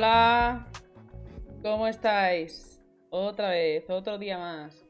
[0.00, 0.66] Hola,
[1.62, 2.84] ¿cómo estáis?
[3.08, 4.86] Otra vez, otro día más.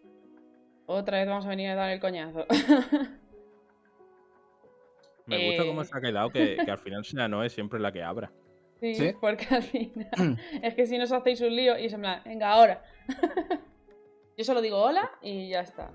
[0.87, 2.45] Otra vez vamos a venir a dar el coñazo.
[5.27, 5.85] Me gusta cómo Eh.
[5.85, 8.33] se ha quedado que, que al final sea Noé siempre la que abra.
[8.81, 9.13] Sí, ¿Sí?
[9.21, 12.23] porque al final es que si no os hacéis un lío y se en plan,
[12.25, 12.83] venga, ahora.
[14.37, 15.93] Yo solo digo hola y ya está.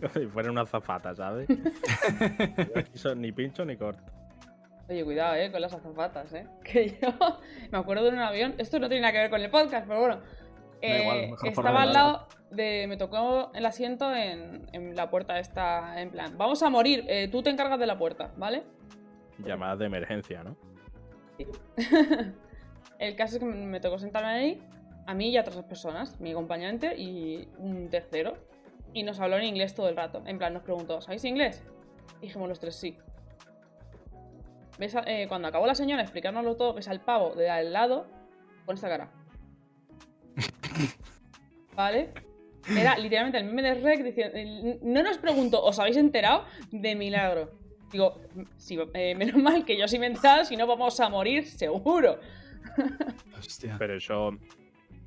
[0.14, 1.46] si fuera una zafata, ¿sabes?
[3.16, 4.10] Ni pincho ni corto.
[4.90, 6.46] Oye, cuidado, eh, con las azafatas, eh.
[6.64, 7.08] Que yo
[7.70, 8.54] me acuerdo de un avión.
[8.58, 10.20] Esto no tiene nada que ver con el podcast, pero bueno.
[10.82, 12.86] Igual, Eh, estaba al lado de.
[12.88, 16.00] Me tocó el asiento en, en la puerta esta.
[16.00, 18.64] En plan, vamos a morir, eh, tú te encargas de la puerta, ¿vale?
[19.38, 20.56] Llamadas de emergencia, ¿no?
[22.98, 24.62] el caso es que me tocó sentarme ahí,
[25.06, 28.34] a mí y a otras personas, mi acompañante y un tercero.
[28.92, 30.22] Y nos habló en inglés todo el rato.
[30.26, 31.62] En plan, nos preguntó, ¿sabéis inglés?
[32.20, 32.98] Y dijimos los tres sí.
[34.80, 34.96] ¿Ves?
[34.96, 38.06] a- eh, cuando acabó la señora de explicárnoslo todo, ves al pavo de al lado
[38.64, 39.12] con esta cara.
[41.76, 42.14] ¿Vale?
[42.68, 44.78] Era literalmente el meme de Rec diciendo.
[44.82, 46.44] No nos preguntó, ¿os habéis enterado?
[46.70, 47.52] De milagro.
[47.92, 48.20] Digo,
[48.56, 51.46] sí, eh, menos mal que yo sí me he enterado, si no vamos a morir
[51.46, 52.18] seguro.
[53.38, 53.76] Hostia.
[53.78, 54.30] Pero eso.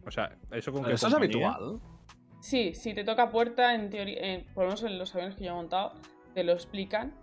[0.05, 1.80] O sea, eso con que eso es habitual.
[2.41, 5.45] Sí, si te toca puerta, en teoría, eh, por lo menos en los aviones que
[5.45, 5.93] yo he montado,
[6.35, 7.13] te lo explican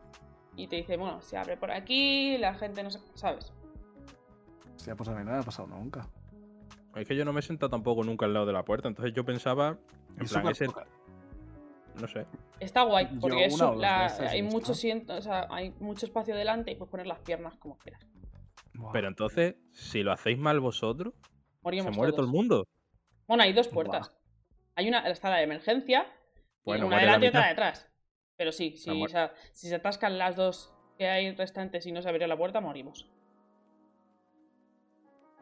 [0.60, 3.52] y te dicen, bueno, se abre por aquí, la gente no sé, ¿sabes?
[4.76, 6.06] Hostia, pues a mí no me ha pasado nunca.
[6.94, 9.14] Es que yo no me he sentado tampoco nunca al lado de la puerta, entonces
[9.14, 9.78] yo pensaba.
[10.18, 10.66] En plan, ese.
[10.66, 12.26] No sé.
[12.58, 14.74] Está guay, porque es la- hay, mucho visto.
[14.74, 18.06] siento, o sea, hay mucho espacio delante y puedes poner las piernas como quieras.
[18.92, 21.14] Pero entonces, si lo hacéis mal vosotros,
[21.62, 22.66] se muere todo el mundo.
[23.26, 24.16] Bueno, hay dos puertas.
[24.74, 26.06] Hay una, está la de emergencia,
[26.64, 27.89] Bueno, y una muere la delante y otra detrás.
[28.40, 32.08] Pero sí, o sea, si se atascan las dos que hay restantes y no se
[32.08, 33.06] abrió la puerta, morimos.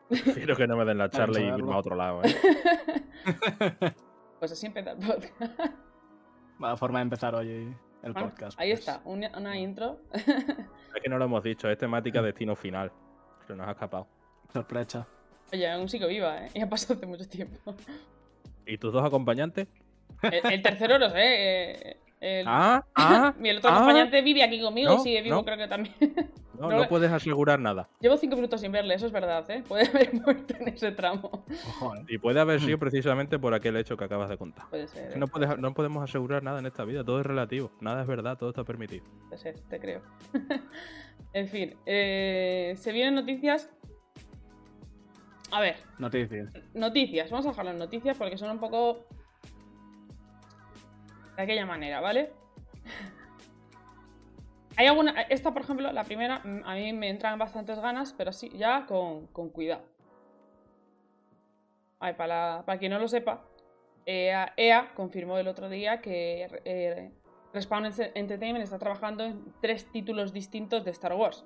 [0.09, 2.35] Prefiero que no me den la charla y irme a otro lado, ¿eh?
[4.41, 5.41] Pues así empieza el podcast.
[6.77, 7.73] Forma de empezar hoy
[8.03, 8.59] el Bueno, podcast.
[8.61, 8.81] Ahí pues.
[8.81, 10.01] está, una, una intro.
[10.13, 12.91] Es que no lo hemos dicho, es temática destino final.
[13.47, 14.09] Se nos ha escapado.
[14.53, 15.07] Sorpresa.
[15.53, 16.51] Oye, aún sigo viva, ¿eh?
[16.53, 17.77] Ya pasó hace mucho tiempo.
[18.67, 19.69] ¿Y tus dos acompañantes?
[20.23, 21.21] El, el tercero no sé.
[21.91, 23.35] eh, el, Ah, ah.
[23.39, 23.75] mi el otro ah.
[23.77, 25.45] acompañante vive aquí conmigo, No, sigue vivo, no.
[25.45, 25.95] creo que también.
[26.59, 27.89] No, No no puedes asegurar nada.
[28.01, 29.63] Llevo cinco minutos sin verle, eso es verdad, ¿eh?
[29.69, 31.45] Puede haber muerto en ese tramo.
[31.49, 32.05] Eh.
[32.09, 34.69] Y puede haber sido precisamente por aquel hecho que acabas de contar.
[34.69, 35.19] Puede ser, Es ¿eh?
[35.19, 38.37] no, puedes- no podemos asegurar nada en esta vida, todo es relativo, nada es verdad,
[38.37, 39.05] todo está permitido.
[39.29, 40.03] puede ser, te creo.
[41.33, 43.71] en fin, eh, se vienen noticias.
[45.51, 46.53] A ver, Noticias.
[46.75, 47.31] noticias.
[47.31, 49.07] Vamos a dejar las noticias porque son un poco.
[51.39, 52.33] De aquella manera, ¿vale?
[54.77, 55.21] Hay alguna.
[55.23, 58.87] Esta, por ejemplo, la primera, mm, a mí me entran bastantes ganas, pero sí, ya
[58.87, 59.83] con, con cuidado.
[62.01, 63.45] A ver, para, para quien no lo sepa,
[64.05, 67.13] EA, EA confirmó el otro día que eh,
[67.53, 71.45] Respawn Ent- Entertainment está trabajando en tres títulos distintos de Star Wars.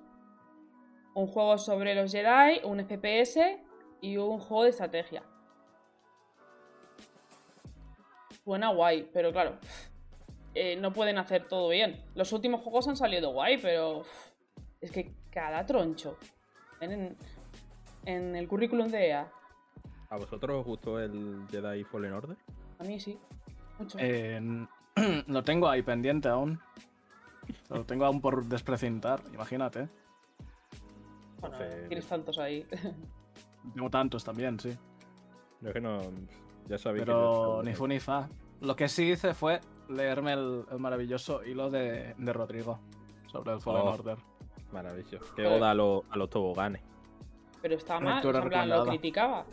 [1.14, 3.60] Un juego sobre los Jedi, un FPS
[4.00, 5.22] y un juego de estrategia.
[8.44, 9.58] Suena guay, pero claro,
[10.54, 12.03] eh, no pueden hacer todo bien.
[12.14, 14.04] Los últimos juegos han salido guay, pero
[14.80, 16.19] es que cada troncho
[16.81, 17.16] en,
[18.04, 19.31] en el currículum de EA,
[20.12, 22.37] ¿A vosotros os gustó el Jedi Fallen Order?
[22.78, 23.19] a mí sí,
[23.78, 23.96] mucho.
[23.99, 24.38] Eh,
[25.26, 26.61] lo tengo ahí pendiente aún.
[27.70, 29.88] Lo tengo aún por desprecintar, imagínate.
[31.40, 31.56] Bueno,
[31.88, 32.67] tienes tantos ahí.
[33.75, 34.76] Tengo tantos también, sí.
[35.62, 36.02] Yo es que no.
[36.69, 38.29] Ya sabéis que Pero yo- ni fu ni fa.
[38.61, 42.79] Lo que sí hice fue leerme el, el maravilloso hilo de, de Rodrigo
[43.31, 43.91] sobre el Fallen Oh.
[43.93, 44.19] Order.
[44.73, 45.35] Maravilloso.
[45.35, 46.82] Que oda a, los- a los toboganes.
[47.61, 49.44] Pero está mal, en plan, lo criticaba.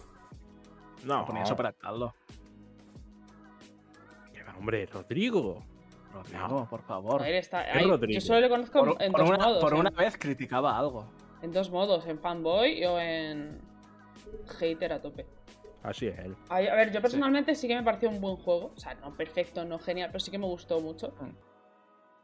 [1.06, 1.44] No, Lo ponía
[1.80, 2.14] caldo.
[4.34, 5.64] que va, hombre, Rodrigo.
[6.14, 7.22] Rodrigo, por favor.
[7.22, 8.20] A ver, está ¿Qué ahí- Rodrigo?
[8.20, 9.62] Yo solo le conozco Por, en por dos una, modos.
[9.64, 11.06] por en- una vez criticaba algo.
[11.42, 13.62] En dos modos, en fanboy o en
[14.60, 15.26] hater a tope.
[15.84, 16.36] Así es él.
[16.50, 17.68] A a ver, yo personalmente sí.
[17.68, 18.74] que me pareció un buen juego.
[18.76, 21.14] O sea, no perfecto, no genial, pero sí que me gustó mucho.
[21.22, 21.36] Mm.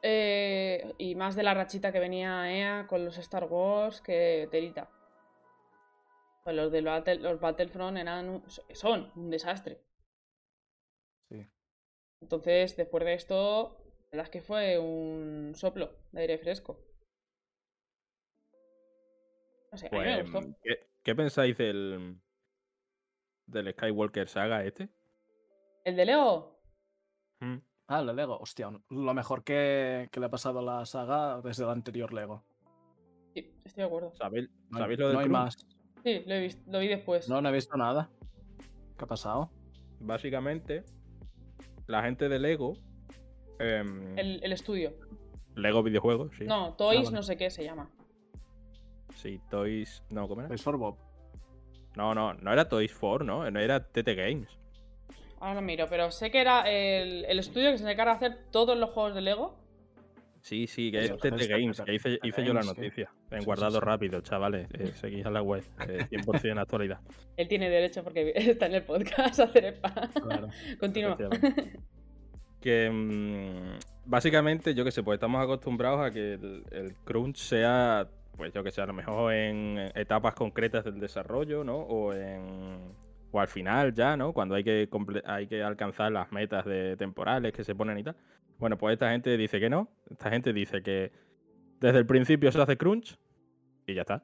[0.02, 4.90] Eh, y más de la rachita que venía EA con los Star Wars que telita.
[6.44, 8.44] Pues los de los, Battle- los Battlefront eran un-
[8.74, 9.82] son un desastre.
[11.32, 11.48] Sí.
[12.22, 13.78] Entonces, después de esto,
[14.12, 16.80] la verdad es que fue un soplo de aire fresco.
[19.72, 20.58] No sé, a mí me Pues, gustó.
[20.62, 22.20] ¿qué, qué pensáis del.
[23.48, 24.90] Del Skywalker Saga este?
[25.84, 26.60] ¿El de Leo?
[27.42, 27.58] Mm.
[27.88, 28.38] Ah, el de Lego.
[28.40, 32.44] Hostia, lo mejor que, que le ha pasado a la saga desde el anterior Lego.
[33.34, 34.14] Sí, estoy de acuerdo.
[34.16, 35.56] ¿Sabéis, No hay- ¿sabéis lo del no hay más.
[36.04, 37.30] Sí, lo, he visto, lo vi después.
[37.30, 38.10] No, no he visto nada.
[38.98, 39.52] ¿Qué ha pasado?
[40.00, 40.84] Básicamente,
[41.88, 42.74] la gente de Lego.
[43.60, 44.94] em, El, el estudio.
[45.56, 46.46] Lego videojuegos, sí.
[46.46, 47.16] No, Toys, vale.
[47.16, 47.90] no sé qué se llama.
[49.16, 50.04] Sí, Toys.
[50.10, 50.58] No, ¿cómo era?
[50.58, 50.98] For Bob.
[51.96, 53.50] No, no, no era Toys 4, ¿no?
[53.50, 54.50] No era TT Games.
[55.40, 58.38] Ahora no miro, pero sé que era el, el estudio que se encarga de hacer
[58.52, 59.58] todos los juegos de Lego.
[60.42, 63.12] Sí, sí, que es TT Games, que hice, hice yo la noticia.
[63.32, 64.68] En guardado rápido, chavales.
[64.74, 65.64] Eh, seguís a la web.
[65.88, 67.00] eh, 100% actualidad.
[67.36, 70.12] Él tiene derecho porque está en el podcast a hacer spam.
[70.12, 70.50] Claro.
[70.80, 71.18] Continúa.
[72.62, 78.08] Que mm, básicamente, yo que sé, pues estamos acostumbrados a que el, el crunch sea,
[78.36, 81.78] pues yo que sé, a lo mejor en etapas concretas del desarrollo, ¿no?
[81.78, 82.94] O en
[83.36, 84.32] o al final ya, ¿no?
[84.32, 84.88] Cuando hay que
[85.26, 88.16] hay que alcanzar las metas de temporales que se ponen y tal.
[88.58, 89.90] Bueno, pues esta gente dice que no.
[90.10, 91.12] Esta gente dice que
[91.82, 93.18] desde el principio se hace crunch
[93.86, 94.24] y ya está.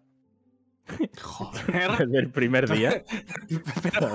[1.21, 1.91] Joder.
[1.99, 3.03] Desde el primer día.
[3.83, 4.11] pero,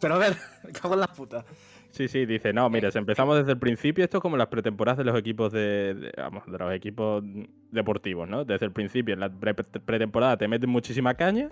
[0.00, 0.36] pero a ver,
[0.72, 1.44] cago en la puta.
[1.96, 4.98] Sí, sí, dice, no, mira, si empezamos desde el principio, esto es como las pretemporadas
[4.98, 7.24] de los equipos de, de- vamos, de los equipos
[7.70, 8.44] deportivos, ¿no?
[8.44, 11.48] Desde el principio, en la pre- pretemporada te meten muchísima caña,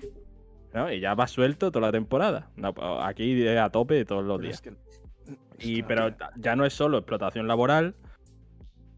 [0.75, 0.93] ¿no?
[0.93, 2.50] Y ya vas suelto toda la temporada.
[2.56, 4.55] No, aquí a tope todos los Pero días.
[4.56, 7.94] es que- Y, pero ya no es solo explotación laboral,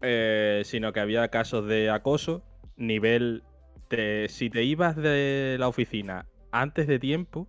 [0.01, 2.43] eh, sino que había casos de acoso,
[2.75, 3.43] nivel
[3.89, 7.47] de si te ibas de la oficina antes de tiempo,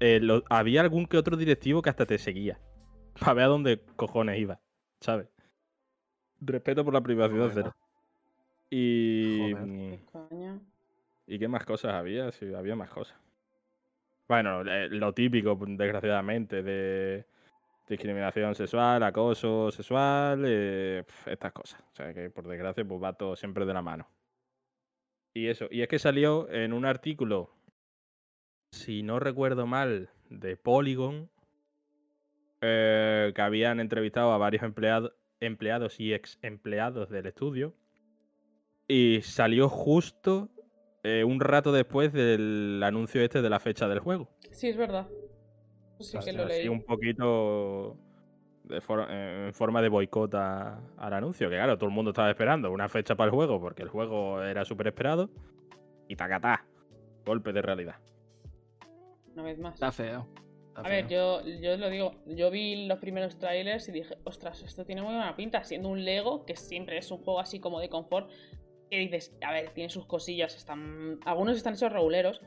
[0.00, 2.58] eh, lo- había algún que otro directivo que hasta te seguía.
[3.20, 4.60] Para ver a dónde cojones iba,
[5.00, 5.28] ¿sabes?
[6.40, 7.54] Respeto por la privacidad Joder.
[7.54, 7.76] cero.
[8.70, 9.52] Y...
[9.52, 9.66] Joder.
[9.66, 10.60] mm.
[11.28, 12.30] ¿Y qué más cosas había?
[12.30, 13.18] Sí, había más cosas.
[14.28, 17.26] Bueno, eh, lo típico, desgraciadamente, de
[17.88, 21.80] discriminación sexual, acoso sexual, eh, estas cosas.
[21.92, 24.08] O sea, que por desgracia, pues va todo siempre de la mano.
[25.34, 25.66] Y eso.
[25.70, 27.50] Y es que salió en un artículo,
[28.70, 31.30] si no recuerdo mal, de Polygon,
[32.60, 37.74] eh, que habían entrevistado a varios empleado- empleados y ex empleados del estudio.
[38.88, 40.48] Y salió justo
[41.02, 44.28] eh, un rato después del anuncio este de la fecha del juego.
[44.52, 45.08] Sí, es verdad.
[46.00, 46.68] Sí que lo Así leí.
[46.68, 47.96] un poquito
[48.64, 51.48] de for- en forma de boicot al anuncio.
[51.48, 54.42] Que claro, todo el mundo estaba esperando una fecha para el juego porque el juego
[54.42, 55.30] era súper esperado.
[56.08, 56.64] Y tacatá.
[57.24, 57.96] Golpe de realidad.
[59.34, 59.74] Una vez más.
[59.74, 60.26] Está feo.
[60.76, 64.62] Está A ver, yo, yo lo digo, yo vi los primeros trailers y dije, ostras,
[64.62, 67.80] esto tiene muy buena pinta, siendo un Lego, que siempre es un juego así como
[67.80, 68.30] de confort,
[68.90, 72.40] que dices, a ver, tiene sus cosillas, están algunos están hechos reguleros.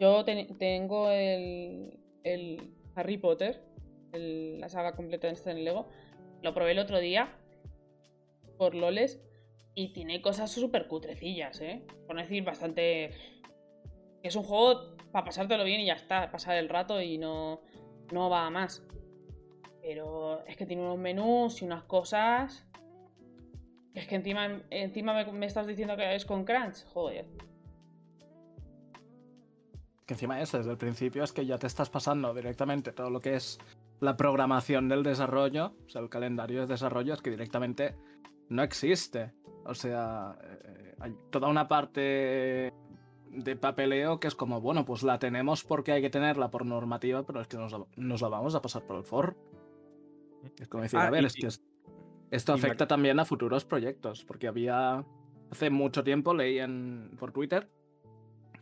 [0.00, 3.62] Yo ten- tengo el, el Harry Potter,
[4.12, 5.88] el- la saga completa de este en Lego,
[6.42, 7.36] lo probé el otro día
[8.56, 9.20] por loles
[9.74, 11.84] y tiene cosas súper cutrecillas, ¿eh?
[12.06, 13.10] Por decir bastante...
[14.22, 17.60] Es un juego para pasártelo bien y ya está, pasar el rato y no,
[18.12, 18.84] no va a más.
[19.82, 22.64] Pero es que tiene unos menús y unas cosas.
[23.94, 26.84] Es que encima, encima me, estás diciendo que es con Crunch.
[26.92, 27.26] Joder.
[30.06, 33.18] Que encima eso, desde el principio es que ya te estás pasando directamente todo lo
[33.18, 33.58] que es
[33.98, 37.96] la programación del desarrollo, o sea, el calendario de desarrollo es que directamente
[38.50, 39.32] no existe.
[39.64, 42.72] O sea, eh, hay toda una parte
[43.30, 47.24] de papeleo que es como, bueno, pues la tenemos porque hay que tenerla por normativa,
[47.24, 49.36] pero es que nos la, nos la vamos a pasar por el for.
[50.58, 51.62] Es como decir, Ah, a ver, y- es que es-
[52.30, 55.04] esto me- afecta también a futuros proyectos, porque había,
[55.50, 57.68] hace mucho tiempo leí en, por Twitter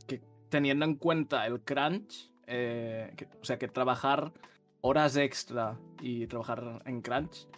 [0.07, 4.33] que teniendo en cuenta el crunch, eh, que- o sea, que trabajar
[4.81, 7.49] horas extra y trabajar en crunch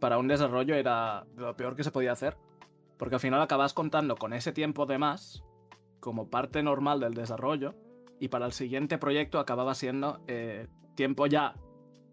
[0.00, 2.36] para un desarrollo era lo peor que se podía hacer,
[2.98, 5.42] porque al final acabas contando con ese tiempo de más
[6.04, 7.74] como parte normal del desarrollo
[8.20, 11.56] y para el siguiente proyecto acababa siendo eh, tiempo ya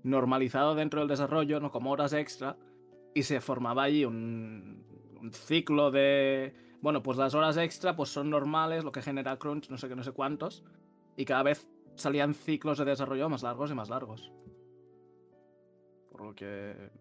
[0.03, 2.55] normalizado dentro del desarrollo, no como horas extra,
[3.13, 4.85] y se formaba ahí un,
[5.19, 9.69] un ciclo de, bueno, pues las horas extra pues son normales, lo que genera crunch,
[9.69, 10.63] no sé qué, no sé cuántos,
[11.17, 14.31] y cada vez salían ciclos de desarrollo más largos y más largos.
[16.09, 16.91] Por lo que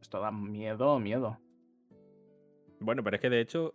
[0.00, 1.40] esto da miedo, miedo.
[2.78, 3.74] Bueno, pero es que de hecho,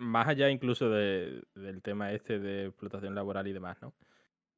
[0.00, 3.92] más allá incluso de- del tema este de explotación laboral y demás, ¿no?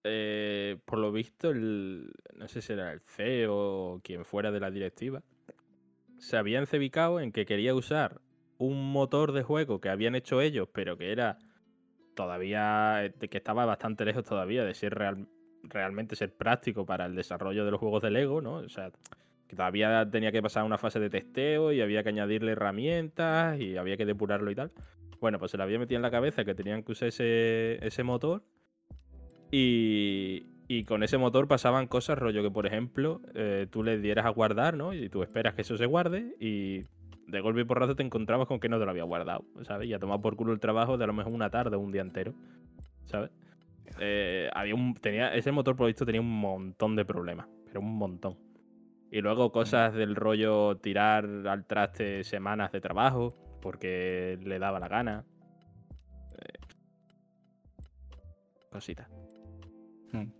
[0.04, 4.60] Eh, por lo visto, el, no sé si era el CEO o quien fuera de
[4.60, 5.22] la directiva,
[6.18, 8.20] se había encebicado en que quería usar
[8.58, 11.38] un motor de juego que habían hecho ellos, pero que era
[12.14, 15.28] todavía, de que estaba bastante lejos todavía de ser real-
[15.64, 18.54] realmente ser práctico para el desarrollo de los juegos de Lego, ¿no?
[18.56, 18.92] O sea,
[19.48, 23.76] que todavía tenía que pasar una fase de testeo y había que añadirle herramientas y
[23.76, 24.70] había que depurarlo y tal.
[25.22, 28.02] Bueno, pues se le había metido en la cabeza que tenían que usar ese, ese
[28.02, 28.42] motor.
[29.52, 34.26] Y, y con ese motor pasaban cosas, rollo que, por ejemplo, eh, tú le dieras
[34.26, 34.92] a guardar, ¿no?
[34.92, 36.82] Y tú esperas que eso se guarde y
[37.28, 39.88] de golpe y porrazo te encontrabas con que no te lo había guardado, ¿sabes?
[39.88, 41.92] Y a tomar por culo el trabajo de a lo mejor una tarde o un
[41.92, 42.34] día entero,
[43.04, 43.30] ¿sabes?
[44.00, 47.94] Eh, había un, tenía, ese motor, por visto, tenía un montón de problemas, pero un
[47.96, 48.36] montón.
[49.12, 54.88] Y luego cosas del rollo tirar al traste semanas de trabajo porque le daba la
[54.88, 55.24] gana.
[56.32, 56.58] Eh,
[58.70, 59.08] cositas.
[60.12, 60.30] Hmm.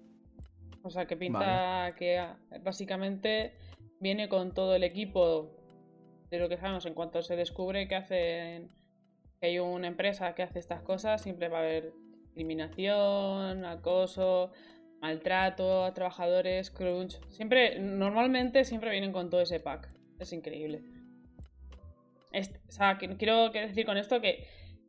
[0.83, 3.57] O sea, que pinta que ah, básicamente
[4.00, 5.57] viene con todo el equipo
[6.29, 6.85] de lo que sabemos.
[6.85, 8.69] En cuanto se descubre que hacen
[9.41, 11.93] que hay una empresa que hace estas cosas, siempre va a haber
[12.25, 14.52] discriminación, acoso,
[15.00, 17.21] maltrato a trabajadores, crunch.
[17.29, 19.88] Siempre, normalmente siempre vienen con todo ese pack.
[20.19, 20.83] Es increíble.
[22.69, 24.47] O sea, que- quiero decir con esto que,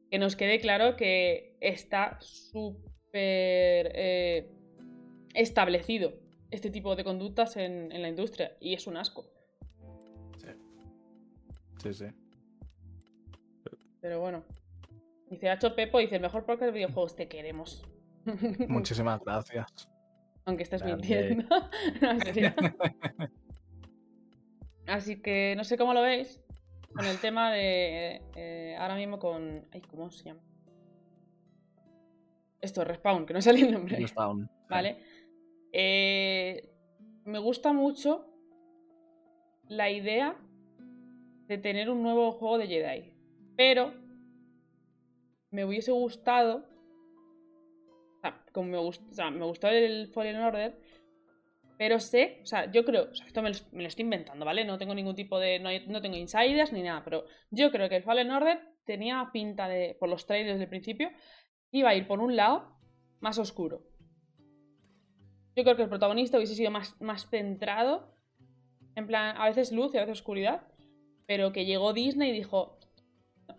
[0.10, 4.50] que nos quede claro que está súper eh,
[5.34, 6.14] establecido
[6.52, 9.30] este tipo de conductas en, en la industria y es un asco.
[11.82, 12.06] Sí, sí.
[14.00, 14.44] Pero bueno.
[15.30, 17.84] Dice Hacho Pepo, dice el mejor podcast de videojuegos, te queremos.
[18.68, 19.90] Muchísimas gracias.
[20.46, 21.08] Aunque estés Grande.
[21.08, 21.48] mintiendo.
[22.02, 23.28] No.
[24.88, 26.43] Así que no sé cómo lo veis
[26.96, 29.66] con el tema de eh, ahora mismo con.
[29.72, 30.42] Ay, ¿cómo se llama?
[32.62, 33.98] Esto, Respawn, que no sale el nombre.
[33.98, 34.50] Respawn.
[34.70, 34.98] ¿Vale?
[35.72, 36.70] Eh,
[37.26, 38.26] me gusta mucho
[39.68, 40.36] la idea
[41.48, 43.14] de tener un nuevo juego de Jedi.
[43.58, 43.94] Pero
[45.52, 46.66] me hubiese gustado.
[48.18, 50.80] O sea, como me, gust- o sea, me gustó el Fallen Order.
[51.78, 54.64] Pero sé, o sea, yo creo, o sea, esto me lo, estoy inventando, ¿vale?
[54.64, 55.60] No tengo ningún tipo de.
[55.60, 59.30] No, hay- no tengo insiders ni nada, pero yo creo que el Fallen Order tenía
[59.34, 61.10] pinta de, por los trailers del principio,
[61.72, 62.78] iba a ir por un lado
[63.22, 63.84] más oscuro.
[65.56, 68.16] Yo creo que el protagonista hubiese sido más, más centrado.
[68.96, 70.68] En plan, a veces luz y a veces oscuridad.
[71.26, 72.78] Pero que llegó Disney y dijo:
[73.48, 73.56] "No,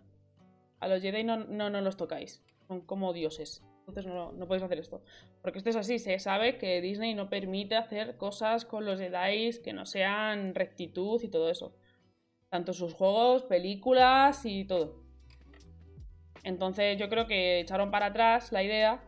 [0.79, 2.43] A los Jedi no, no, no los tocáis.
[2.67, 3.63] Son como dioses.
[3.87, 5.03] Entonces no, no podéis hacer esto.
[5.41, 5.99] Porque esto es así.
[5.99, 11.21] Se sabe que Disney no permite hacer cosas con los Jedi que no sean rectitud
[11.21, 11.75] y todo eso.
[12.49, 15.03] Tanto sus juegos, películas y todo.
[16.43, 19.03] Entonces yo creo que echaron para atrás la idea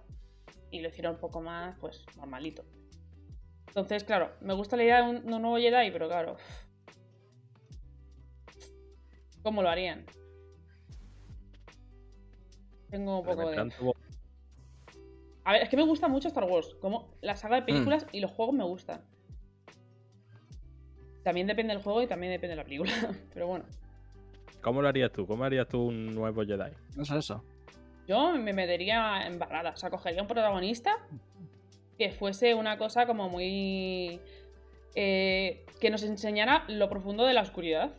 [0.69, 2.63] y lo hicieron un poco más, pues, normalito.
[3.67, 6.37] Entonces, claro, me gusta la idea de un, de un nuevo Jedi, pero claro.
[9.43, 10.05] ¿Cómo lo harían?
[12.89, 13.71] Tengo un poco de.
[15.47, 16.75] A ver, es que me gusta mucho Star Wars.
[16.81, 19.01] Como la saga de películas y los juegos me gustan.
[21.23, 22.91] También depende del juego y también depende de la película.
[23.33, 23.63] Pero bueno.
[24.61, 25.25] ¿Cómo lo harías tú?
[25.25, 26.73] ¿Cómo harías tú un nuevo Jedi?
[26.97, 27.45] ¿No es eso?
[28.09, 29.69] Yo me metería en barrada.
[29.69, 30.97] O sea, cogería un protagonista
[31.97, 34.19] que fuese una cosa como muy.
[34.95, 37.93] eh, que nos enseñara lo profundo de la oscuridad.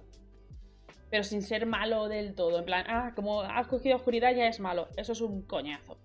[1.08, 2.58] Pero sin ser malo del todo.
[2.58, 4.88] En plan, ah, como has cogido oscuridad ya es malo.
[4.98, 5.96] Eso es un coñazo.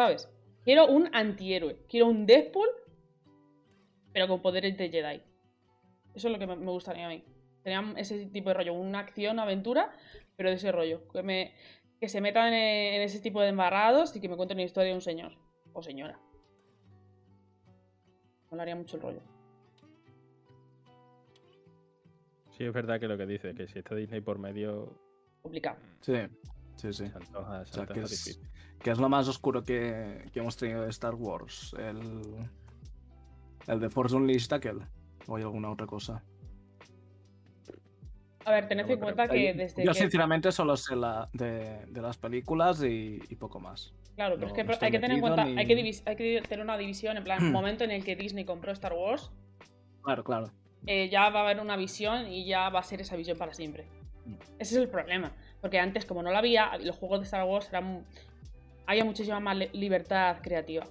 [0.00, 0.30] ¿Sabes?
[0.64, 1.84] Quiero un antihéroe.
[1.86, 2.70] Quiero un Deadpool.
[4.14, 5.22] Pero con poderes de Jedi.
[6.14, 7.22] Eso es lo que me me gustaría a mí.
[7.62, 8.72] Tenía ese tipo de rollo.
[8.72, 9.92] Una acción, aventura.
[10.36, 11.06] Pero de ese rollo.
[11.08, 11.52] Que me,
[12.00, 14.94] que se metan en, ese tipo de embarrados y que me cuenten una historia de
[14.94, 15.32] un señor
[15.74, 16.18] o señora.
[18.50, 19.20] Molaría mucho el rollo.
[22.56, 24.98] Sí, es verdad que lo que dice, que si está Disney por medio,
[25.42, 25.76] Complicado.
[26.00, 26.14] Sí,
[26.76, 27.06] sí, sí.
[27.06, 28.49] se antoja, se O sea, antoja que es, difícil.
[28.82, 31.74] Que es lo más oscuro que, que hemos tenido de Star Wars.
[31.78, 32.48] El,
[33.66, 34.80] el de Force Unleashed aquel.
[35.26, 36.22] O hay alguna otra cosa.
[38.46, 39.98] A ver, tened en cuenta que Yo- desde Yo que...
[39.98, 43.92] sinceramente solo sé la, de, de las películas y, y poco más.
[44.16, 46.02] Claro, pero no- es que no hay que tener en cuenta, ni- hay, que divis-
[46.06, 49.30] hay que tener una división, en plan, momento en el que Disney compró Star Wars,
[50.02, 50.50] Claro, claro.
[50.86, 53.52] eh, ya va a haber una visión y ya va a ser esa visión para
[53.52, 53.84] siempre.
[54.24, 54.34] Mm.
[54.58, 55.32] Ese es el problema.
[55.60, 58.06] Porque antes, como no la había, los juegos de Star Wars eran.
[58.90, 60.84] Había muchísima más li- libertad creativa.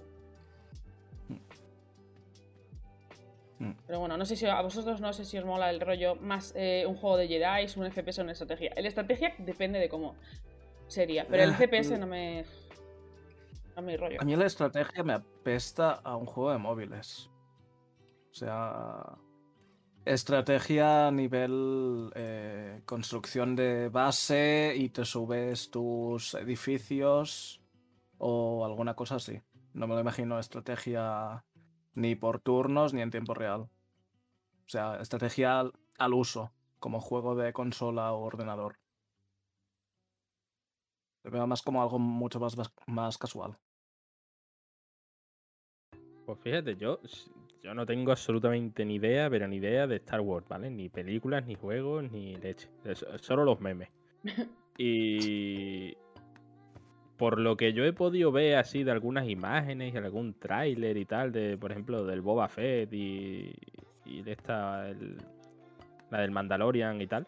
[3.58, 3.72] Mm.
[3.86, 6.52] Pero bueno, no sé si a vosotros no sé si os mola el rollo más
[6.56, 8.72] eh, un juego de Jedi, un FPS o una estrategia.
[8.74, 10.14] El estrategia depende de cómo
[10.88, 12.44] sería, pero el Eh, FPS el- no me.
[13.76, 14.18] No me rollo.
[14.20, 17.28] A mí la estrategia me apesta a un juego de móviles.
[18.30, 19.04] O sea,
[20.06, 27.59] estrategia a nivel eh, construcción de base y te subes tus edificios
[28.20, 29.42] o alguna cosa así.
[29.72, 31.44] No me lo imagino estrategia
[31.94, 33.62] ni por turnos ni en tiempo real.
[33.62, 38.78] O sea, estrategia al, al uso, como juego de consola o ordenador.
[41.24, 43.58] Lo veo más como algo mucho más, más, más casual.
[46.26, 47.00] Pues fíjate, yo,
[47.62, 50.70] yo no tengo absolutamente ni idea, pero ni idea de Star Wars, ¿vale?
[50.70, 52.68] Ni películas, ni juegos, ni leche.
[52.84, 53.88] Es- solo los memes.
[54.78, 55.94] Y
[57.20, 61.04] por lo que yo he podido ver así de algunas imágenes y algún tráiler y
[61.04, 63.52] tal, de por ejemplo del Boba Fett y,
[64.06, 65.18] y de esta, el-
[66.10, 67.26] la del Mandalorian y tal.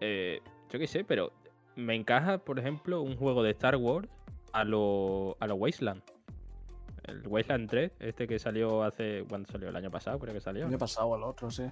[0.00, 1.32] eh, yo qué sé, pero
[1.76, 4.08] me encaja, por ejemplo, un juego de Star Wars
[4.52, 6.02] a lo, a lo Wasteland.
[7.04, 9.24] El Wasteland 3, este que salió hace.
[9.28, 9.68] ¿Cuándo salió?
[9.68, 10.62] El año pasado, creo que salió.
[10.62, 11.62] El año pasado el otro, sí.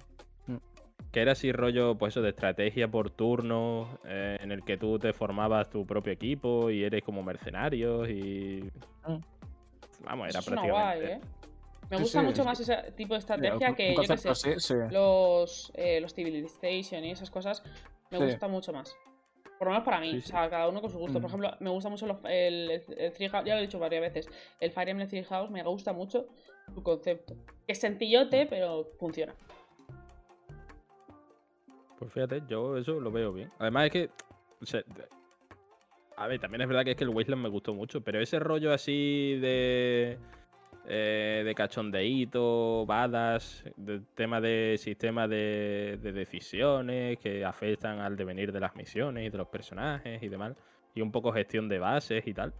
[1.11, 4.99] Que era así rollo, pues eso, de estrategia por turnos, eh, en el que tú
[4.99, 8.69] te formabas tu propio equipo y eres como mercenarios y.
[9.07, 9.17] Mm.
[10.03, 10.71] Vamos, era Eso prácticamente.
[10.71, 11.21] guay, ¿eh?
[11.89, 12.47] Me gusta sí, mucho sí.
[12.47, 17.11] más ese tipo de estrategia que, yo qué concepto sé, los, eh, los Civilization y
[17.11, 17.63] esas cosas
[18.11, 18.23] me Sí.
[18.25, 18.93] gusta mucho más.
[19.57, 21.13] Por lo menos para mí, Sí, o sea, cada uno con su gusto.
[21.21, 21.27] Por Mm.
[21.27, 24.01] ejemplo, me gusta mucho los- el, el, el Three House- ya lo he dicho varias
[24.01, 24.27] veces,
[24.59, 26.25] el Fire Emblem Three House me gusta mucho
[26.73, 27.35] su concepto.
[27.65, 29.33] Que es sencillote, pero funciona.
[31.99, 33.49] Pues fíjate, yo eso lo veo bien.
[33.59, 34.09] Además es que.
[34.61, 35.07] o sea, de-
[36.17, 38.39] a ver, también es verdad que es que el Wasteland me gustó mucho, pero ese
[38.39, 40.17] rollo así de.
[40.87, 48.51] eh, de cachondeíto, badas, del tema de sistema de, de decisiones que afectan al devenir
[48.51, 50.55] de las misiones y de los personajes y demás,
[50.93, 52.53] y un poco gestión de bases y tal.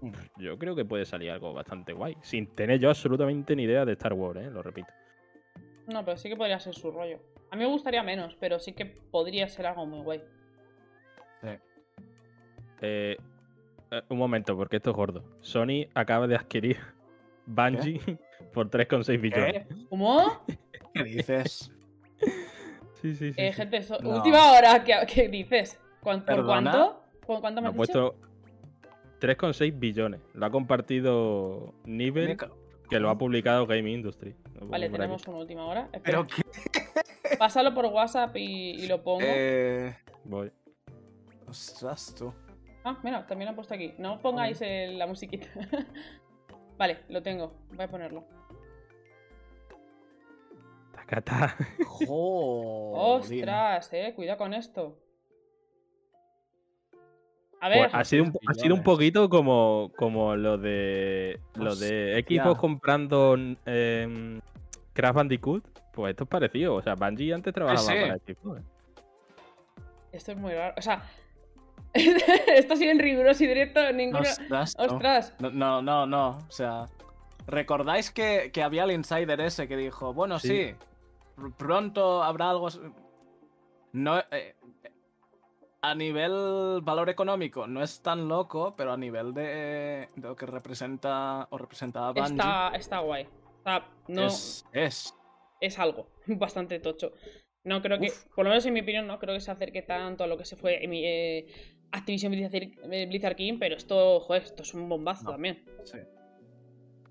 [0.00, 0.12] Mm.
[0.38, 3.92] Yo creo que puede salir algo bastante guay, sin tener yo absolutamente ni idea de
[3.92, 4.50] Star Wars, ¿eh?
[4.50, 4.88] lo repito.
[5.86, 7.20] No, pero sí que podría ser su rollo.
[7.52, 10.22] A mí me gustaría menos, pero sí que podría ser algo muy guay.
[11.42, 11.58] Eh,
[13.90, 15.22] eh, un momento, porque esto es gordo.
[15.42, 16.78] Sony acaba de adquirir
[17.46, 18.00] Bungie
[18.54, 19.66] por 3,6 billones.
[19.90, 20.42] ¿Cómo?
[20.94, 21.70] ¿Qué dices?
[23.02, 23.40] Sí, sí, sí.
[23.42, 23.56] Eh, sí.
[23.56, 24.10] gente, so- No.
[24.10, 25.76] última hora, ¿qué, qué dices?
[26.00, 26.70] ¿Cuán- ¿Por ¿Perdona?
[26.70, 27.02] cuánto?
[27.26, 28.14] ¿Por cuánto me Ha has puesto
[29.20, 30.20] 3,6 billones.
[30.34, 32.36] Lo ha compartido Nivel,
[32.88, 34.36] que lo ha publicado Game Industry.
[34.60, 35.30] Lo Vale, tenemos aquí.
[35.32, 35.88] una última hora.
[35.92, 36.42] Espera, Pero qué.
[37.38, 39.20] Pásalo por WhatsApp y, y lo pongo.
[39.24, 39.96] Eh...
[40.24, 40.52] Voy.
[41.48, 42.32] Ostras, tú.
[42.84, 43.94] Ah, mira, también lo han puesto aquí.
[43.98, 45.46] No pongáis el- la musiquita.
[46.78, 47.54] vale, lo tengo.
[47.74, 48.24] Voy a ponerlo.
[50.94, 51.56] Tacata.
[52.08, 54.12] ¡Ostras, eh!
[54.14, 54.98] Cuidado con esto.
[57.60, 61.76] A ver, Pues ha, sido un, ha sido un poquito como, como lo de lo
[61.76, 62.24] de.
[62.28, 63.36] Xbox comprando
[64.94, 65.64] Crash Bandicoot.
[65.92, 66.74] Pues esto es parecido.
[66.74, 67.94] O sea, Bungie antes trabajaba sí.
[68.00, 68.60] para Xbox.
[68.60, 68.64] ¿eh?
[70.12, 70.74] esto es muy raro.
[70.78, 71.02] O sea,
[71.94, 73.92] esto ha sido en riguroso y directo.
[73.92, 74.20] Ninguno.
[74.20, 74.82] Ostras, tú.
[74.84, 75.34] ¡Ostras!
[75.40, 76.28] No, no, no, no.
[76.48, 76.86] O sea,
[77.46, 80.48] ¿recordáis que, que había el insider ese que dijo, bueno, Sí.
[80.48, 80.74] sí,
[81.36, 82.68] pr- pronto habrá algo...
[83.92, 84.54] No, eh,
[85.82, 90.46] a nivel valor económico no es tan loco, pero a nivel de, de lo que
[90.46, 93.28] representa o representaba Bungie, Está, está guay.
[94.08, 94.26] No.
[94.26, 95.14] es, es.
[95.62, 97.12] Es algo bastante tocho.
[97.64, 98.26] No creo que, Uf.
[98.34, 100.44] por lo menos en mi opinión, no creo que se acerque tanto a lo que
[100.44, 101.46] se fue mi, eh,
[101.92, 105.30] Activision Blizzard, eh, Blizzard King, pero esto, joder, esto es un bombazo No.
[105.32, 105.62] también.
[105.84, 105.98] sí.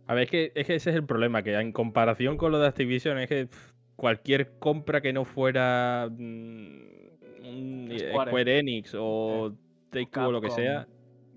[0.08, 2.60] A ver, es que, es que ese es el problema, que en comparación con lo
[2.60, 8.30] de Activision es que pff, cualquier compra que no fuera mm, un Square.
[8.32, 9.54] Square, Enix o
[9.90, 10.86] Take-Two o lo que sea,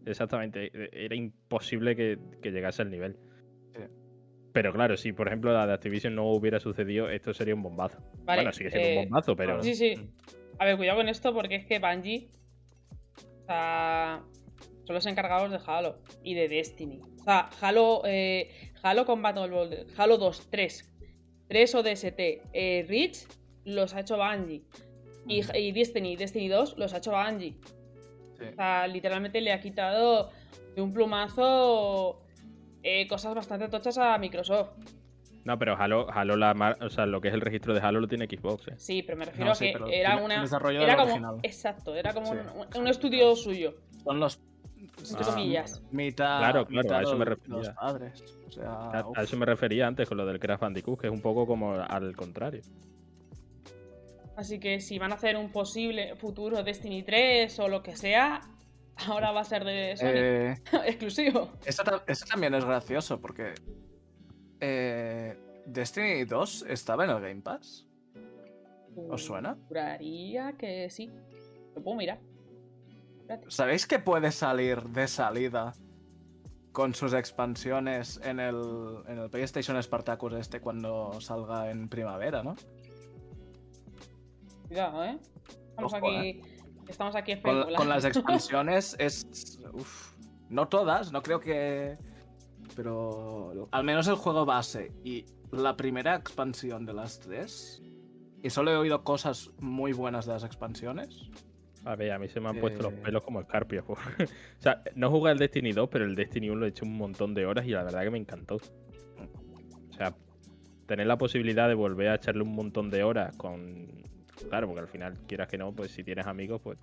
[0.07, 3.17] exactamente, e- era imposible que, que llegase al nivel.
[4.55, 7.99] Pero claro, si por ejemplo la de Activision no hubiera sucedido, esto sería un bombazo.
[8.19, 9.61] Vale, bueno, sigue siendo eh, un bombazo, pero...
[9.61, 9.97] Sí, sí.
[10.61, 12.31] A ver, cuidado con esto porque es que Bungie
[13.43, 14.23] o sea,
[14.85, 17.01] son los encargados de Halo y de Destiny.
[17.21, 20.95] O sea, Halo, eh, Halo Combat Evolved, Halo 2, 3,
[21.49, 22.21] 3 ODST,
[22.53, 23.27] eh, Reach
[23.65, 24.63] los ha hecho Bungie.
[25.27, 27.57] Y, y Destiny, Destiny 2 los ha hecho Bungie.
[28.39, 28.45] Sí.
[28.53, 30.31] O sea, literalmente le ha quitado
[30.77, 32.24] de un plumazo
[32.85, 34.71] eh, cosas bastante tochas a Microsoft.
[35.45, 38.01] No, pero Halo, Halo la mar- o sea, lo que es el registro de Halo
[38.01, 38.75] lo tiene Xbox, ¿eh?
[38.79, 39.71] Sí, pero me refiero No, a que
[40.01, 40.45] era una.
[40.45, 41.03] Era como.
[41.11, 41.37] original.
[41.43, 42.39] Exacto, era como Sí.
[42.77, 44.41] un, un estudio suyo, Son los...
[45.11, 45.27] entre Ah.
[45.27, 45.83] comillas.
[45.91, 47.57] Mitad, Claro, claro, mitad a eso me refería.
[47.57, 48.25] Los padres.
[48.47, 48.71] O sea,
[49.17, 51.73] A, eso me refería antes con lo del Crash Bandicoot, que es un poco como
[51.75, 52.63] al contrario.
[54.37, 58.41] Así que si van a hacer un posible futuro Destiny 3 o lo que sea,
[59.09, 60.07] ahora va a ser de Sony.
[60.09, 60.55] Eh,
[60.87, 61.51] Exclusivo.
[61.65, 63.55] Eso, ta- eso también es gracioso porque
[64.61, 67.87] eh, Destiny 2 estaba en el Game Pass.
[69.09, 69.57] ¿Os suena?
[69.69, 71.11] Juraría que sí.
[71.75, 72.21] Lo puedo mirar.
[73.21, 73.51] Espérate.
[73.51, 75.73] ¿Sabéis que puede salir de salida
[76.73, 78.57] con sus expansiones en el,
[79.09, 82.55] en el PlayStation Spartacus este cuando salga en primavera, ¿no?
[84.69, 85.19] Cuidado, ¿eh?
[85.71, 86.41] Estamos Ojo, aquí
[86.89, 89.59] Estamos aquí Con, con las expansiones es.
[89.73, 90.13] uf,
[90.49, 91.97] no todas, no creo que.
[92.77, 97.83] Pero al menos el juego base y la primera expansión de las tres.
[98.43, 101.31] Y solo he oído cosas muy buenas de las expansiones.
[101.87, 103.01] A ver, a mí se me han puesto los Eh.
[103.05, 103.85] pelos como escarpias.
[103.89, 103.97] o
[104.59, 107.35] sea, no jugué al Destiny 2, pero el Destiny 1 lo he hecho un montón
[107.35, 108.57] de horas y la verdad que me encantó.
[108.57, 110.15] O sea,
[110.87, 114.05] tener la posibilidad de volver a echarle un montón de horas con...
[114.49, 116.79] Claro, porque al final, quieras que no, pues si tienes amigos, pues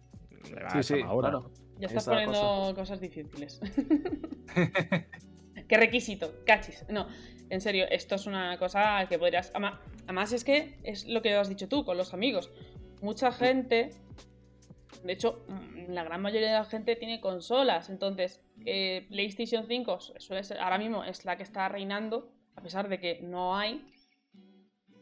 [0.53, 1.31] le vas a Sí, echar sí, más horas.
[1.31, 1.51] claro.
[1.79, 3.59] Ya estás Esa poniendo cosas difíciles.
[5.67, 6.33] ¿Qué requisito?
[6.45, 6.85] Cachis.
[6.89, 7.07] No,
[7.49, 9.51] en serio, esto es una cosa que podrías.
[10.05, 12.51] Además, es que es lo que has dicho tú con los amigos.
[13.01, 13.91] Mucha gente.
[15.03, 17.89] De hecho, mm, la gran mayoría de la gente tiene consolas.
[17.89, 22.87] Entonces, eh, PlayStation 5 suele ser, ahora mismo es la que está reinando, a pesar
[22.89, 23.85] de que no hay.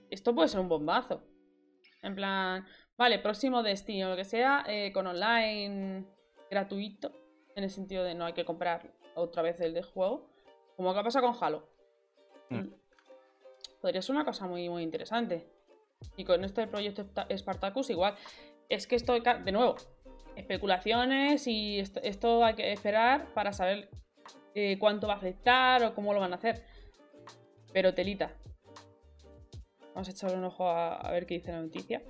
[0.10, 1.24] Esto puede ser un bombazo.
[2.02, 2.66] En plan,
[2.98, 6.06] vale, próximo Destiny o lo que sea, eh, con online
[6.50, 7.12] gratuito,
[7.56, 10.30] en el sentido de no hay que comprar otra vez el de juego,
[10.76, 11.68] como que pasa con Halo.
[12.50, 12.70] Mm.
[13.82, 15.48] Podría ser una cosa muy, muy interesante.
[16.16, 18.16] Y con este proyecto Sparta- Spartacus igual.
[18.70, 19.76] Es que esto, de nuevo,
[20.36, 23.90] especulaciones y esto, esto hay que esperar para saber
[24.56, 26.64] eh, cuánto va a afectar o cómo lo van a hacer.
[27.74, 28.34] Pero telita.
[30.00, 32.02] Vamos a echarle un ojo a, a ver qué dice la noticia.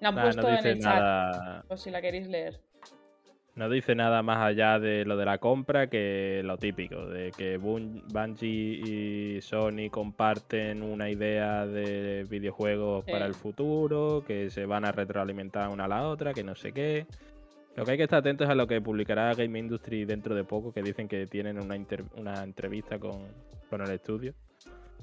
[0.00, 1.64] La han Nah, puesto no en dice el chat, nada.
[1.68, 2.58] por si la queréis leer.
[3.56, 7.58] No dice nada más allá de lo de la compra que lo típico, de que
[7.60, 14.86] Bun- Bungie y Sony comparten una idea de videojuegos para el futuro, que se van
[14.86, 17.04] a retroalimentar una a la otra, que no sé qué.
[17.76, 20.44] Lo que hay que estar atentos es a lo que publicará Game Industry dentro de
[20.44, 21.76] poco, que dicen que tienen una,
[22.16, 23.26] una entrevista con,
[23.68, 24.32] con el estudio.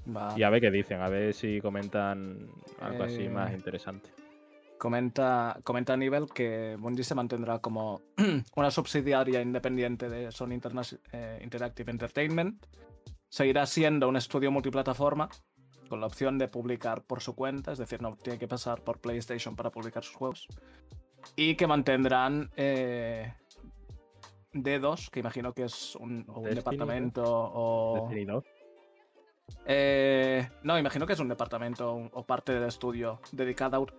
[0.06, 0.34] Va.
[0.38, 2.50] Y a ver qué dicen, a ver si comentan
[2.82, 4.10] algo así Eh, más interesante.
[4.78, 8.02] Comenta, comenta Nivel que Bungie se mantendrá como
[8.56, 12.66] una subsidiaria independiente de Sony Interna- eh, Interactive Entertainment.
[13.30, 15.30] Seguirá siendo un estudio multiplataforma
[15.88, 19.00] con la opción de publicar por su cuenta, es decir, no tiene que pasar por
[19.00, 20.48] PlayStation para publicar sus juegos.
[21.36, 23.34] Y que mantendrán eh,
[24.54, 28.08] D2, que imagino que es un, departamento o...
[28.08, 28.44] Destiny 2.
[29.66, 33.94] Eh, no, imagino que es un departamento un- o parte del estudio dedicado a-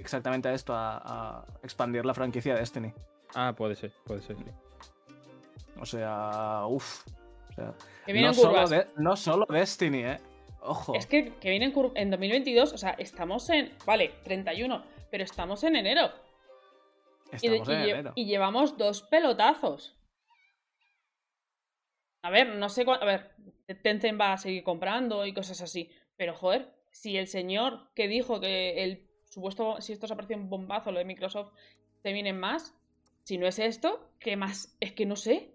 [0.00, 0.96] exactamente a esto, a,
[1.40, 2.92] a expandir la franquicia de Destiny.
[3.34, 4.44] Ah, puede ser, puede ser, sí.
[5.80, 7.06] O sea, uff.
[7.50, 7.74] O sea,
[8.08, 8.70] no, solo curvas.
[8.70, 10.20] de- no solo Destiny, ¿eh?
[10.62, 10.94] Ojo.
[10.94, 13.72] Es que, que vienen cur- en 2022, o sea, estamos en.
[13.86, 16.10] Vale, 31, pero estamos en enero.
[17.32, 18.12] Y, Estamos y en lle- enero.
[18.14, 19.94] y llevamos dos pelotazos.
[22.22, 23.04] A ver, no sé cuánto.
[23.04, 23.30] A ver,
[23.82, 25.90] Tencent va a seguir comprando y cosas así.
[26.16, 29.80] Pero, joder, si el señor que dijo que el supuesto.
[29.80, 31.52] Si esto se apareció un bombazo, lo de Microsoft,
[32.02, 32.74] te vienen más.
[33.24, 34.76] Si no es esto, ¿qué más?
[34.80, 35.50] Es que no sé.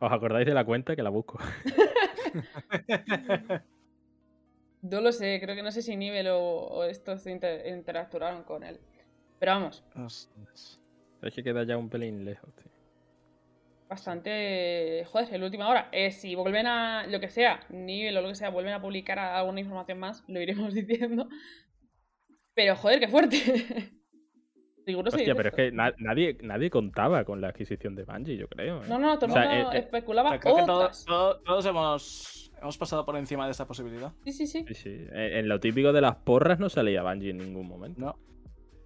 [0.00, 0.96] ¿Os acordáis de la cuenta?
[0.96, 1.38] Que la busco.
[4.82, 8.62] No lo sé, creo que no sé si Nivel o, o estos inter- interactuaron con
[8.62, 8.78] él.
[9.40, 9.82] Pero vamos.
[11.22, 12.70] Es que queda ya un pelín lejos, tío.
[13.88, 15.04] Bastante.
[15.06, 15.88] Joder, en la última hora.
[15.92, 17.06] Eh, si vuelven a.
[17.06, 20.40] Lo que sea, nivel o lo que sea, vuelven a publicar alguna información más, lo
[20.40, 21.28] iremos diciendo.
[22.54, 23.36] Pero joder, qué fuerte.
[24.86, 25.16] Seguro sí.
[25.16, 28.82] Hostia, pero es que na- nadie, nadie contaba con la adquisición de Bungie, yo creo.
[28.84, 28.86] ¿eh?
[28.88, 31.66] No, no, todo el O sea, mundo eh, eh, O especulaba sea, creo que todos
[31.66, 34.12] hemos, hemos pasado por encima de esta posibilidad.
[34.24, 34.64] Sí, sí, sí.
[34.68, 34.90] Sí, sí.
[35.10, 38.00] En, en lo típico de las porras no salía Bungie en ningún momento.
[38.00, 38.16] No.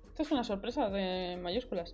[0.09, 1.93] Esto es una sorpresa de mayúsculas.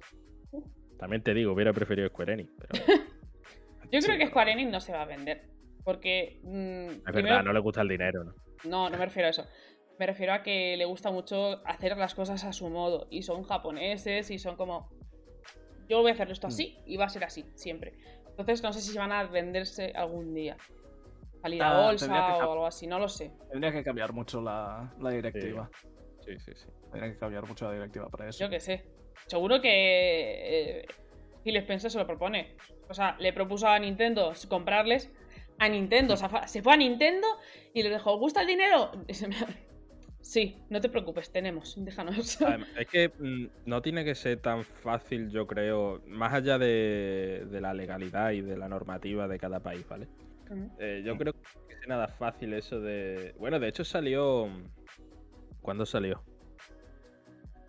[0.98, 2.50] También te digo, hubiera preferido Square Enix.
[2.58, 2.84] Pero
[3.92, 5.48] Yo Sí, creo que Square Enix no se va a vender.
[5.84, 6.40] Porque.
[6.42, 8.34] mm, es primero- verdad, no le gusta el dinero, ¿no?
[8.64, 9.44] No, no me refiero a eso.
[9.98, 13.06] Me refiero a que le gusta mucho hacer las cosas a su modo.
[13.10, 14.88] Y son japoneses y son como.
[15.88, 17.94] Yo voy a hacer esto así y va a ser así, siempre.
[18.28, 20.56] Entonces no sé si van a venderse algún día.
[21.40, 23.30] Salir a Ah, bolsa o algo así, no lo sé.
[23.50, 25.70] Tendría que cambiar mucho la, la directiva.
[26.24, 26.66] Sí, sí, sí.
[26.90, 28.40] Tendría que cambiar mucho la directiva para eso.
[28.44, 28.84] Yo qué sé.
[29.26, 30.86] Seguro que eh,
[31.44, 32.56] Phil Spencer se lo propone.
[32.88, 35.10] O sea, le propuso a Nintendo comprarles
[35.58, 36.14] a Nintendo.
[36.14, 37.26] O sea, se fue a Nintendo
[37.74, 38.92] y le dijo, ¿gusta el dinero?
[40.26, 42.42] Sí, no te preocupes, tenemos, déjanos.
[42.42, 47.46] Además, es que mm, no tiene que ser tan fácil, yo creo, más allá de,
[47.48, 50.08] de la legalidad y de la normativa de cada país, ¿vale?
[50.78, 53.34] Eh, yo creo que es nada fácil eso de.
[53.38, 54.48] Bueno, de hecho salió.
[55.60, 56.22] ¿Cuándo salió?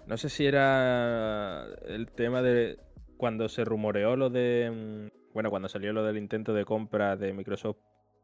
[0.07, 2.79] No sé si era el tema de
[3.17, 5.09] cuando se rumoreó lo de.
[5.11, 7.77] Mm, bueno, cuando salió lo del intento de compra de Microsoft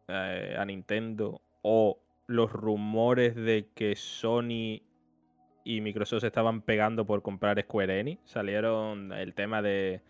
[0.07, 4.81] eh, a Nintendo o los rumores de que Sony
[5.65, 8.21] y Microsoft se estaban pegando por comprar Square Enix.
[8.23, 10.01] Salieron el tema de,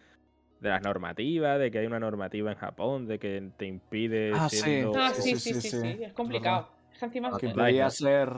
[0.59, 4.31] de las normativas, de que hay una normativa en Japón, de que te impide.
[4.33, 4.61] Ah, sí.
[4.95, 6.69] Ah, sí, sí, sí, sí, es complicado.
[6.93, 7.47] Es encima que
[7.89, 8.29] ser,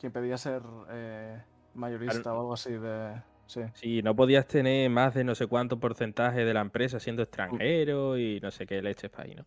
[0.00, 1.40] que impedía ser eh,
[1.74, 3.20] mayorista o algo así de.
[3.46, 3.60] Sí.
[3.74, 8.16] Sí, no podías tener más de no sé cuánto porcentaje de la empresa siendo extranjero
[8.16, 9.44] y no sé qué leches para ahí, ¿no?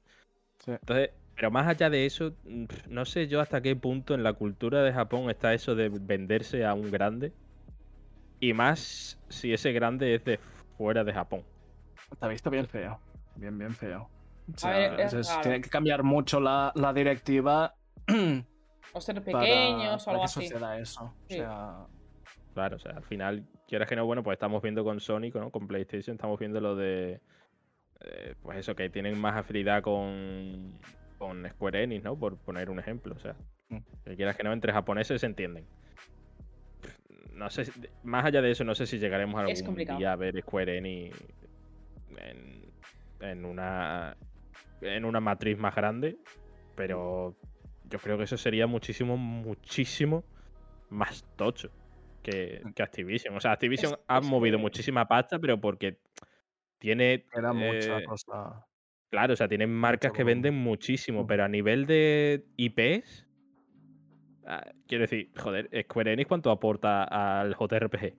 [0.59, 0.71] Sí.
[0.71, 2.33] Entonces, pero más allá de eso,
[2.89, 6.65] no sé yo hasta qué punto en la cultura de Japón está eso de venderse
[6.65, 7.31] a un grande.
[8.41, 10.37] Y más si ese grande es de
[10.77, 11.43] fuera de Japón.
[12.19, 12.99] Te ha visto bien feo.
[13.37, 14.09] Bien, bien feo.
[14.53, 17.73] O sea, ver, es es- tiene que cambiar mucho la, la directiva
[18.93, 20.47] O ser para, pequeños o para algo que así.
[20.47, 21.13] suceda eso.
[21.29, 21.35] Sí.
[21.35, 21.75] O sea,
[22.53, 25.49] Claro, o sea, al final, quieras que no, bueno, pues estamos viendo con Sony, ¿no?
[25.49, 27.19] Con PlayStation, estamos viendo lo de.
[28.01, 30.77] eh, pues eso, que tienen más afinidad con,
[31.17, 32.17] con Square Enix, ¿no?
[32.17, 33.15] Por poner un ejemplo.
[33.15, 33.35] O sea,
[33.69, 33.77] Mm.
[34.05, 35.65] que quieras que no, entre japoneses se entienden.
[37.31, 37.63] No sé,
[38.03, 39.97] más allá de eso, no sé si llegaremos Es algún complicado.
[39.97, 41.17] día a ver Square Enix
[42.17, 42.71] en,
[43.21, 44.15] en una
[44.81, 46.17] en una matriz más grande,
[46.75, 47.35] pero
[47.89, 50.23] yo creo que eso sería muchísimo, muchísimo
[50.89, 51.71] más tocho
[52.23, 52.71] que, Mm.
[52.73, 53.35] que Activision.
[53.35, 55.99] O sea, Activision Es- ha es movido que- muchísima pasta, pero porque
[56.79, 57.25] tiene.
[57.35, 58.65] era mucha eh, cosa.
[59.09, 61.27] Claro, o sea, tienen marcas que venden muchísimo, Mm.
[61.27, 63.27] pero a nivel de IPs.
[64.45, 68.13] ah, quiero decir, joder, Square Enix, ¿cuánto aporta al JRPG?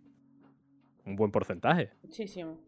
[1.05, 1.91] Un buen porcentaje.
[2.03, 2.59] Muchísimo.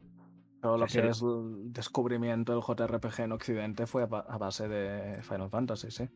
[0.61, 0.99] Todo lo que sí.
[0.99, 5.90] es el descubrimiento del JRPG en Occidente fue a, ba- a base de Final Fantasy,
[5.90, 6.07] sí.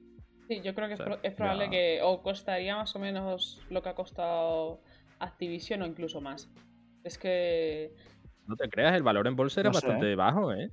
[0.49, 2.95] Sí, yo creo que es, O sea, pro- es probable ya- que o costaría más
[2.95, 4.83] o menos lo que ha costado
[5.21, 6.51] Activision o incluso más.
[7.05, 7.93] Es que
[8.47, 10.71] No te creas, el valor en bolsa era No sé, bastante bajo, ¿eh?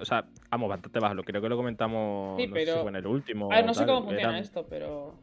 [0.00, 1.22] O sea, vamos, bastante bajo.
[1.24, 3.50] Creo que lo comentamos Sí, no sé si pero- fue en el último.
[3.50, 5.14] A ver, no sé cómo funciona eran- esto, pero.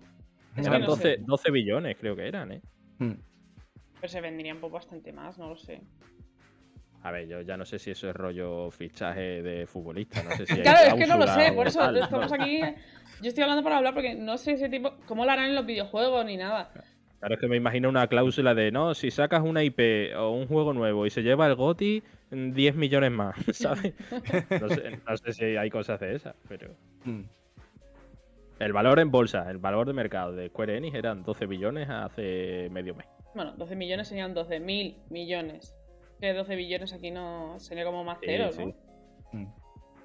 [0.57, 1.17] Es Eran que no 12, sé.
[1.25, 2.61] 12 billones, creo que eran, ¿eh?
[2.99, 3.11] Mm.
[4.01, 5.81] Pero se vendrían por bastante más, no lo sé.
[7.03, 10.23] A ver, yo ya no sé si eso es rollo fichaje de futbolista.
[10.23, 12.61] No sé si hay Claro, es que no lo sé, por eso tal, estamos aquí.
[13.21, 14.95] Yo estoy hablando para hablar porque no sé ese tipo.
[15.05, 16.71] ¿Cómo lo harán en los videojuegos ni nada?
[17.25, 20.45] Claro, es que me imagino una cláusula de no, si sacas una IP o un
[20.45, 23.95] juego nuevo y se lleva el GOTI, mm, 10 millones más, ¿sabes?
[24.61, 26.75] No sé, no sé si hay cosas de esas, pero.
[27.03, 27.23] Mm.
[28.59, 32.69] El valor en bolsa, el valor de mercado de Square Enix eran 12 billones hace
[32.69, 33.07] medio mes.
[33.33, 35.75] Bueno, 12 millones serían 12 mil millones.
[36.19, 38.65] Que 12 billones aquí no sería como más Sí, ceros, sí.
[38.65, 39.39] ¿no?
[39.39, 39.47] Mm.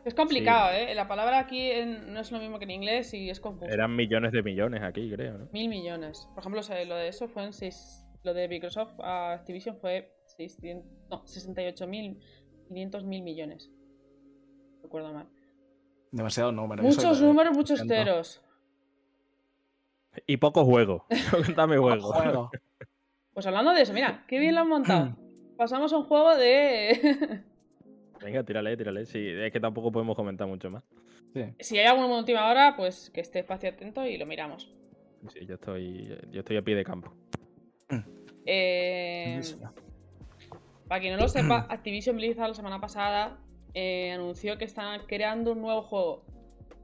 [0.05, 0.95] Es complicado, ¿eh?
[0.95, 3.71] La palabra aquí en- no es lo mismo que en inglés y es confuso.
[3.71, 5.49] Eran millones de millones aquí, creo, ¿no?
[5.53, 6.27] Mil millones.
[6.35, 8.07] Por ejemplo, o sea, lo de eso fue en 6.
[8.23, 12.19] Lo de Microsoft a Activision fue 600, no, 68 mil
[12.69, 13.71] 500 mil millones.
[14.83, 15.27] Recuerdo mal.
[16.13, 16.83] Demasiado número.
[16.83, 18.43] Muchos de- números, muchos ceros.
[20.27, 21.03] Y pocos juegos.
[21.57, 22.13] Dame juego.
[22.13, 22.51] Juego.
[23.33, 25.17] Pues hablando de eso, mira, qué bien lo han montado.
[25.57, 27.43] Pasamos a un juego de.
[28.23, 29.07] Venga, tírale, tírale.
[29.07, 30.85] Sí, es que tampoco podemos comentar mucho más.
[31.33, 31.45] Sí.
[31.61, 34.73] si hay alguna última hora, pues que esté fácil atento y lo miramos.
[35.29, 37.13] Sí, yo estoy, yo estoy a pie de campo.
[38.47, 39.41] Eh,
[40.89, 43.39] para quien no lo sepa, Activision Blizzard la semana pasada
[43.75, 46.25] eh, anunció que están creando un nuevo juego.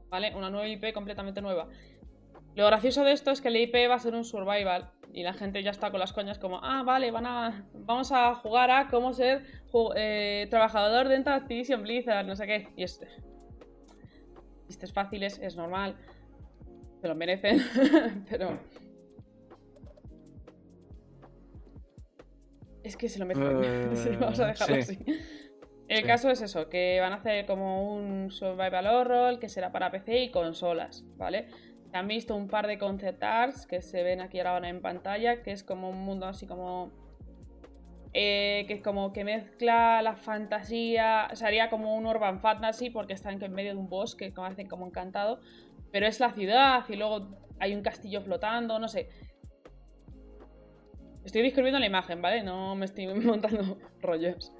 [0.09, 0.33] ¿Vale?
[0.35, 1.67] Una nueva IP completamente nueva.
[2.55, 4.91] Lo gracioso de esto es que la IP va a ser un survival.
[5.13, 8.35] Y la gente ya está con las coñas como, ah, vale, van a, vamos a
[8.35, 9.43] jugar a cómo ser
[9.95, 12.67] eh, trabajador dentro de Activision Blizzard, no sé qué.
[12.75, 13.07] Y este.
[14.67, 15.95] Chistes fáciles, es normal.
[17.01, 17.61] Se lo merecen.
[18.29, 18.59] Pero.
[22.83, 23.57] Es que se lo merecen.
[23.63, 24.81] Eh, Sí, vamos a dejarlo sí.
[24.81, 25.05] así.
[25.87, 26.03] El Sí.
[26.03, 30.23] caso es eso, que van a hacer como un survival horror que será para PC
[30.23, 31.47] y consolas, ¿vale?
[31.97, 35.51] Han visto un par de concept arts que se ven aquí ahora en pantalla, que
[35.51, 36.91] es como un mundo así como...
[38.13, 43.41] eh, que es como que mezcla la fantasía, sería como un urban fantasy porque están
[43.41, 45.39] en medio de un bosque, como hacen como encantado,
[45.91, 47.29] pero es la ciudad y luego
[47.59, 49.09] hay un castillo flotando, no sé.
[51.25, 52.43] Estoy describiendo la imagen, ¿vale?
[52.43, 54.53] No me estoy montando rollos.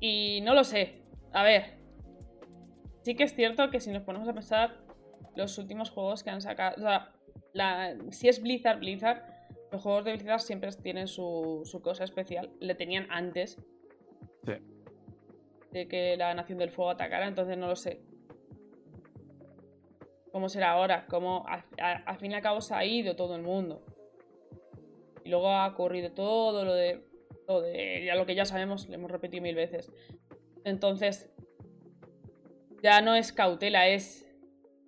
[0.00, 1.02] Y no lo sé.
[1.32, 1.76] A ver.
[3.02, 4.85] Sí que es cierto que si nos ponemos a pensar
[5.34, 6.76] los últimos juegos que han sacado.
[6.76, 7.12] O sea,
[7.52, 9.22] la- si es Blizzard, Blizzard,
[9.72, 12.50] los juegos de Blizzard siempre tienen su, su cosa especial.
[12.60, 13.56] Le tenían antes
[14.44, 14.52] Sí.
[15.72, 18.00] de que la Nación del Fuego atacara, entonces no lo sé.
[20.32, 21.06] ¿Cómo será ahora?
[21.06, 23.82] ¿Cómo al, a- al fin y al cabo se ha ido todo el mundo?
[25.24, 27.04] Y luego ha ocurrido todo lo de.
[27.48, 29.90] Lo de ya lo que ya sabemos, lo hemos repetido mil veces.
[30.64, 31.30] Entonces.
[32.82, 34.25] Ya no es cautela, es.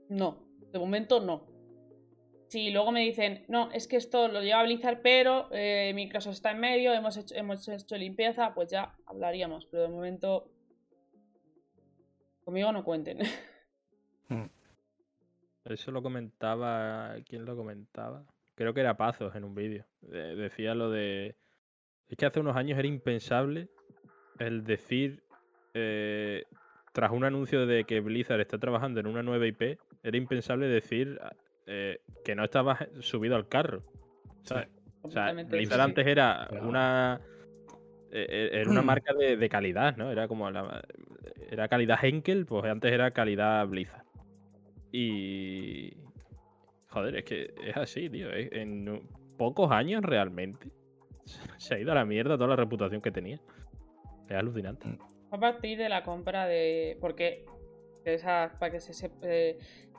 [0.08, 0.44] No.
[0.72, 1.46] De momento no.
[2.48, 6.50] Si luego me dicen, no, es que esto lo lleva Blizzard, pero eh, Microsoft está
[6.52, 9.66] en medio, hemos hecho, hemos hecho limpieza, pues ya hablaríamos.
[9.66, 10.50] Pero de momento,
[12.44, 13.18] conmigo no cuenten.
[15.64, 17.14] Eso lo comentaba.
[17.28, 18.24] ¿Quién lo comentaba?
[18.54, 19.84] Creo que era Pazos en un vídeo.
[20.00, 21.36] De- decía lo de.
[22.08, 23.68] Es que hace unos años era impensable
[24.38, 25.22] el decir.
[25.74, 26.44] eh,
[26.92, 31.18] tras un anuncio de que Blizzard está trabajando en una nueva IP, era impensable decir
[31.66, 33.82] eh, que no estabas subido al carro.
[34.44, 34.68] ¿sabes?
[35.02, 35.32] O sea.
[35.32, 35.80] Blizzard Sí, sí.
[35.80, 36.68] antes era Claro.
[36.68, 37.20] una.
[38.10, 40.10] eh, Era una marca de, de calidad, ¿no?
[40.10, 40.82] Era como la.
[41.50, 44.04] Era calidad Henkel, pues antes era calidad Blizzard.
[44.92, 45.94] Y.
[46.88, 48.30] Joder, es que es así, tío.
[48.32, 49.02] es- En
[49.36, 50.70] pocos años realmente
[51.58, 53.38] se ha ido a la mierda toda la reputación que tenía.
[54.28, 54.98] Es alucinante.
[55.30, 56.96] A partir de la compra de.
[57.00, 57.44] Porque,
[58.04, 59.58] de esa- para que se, eh,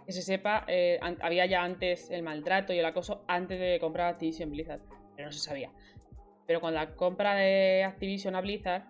[0.10, 4.08] que se sepa, eh, había ya antes el maltrato y el acoso antes de comprar
[4.08, 4.82] Activision Blizzard.
[5.16, 5.72] Pero no se sabía.
[6.48, 8.88] Pero con la compra de Activision a Blizzard,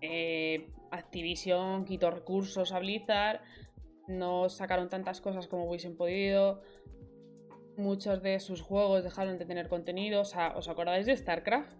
[0.00, 3.42] eh, Activision quitó recursos a Blizzard,
[4.08, 6.62] no sacaron tantas cosas como hubiesen podido.
[7.76, 10.22] Muchos de sus juegos dejaron de tener contenido.
[10.22, 11.74] O sea, ¿os acordáis de StarCraft?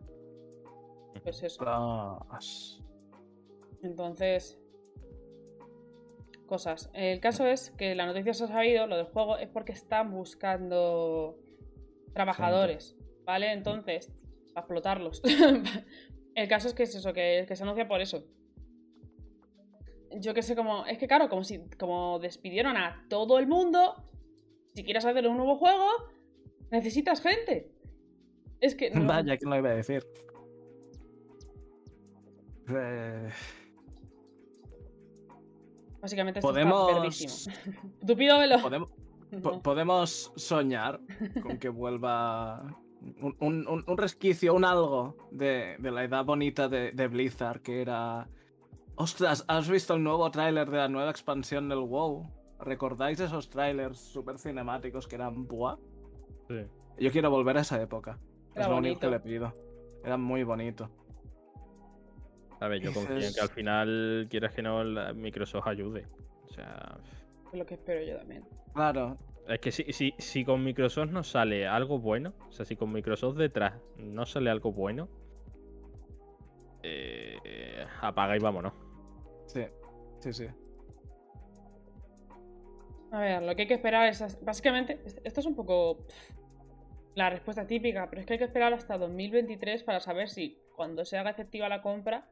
[1.23, 1.59] Pues eso.
[1.59, 2.83] Ostras.
[3.83, 4.62] Entonces,
[6.53, 6.91] cosas.
[6.93, 10.11] El caso es que la noticia se ha sabido, lo del juego, es porque están
[10.11, 11.39] buscando
[12.13, 13.53] trabajadores, ¿vale?
[13.53, 14.13] Entonces,
[14.53, 15.23] para explotarlos.
[16.35, 18.27] El caso es que es eso, que, que se anuncia por eso.
[20.21, 20.85] Yo que sé, como.
[20.85, 21.59] Es que claro, como si.
[21.79, 23.95] Como despidieron a todo el mundo.
[24.75, 25.87] Si quieres hacer un nuevo juego,
[26.71, 27.71] necesitas gente.
[28.61, 28.91] Es que.
[28.95, 30.05] no- Vaya, ¿quién lo iba a decir?
[32.69, 33.29] Eh,
[36.03, 37.53] Básicamente esto Podemos- está.
[38.07, 38.61] Tupido velo.
[38.61, 38.91] podemos,
[39.43, 41.01] po- podemos soñar
[41.43, 42.77] con que vuelva
[43.21, 47.61] un, un- un- un resquicio, un algo de, de la edad bonita de, de Blizzard,
[47.63, 48.29] que era...
[48.97, 52.27] Ostras, ¿has visto el nuevo tráiler de la nueva expansión del WoW?
[52.61, 55.77] ¿Recordáis esos trailers super cinemáticos que eran buah?
[56.49, 56.67] Sí.
[56.99, 58.19] Yo quiero volver a esa época.
[58.55, 59.55] Era es lo único que le pido.
[60.05, 60.91] Era muy bonito.
[62.63, 66.07] A ver, yo confío en que al final, quieras que no, Microsoft ayude.
[66.45, 66.97] O sea,
[67.53, 68.45] Es lo que espero yo también.
[68.73, 69.17] Claro,
[69.49, 72.93] es que si, si, si con Microsoft no sale algo bueno, o sea, si con
[72.93, 75.09] Microsoft detrás no sale algo bueno,
[76.85, 78.73] eh, apaga y vámonos.
[79.47, 79.65] sí,
[80.21, 80.47] sí, sí.
[83.11, 84.39] A ver, lo que hay que esperar es.
[84.45, 85.99] Básicamente, es- esto es un poco.
[86.07, 86.31] pff,
[87.17, 91.05] la respuesta típica, pero es que hay que esperar hasta 2023 para saber si, cuando
[91.05, 92.31] se haga efectiva la compra,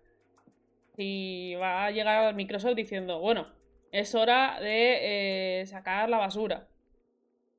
[1.00, 3.46] si va a llegar Microsoft diciendo, bueno,
[3.90, 6.68] es hora de eh, sacar la basura.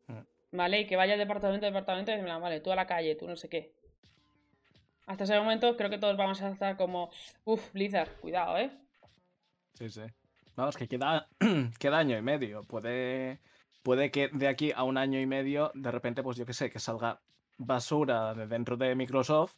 [0.06, 0.20] Mm.
[0.52, 0.82] ¿Vale?
[0.82, 3.36] Y que vaya departamento a departamento y decir, vale, tú a la calle, tú no
[3.36, 3.74] sé qué.
[5.08, 7.10] Hasta ese momento creo que todos vamos a estar como,
[7.44, 8.70] uff, Blizzard, cuidado, ¿eh?
[9.74, 10.04] Sí, sí.
[10.56, 11.28] Vamos, que queda,
[11.80, 12.64] queda año y medio.
[12.66, 13.40] Puede,
[13.82, 16.70] puede que de aquí a un año y medio, de repente, pues yo qué sé,
[16.70, 17.20] que salga
[17.58, 19.58] basura de dentro de Microsoft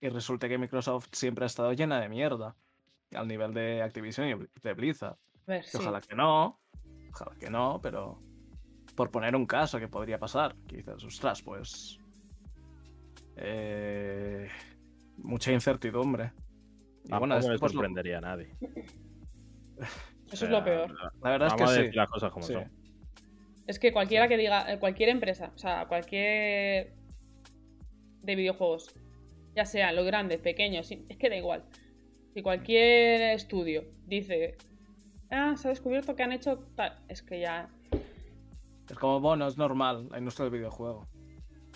[0.00, 2.56] y resulte que Microsoft siempre ha estado llena de mierda.
[3.14, 5.12] Al nivel de Activision y de Blizzard.
[5.14, 5.78] A ver, Que sí.
[5.80, 6.60] Ojalá que no.
[7.10, 8.20] Ojalá que no, pero.
[8.94, 10.54] Por poner un caso que podría pasar.
[10.66, 11.98] Que dices, ostras, pues.
[13.36, 14.48] eh,
[15.18, 16.32] mucha incertidumbre.
[17.04, 18.50] Y Tampoco bueno, esto, me pues, lo- sorprendería a nadie.
[20.30, 20.92] Eso es lo peor.
[21.22, 21.96] la verdad es Vamos a que decir sí.
[21.96, 22.52] las cosas como sí.
[22.52, 22.70] son.
[23.66, 26.92] Es que cualquiera que diga, eh, cualquier empresa, o sea, cualquier
[28.22, 28.94] de videojuegos,
[29.54, 31.64] ya sea lo grande, pequeño, sí, es que da igual.
[32.38, 34.56] Si cualquier estudio dice,
[35.28, 37.68] ah, se ha descubierto que han hecho tal, es que ya.
[38.88, 41.08] Es como, bueno, es normal la industria del videojuego.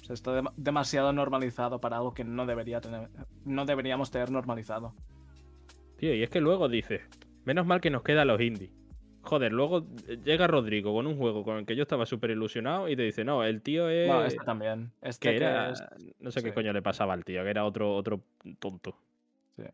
[0.00, 3.08] O sea, está dem- demasiado normalizado para algo que no debería tener,
[3.44, 4.94] no deberíamos tener normalizado.
[5.96, 7.00] Tío, y es que luego dices,
[7.44, 8.70] menos mal que nos quedan los indies.
[9.22, 9.84] Joder, luego
[10.24, 13.24] llega Rodrigo con un juego con el que yo estaba súper ilusionado y te dice,
[13.24, 14.06] no, el tío es...
[14.06, 14.92] Bueno, este también.
[15.02, 15.72] Este que que era...
[15.72, 15.82] es-
[16.20, 18.20] No sé qué coño le pasaba al tío, que era otro, otro
[18.60, 18.96] tonto.
[19.56, 19.64] Sí,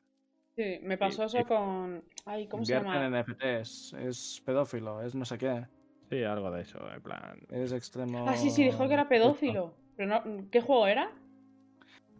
[0.83, 2.05] me pasó y- eso con.
[2.25, 3.07] Ay, ¿cómo se llama?
[3.07, 5.67] en NFTs, es pedófilo, es no sé qué,
[6.11, 7.39] Sí, algo de eso, en plan...
[7.51, 8.25] es extremo.
[8.27, 9.75] Ah, sí, sí, dijo que era pedófilo.
[9.95, 11.13] Pero no, ¿qué juego era?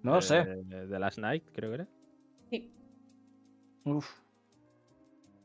[0.03, 0.45] No lo sé.
[0.45, 1.89] De, de Last Night, creo que era.
[2.51, 2.71] Sí.
[3.85, 4.07] Uf.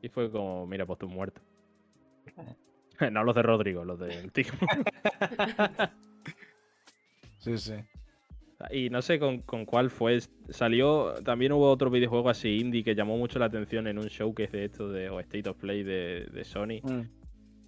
[0.01, 1.41] Y fue como, mira, pues tú muerto.
[3.11, 4.45] No los de Rodrigo, los del tío.
[7.39, 7.73] Sí, sí.
[8.71, 10.19] Y no sé con, con cuál fue.
[10.49, 11.13] Salió.
[11.23, 14.65] También hubo otro videojuego así indie que llamó mucho la atención en un showcase de
[14.65, 16.81] esto de, o State of Play de, de Sony.
[16.83, 17.01] Mm.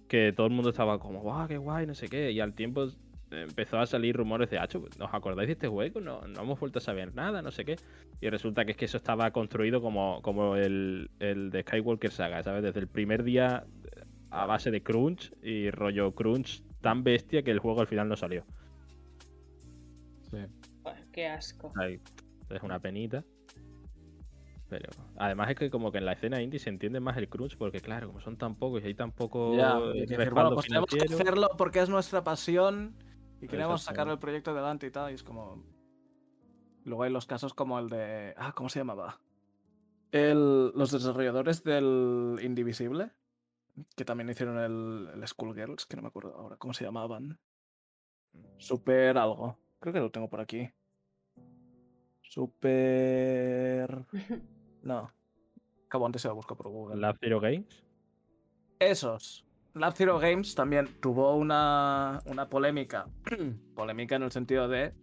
[0.08, 2.30] Que todo el mundo estaba como, guau, qué guay, no sé qué.
[2.30, 2.88] Y al tiempo
[3.30, 6.00] empezó a salir rumores de, Hacho, ¿os acordáis de este juego?
[6.00, 7.76] No, no hemos vuelto a saber nada, no sé qué.
[8.20, 12.42] Y resulta que es que eso estaba construido como, como el, el de Skywalker Saga,
[12.42, 12.62] ¿sabes?
[12.62, 13.64] Desde el primer día
[14.30, 18.16] a base de crunch y rollo crunch tan bestia que el juego al final no
[18.16, 18.44] salió.
[21.16, 21.72] Qué asco.
[21.76, 21.98] Ay,
[22.50, 23.24] es una penita.
[24.68, 27.56] Pero además es que como que en la escena indie se entiende más el crunch
[27.56, 30.54] porque claro, como son tan pocos y hay tan poco Ya, y decir, respaldo bueno,
[30.56, 32.98] pues tenemos que hacerlo porque es nuestra pasión
[33.40, 35.10] y queremos sacar el proyecto adelante y tal.
[35.10, 35.64] Y es como.
[36.84, 38.34] Luego hay los casos como el de.
[38.36, 39.18] Ah, ¿cómo se llamaba?
[40.12, 40.70] El...
[40.74, 43.10] Los desarrolladores del Indivisible,
[43.96, 47.38] que también hicieron el, el Schoolgirls, que no me acuerdo ahora cómo se llamaban.
[48.58, 49.56] Super algo.
[49.80, 50.70] Creo que lo tengo por aquí.
[52.28, 54.04] Super.
[54.82, 55.10] No.
[55.86, 57.00] Acabo antes se lo busco por Google.
[57.00, 57.84] Lab Zero Games.
[58.78, 59.44] Esos.
[59.74, 63.08] Lab Zero Games también tuvo una, una polémica.
[63.74, 64.94] polémica en el sentido de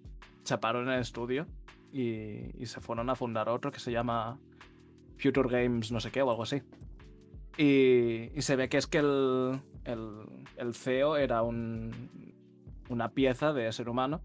[0.46, 1.48] chaparon el estudio
[1.92, 4.40] y, y se fueron a fundar otro que se llama
[5.18, 6.62] Future Games no sé qué o algo así.
[7.58, 12.10] Y, y se ve que es que el, el, el CEO era un,
[12.90, 14.22] una pieza de ser humano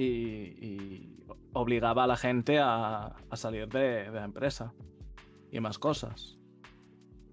[0.00, 1.16] y, y
[1.52, 4.72] obligaba a la gente a, a salir de, de la empresa
[5.50, 6.38] y más cosas.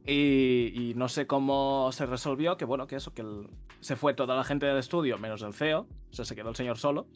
[0.05, 3.49] Y, y no sé cómo se resolvió, que bueno, que eso, que el-
[3.81, 6.55] se fue toda la gente del estudio, menos el CEO, o sea, se quedó el
[6.55, 7.07] señor solo.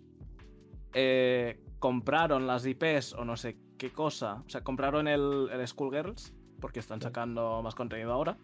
[0.93, 6.33] Eh, compraron las IPs o no sé qué cosa, o sea, compraron el, el Schoolgirls,
[6.59, 8.37] porque están sacando más contenido ahora.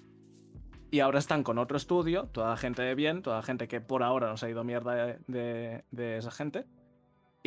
[0.89, 3.81] Y ahora están con otro estudio, toda la gente de bien, toda la gente que
[3.81, 6.65] por ahora no se ha ido mierda de, de- de esa gente.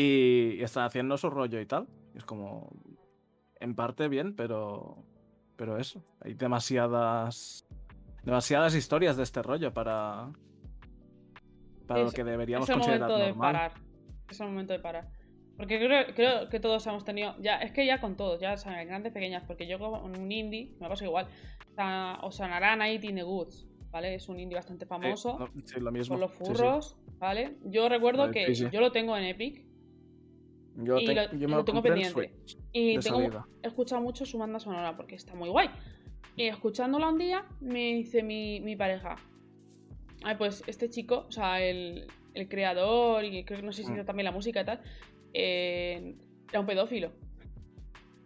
[0.01, 1.86] Y, están haciendo su rollo y tal.
[2.14, 2.70] Y es como,
[3.59, 5.05] en parte bien, pero
[5.57, 7.66] pero eso, hay demasiadas
[8.24, 10.32] demasiadas historias de este rollo para
[11.86, 13.53] para lo que deberíamos es el considerar momento de normal.
[13.53, 13.72] parar.
[14.30, 15.09] Es el momento de parar.
[15.57, 17.34] Porque creo, creo que todos hemos tenido.
[17.40, 19.42] Ya, es que ya con todos, ya saben, grandes, pequeñas.
[19.46, 21.26] Porque yo con un indie, me pasa igual.
[22.22, 24.14] Os sonará Night in the Woods, ¿vale?
[24.14, 25.38] Es un indie bastante Sí, famoso.
[25.38, 26.14] no, sí, lo mismo.
[26.14, 26.44] Por los sí.
[26.44, 27.59] furros, ¿vale?
[27.64, 29.70] Yo recuerdo que yo lo tengo en Epic
[30.77, 32.35] Yo, y te- lo- yo lo me tengo compré en pendiente.
[32.73, 35.68] Y tengo, he escuchado mucho su banda sonora porque está muy guay.
[36.37, 39.16] Y escuchándola un día, me dice mi, mi pareja:
[40.23, 43.91] Ay, pues este chico, o sea, el, el creador, y creo que no sé si
[43.91, 43.95] Mm.
[43.97, 44.81] hizo también la música y tal,
[45.35, 46.14] eh,
[46.51, 47.12] era un pedófilo.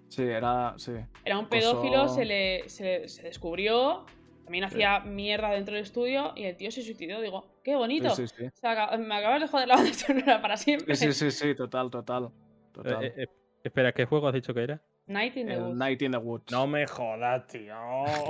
[0.09, 0.93] Sí, era sí.
[1.25, 4.05] Era un Acosó- pedófilo, se le se, se descubrió,
[4.45, 4.75] también Sí.
[4.77, 7.21] hacía mierda dentro del estudio y el tío se suicidó.
[7.21, 8.11] Digo, qué bonito.
[8.11, 8.47] Sí, sí, sí.
[8.47, 10.95] O sea, me acabas de joder la banda sonora para siempre.
[10.95, 12.31] Sí, sí, sí, sí, total, total.
[12.73, 13.03] total.
[13.05, 13.27] Eh, eh, eh,
[13.65, 14.81] espera, ¿qué juego has dicho que era?
[15.07, 15.77] Night in the Woods.
[15.77, 16.51] Night in the Woods.
[16.51, 17.75] No me jodas, tío.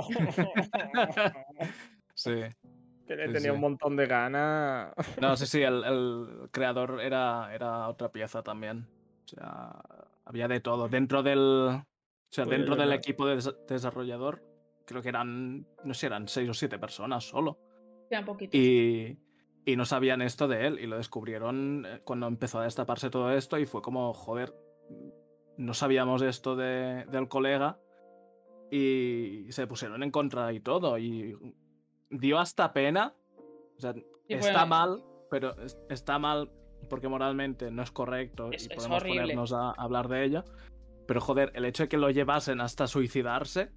[2.13, 2.31] Sí.
[3.07, 3.55] que le Sí, tenía sí.
[3.55, 4.93] un montón de ganas.
[5.21, 8.87] No, sí, sí, el, el creador era, era otra pieza también.
[9.25, 9.73] O sea,
[10.25, 10.87] había de todo.
[10.87, 11.39] Dentro del.
[11.39, 11.85] O
[12.31, 14.41] sea, Pues, dentro del equipo de des- desarrollador,
[14.85, 15.65] creo que eran.
[15.83, 17.59] No sé, eran seis o siete personas solo.
[18.09, 18.59] Quedan poquitos.
[18.59, 19.17] Y,
[19.65, 20.79] y no sabían esto de él.
[20.79, 23.57] Y lo descubrieron eh, cuando empezó a destaparse todo esto.
[23.57, 24.53] Y fue como, joder,
[25.57, 27.79] no sabíamos esto de- del colega.
[28.71, 30.97] Y se pusieron en contra y todo.
[30.97, 31.35] Y
[32.09, 33.13] dio hasta pena.
[33.77, 33.93] O sea,
[34.27, 36.51] está mal, pero es- está mal
[36.89, 40.43] porque moralmente no es correcto Es- y podemos ponernos a hablar de ello.
[41.07, 43.71] Pero joder, el hecho de que lo llevasen hasta suicidarse,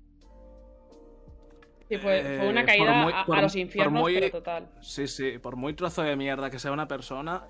[1.88, 4.68] Sí, fue, fue eh, una por caída muy- a, los infiernos, muy- pero total.
[4.80, 7.46] sí, sí, por muy trozo de mierda que sea una persona,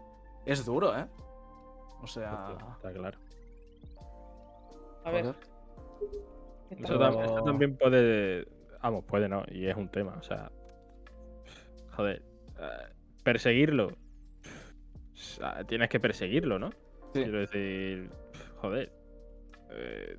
[0.47, 1.07] es duro, ¿eh?
[2.03, 3.18] O sea, Está claro.
[5.05, 5.24] A ver.
[6.70, 8.47] Eso, tam- eso Pero- también puede.
[8.82, 10.14] Vamos, puede no, y es un tema.
[10.18, 10.51] O sea.
[11.97, 12.22] Joder.
[12.61, 12.93] eh,
[13.24, 13.86] perseguirlo.
[13.89, 16.70] O sea, tienes que perseguirlo, ¿no?
[17.12, 17.22] Sí.
[17.24, 18.11] Quiero decir.
[18.59, 18.93] Joder.
[19.70, 20.16] eh,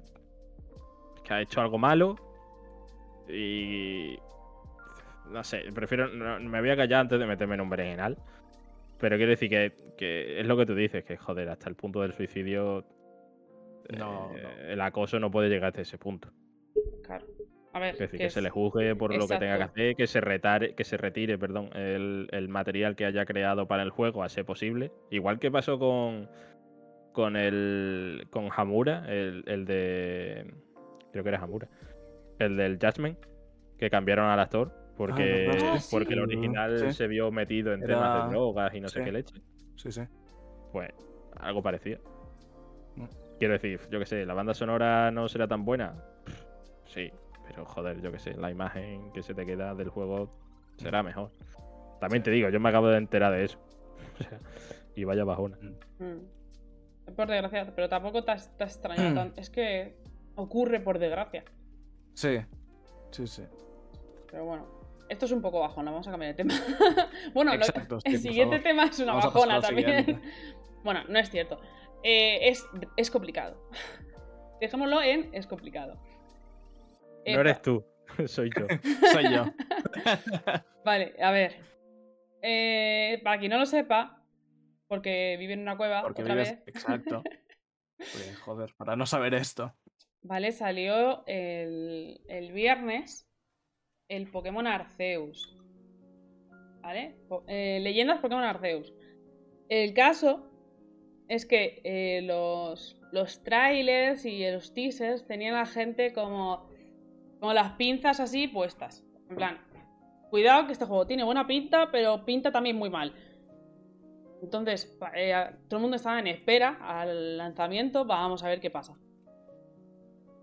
[1.23, 2.15] que ha hecho algo malo.
[3.29, 4.17] Y.
[5.31, 6.07] No sé, prefiero.
[6.07, 8.17] no- me voy a callar antes de meterme en un berenjenal.
[8.99, 12.01] Pero quiero decir que, que es lo que tú dices, que joder, hasta el punto
[12.01, 12.85] del suicidio.
[13.97, 14.49] No, eh, no.
[14.71, 16.29] El acoso no puede llegar hasta ese punto.
[17.03, 17.25] Claro.
[17.71, 20.07] A ver, Es decir, que se le juzgue por lo que tenga que hacer, que
[20.07, 24.23] se retire, que se retire, perdón, el, el material que haya creado para el juego
[24.23, 24.91] a ser posible.
[25.11, 26.27] Igual que pasó con
[27.13, 30.51] con el con Hamura, el, el de
[31.11, 31.67] creo que era Hamura,
[32.39, 33.17] el del Judgment,
[33.77, 35.49] que cambiaron al actor porque.
[35.63, 35.87] Ah, sí.
[35.91, 36.93] porque el Mm, original sí.
[36.93, 39.35] se vio metido en Era- temas de drogas y no sé qué leche.
[39.75, 40.01] Sí, sí.
[40.71, 40.91] Pues
[41.37, 41.99] algo parecido.
[42.95, 43.05] Mm.
[43.39, 45.93] Quiero decir, yo que sé, la banda sonora no será tan buena.
[46.25, 46.43] Pff,
[46.87, 47.11] Sí,
[47.47, 50.29] pero joder, yo que sé, la imagen que se te queda del juego
[50.77, 51.29] será mejor.
[52.01, 53.59] También te digo, yo me acabo de enterar de eso.
[54.19, 54.39] O sea,
[54.95, 55.57] y vaya bajona.
[55.99, 57.13] Mm.
[57.15, 59.39] Por desgracia, pero tampoco te has, te has extrañado tanto.
[59.39, 59.95] Es que
[60.35, 61.43] ocurre por desgracia.
[62.13, 62.39] Sí,
[63.11, 63.43] sí, sí.
[64.29, 64.67] Pero bueno,
[65.09, 66.53] esto es un poco bajona, vamos a cambiar de tema.
[67.33, 70.21] bueno, lo- Exacto, sí, el siguiente tema es una Vamos a pasar bajona también.
[70.83, 71.59] bueno, no es cierto.
[72.03, 72.65] Eh, es,
[72.97, 73.69] es complicado.
[74.61, 75.99] Dejémoslo en es complicado.
[77.25, 77.83] Eh, No eres tú,
[78.27, 78.65] soy yo.
[79.11, 79.45] Soy yo.
[80.85, 81.55] Vale, a ver.
[82.41, 84.23] Eh, para quien no lo sepa,
[84.87, 86.51] porque vive en una cueva Porque otra vives.
[86.65, 87.23] vez, Exacto.
[87.97, 89.73] Porque, joder, para no saber esto.
[90.21, 90.51] ¿Vale?
[90.51, 93.29] Salió el, el viernes
[94.09, 95.55] el Pokémon Arceus.
[96.81, 97.15] ¿Vale?
[97.47, 98.93] Eh, leyendas Pokémon Arceus.
[99.69, 100.49] El caso
[101.27, 106.67] es que eh, los, los trailers y los teasers tenían a la gente como,
[107.39, 109.05] como las pinzas así puestas.
[109.29, 109.59] En plan,
[110.31, 113.13] cuidado que este juego tiene buena pinta, pero pinta también muy mal.
[114.41, 115.33] Entonces, eh,
[115.67, 118.05] todo el mundo estaba en espera al lanzamiento.
[118.05, 118.97] Vamos a ver qué pasa.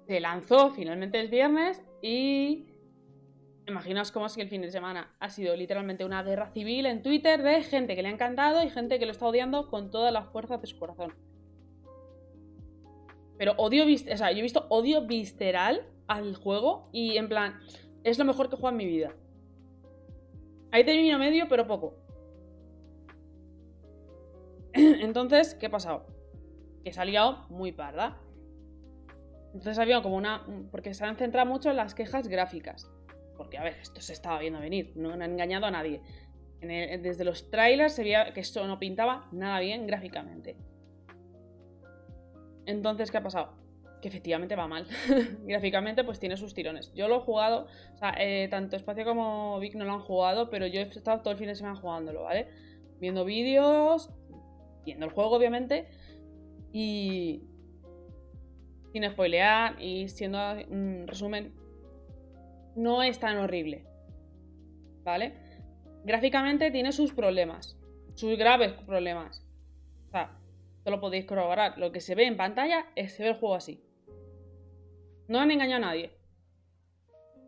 [0.06, 2.66] Se lanzó finalmente el viernes y.
[3.68, 7.02] Imaginaos cómo es que el fin de semana ha sido literalmente una guerra civil en
[7.02, 10.12] Twitter de gente que le ha encantado y gente que lo está odiando con todas
[10.12, 11.12] las fuerzas de su corazón.
[13.38, 17.60] Pero odio o sea, yo he visto odio visceral al juego y en plan,
[18.04, 19.12] es lo mejor que he jugado en mi vida.
[20.70, 21.94] Hay término medio, pero poco.
[24.72, 26.06] Entonces, ¿qué ha pasado?
[26.84, 28.20] Que se ha liado muy parda.
[29.56, 30.44] Entonces había como una.
[30.70, 32.90] Porque se han centrado mucho en las quejas gráficas.
[33.38, 34.92] Porque, a ver, esto se estaba viendo venir.
[34.96, 36.02] No han engañado a nadie.
[36.60, 40.56] Desde los trailers se veía que esto no pintaba nada bien gráficamente.
[42.66, 43.54] Entonces, ¿qué ha pasado?
[44.02, 44.86] Que efectivamente va mal.
[45.44, 46.92] gráficamente, pues tiene sus tirones.
[46.92, 47.66] Yo lo he jugado.
[47.94, 51.22] O sea, eh, tanto Espacio como Vic no lo han jugado, pero yo he estado
[51.22, 52.48] todo el fin de semana jugándolo, ¿vale?
[53.00, 54.10] Viendo vídeos,
[54.84, 55.88] viendo el juego, obviamente.
[56.74, 57.42] Y.
[58.96, 60.38] Sin spoilear y siendo
[60.70, 61.52] un resumen,
[62.76, 63.84] no es tan horrible.
[65.04, 65.34] ¿Vale?
[66.02, 67.78] Gráficamente tiene sus problemas.
[68.14, 69.46] Sus graves problemas.
[70.06, 70.30] O sea,
[70.78, 71.76] esto lo podéis corroborar.
[71.76, 73.84] Lo que se ve en pantalla es se ve el juego así.
[75.28, 76.12] No han engañado a nadie.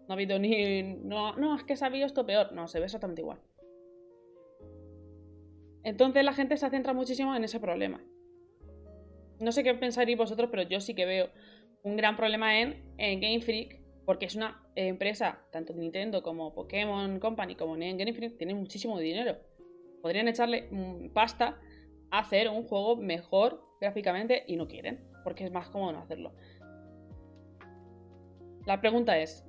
[0.07, 0.83] No ha habido ni.
[0.83, 2.53] No, no, es que se ha visto esto peor.
[2.53, 3.41] No, se ve exactamente igual.
[5.83, 8.03] Entonces la gente se centra muchísimo en ese problema.
[9.41, 11.31] No sé qué pensaréis vosotros, pero yo sí que veo
[11.83, 17.21] un gran problema en, Game Freak, porque es una eh, empresa, tanto Nintendo como Pokémon
[17.21, 19.37] Company como en Game Freak, tienen muchísimo dinero.
[20.03, 21.59] Podrían echarle mm, pasta
[22.11, 26.33] a hacer un juego mejor gráficamente y no quieren, porque es más cómodo no hacerlo.
[28.67, 29.45] La pregunta es,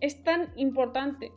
[0.00, 1.32] ¿es tan importante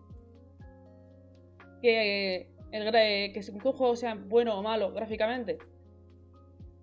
[1.82, 5.60] que, el, gra- que un juego sea bueno o malo gráficamente?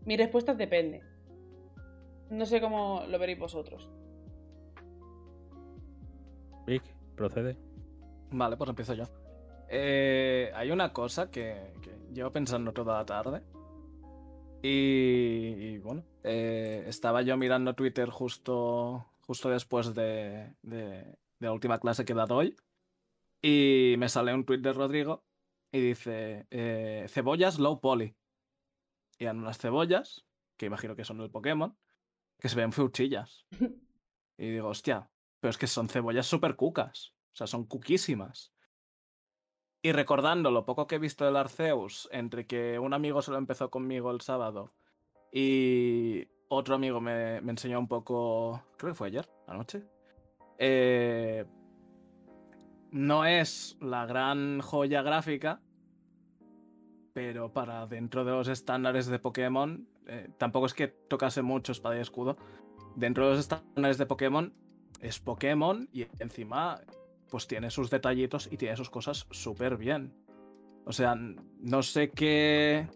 [0.06, 1.02] Mi respuesta es depende.
[2.30, 3.88] No sé cómo lo veréis vosotros.
[6.66, 6.82] Vic,
[7.16, 7.56] procede.
[8.30, 9.04] Vale, pues empiezo yo.
[9.68, 13.42] Eh, hay una cosa que, que llevo pensando toda la tarde.
[14.62, 14.68] Y,
[15.58, 21.04] y bueno, eh, estaba yo mirando Twitter justo, justo después de, de-
[21.38, 22.56] de la última clase que he dado hoy.
[23.42, 25.22] Y me sale un tweet de Rodrigo
[25.70, 28.14] y dice: eh, Cebollas low poly.
[29.24, 30.24] Eran unas cebollas,
[30.56, 31.76] que imagino que son el Pokémon,
[32.38, 33.46] que se ven fuchillas.
[34.36, 35.08] Y digo, hostia,
[35.38, 37.14] pero es que son cebollas súper cucas.
[37.32, 38.52] O sea, son cuquísimas.
[39.80, 43.38] Y recordando lo poco que he visto del Arceus, entre que un amigo se lo
[43.38, 44.74] empezó conmigo el sábado
[45.32, 49.84] y otro amigo me, me enseñó un poco, creo que fue ayer, anoche.
[50.58, 51.44] eh,
[52.90, 55.60] no es la gran joya gráfica,
[57.14, 61.96] pero para dentro de los estándares de Pokémon, eh, tampoco es que tocase mucho espada
[61.96, 62.36] y escudo.
[62.96, 64.52] Dentro de los estándares de Pokémon,
[65.00, 66.80] es Pokémon y encima
[67.30, 70.12] pues tiene sus detallitos y tiene sus cosas súper bien.
[70.84, 72.86] O sea, no sé qué...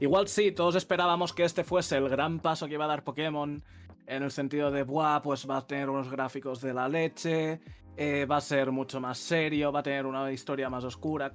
[0.00, 3.62] Igual sí, todos esperábamos que este fuese el gran paso que iba a dar Pokémon
[4.06, 7.60] en el sentido de, buah, pues va a tener unos gráficos de la leche,
[7.96, 11.32] eh, va a ser mucho más serio, va a tener una historia más oscura.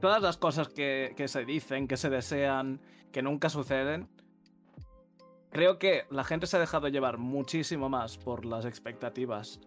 [0.00, 2.80] Todas las cosas que, que se dicen, que se desean,
[3.12, 4.08] que nunca suceden.
[5.50, 9.60] Creo que la gente se ha dejado llevar muchísimo más por las expectativas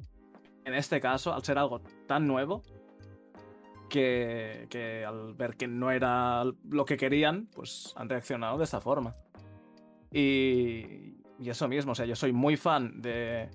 [0.65, 2.61] en este caso, al ser algo tan nuevo,
[3.89, 8.79] que, que al ver que no era lo que querían, pues han reaccionado de esta
[8.79, 9.15] forma.
[10.11, 13.49] Y, y eso mismo, o sea, yo soy muy fan de,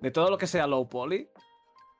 [0.00, 1.28] de todo lo que sea low poly.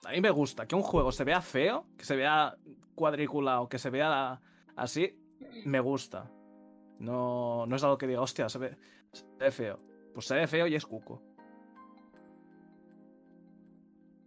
[0.05, 2.57] A mí me gusta que un juego se vea feo, que se vea
[2.95, 4.41] cuadriculado, que se vea
[4.77, 5.17] así.
[5.65, 6.31] me gusta.
[6.99, 8.77] No, no es algo que diga, hostia, se ve,
[9.13, 9.79] se ve feo.
[10.15, 11.23] Pues se ve feo y es cuco.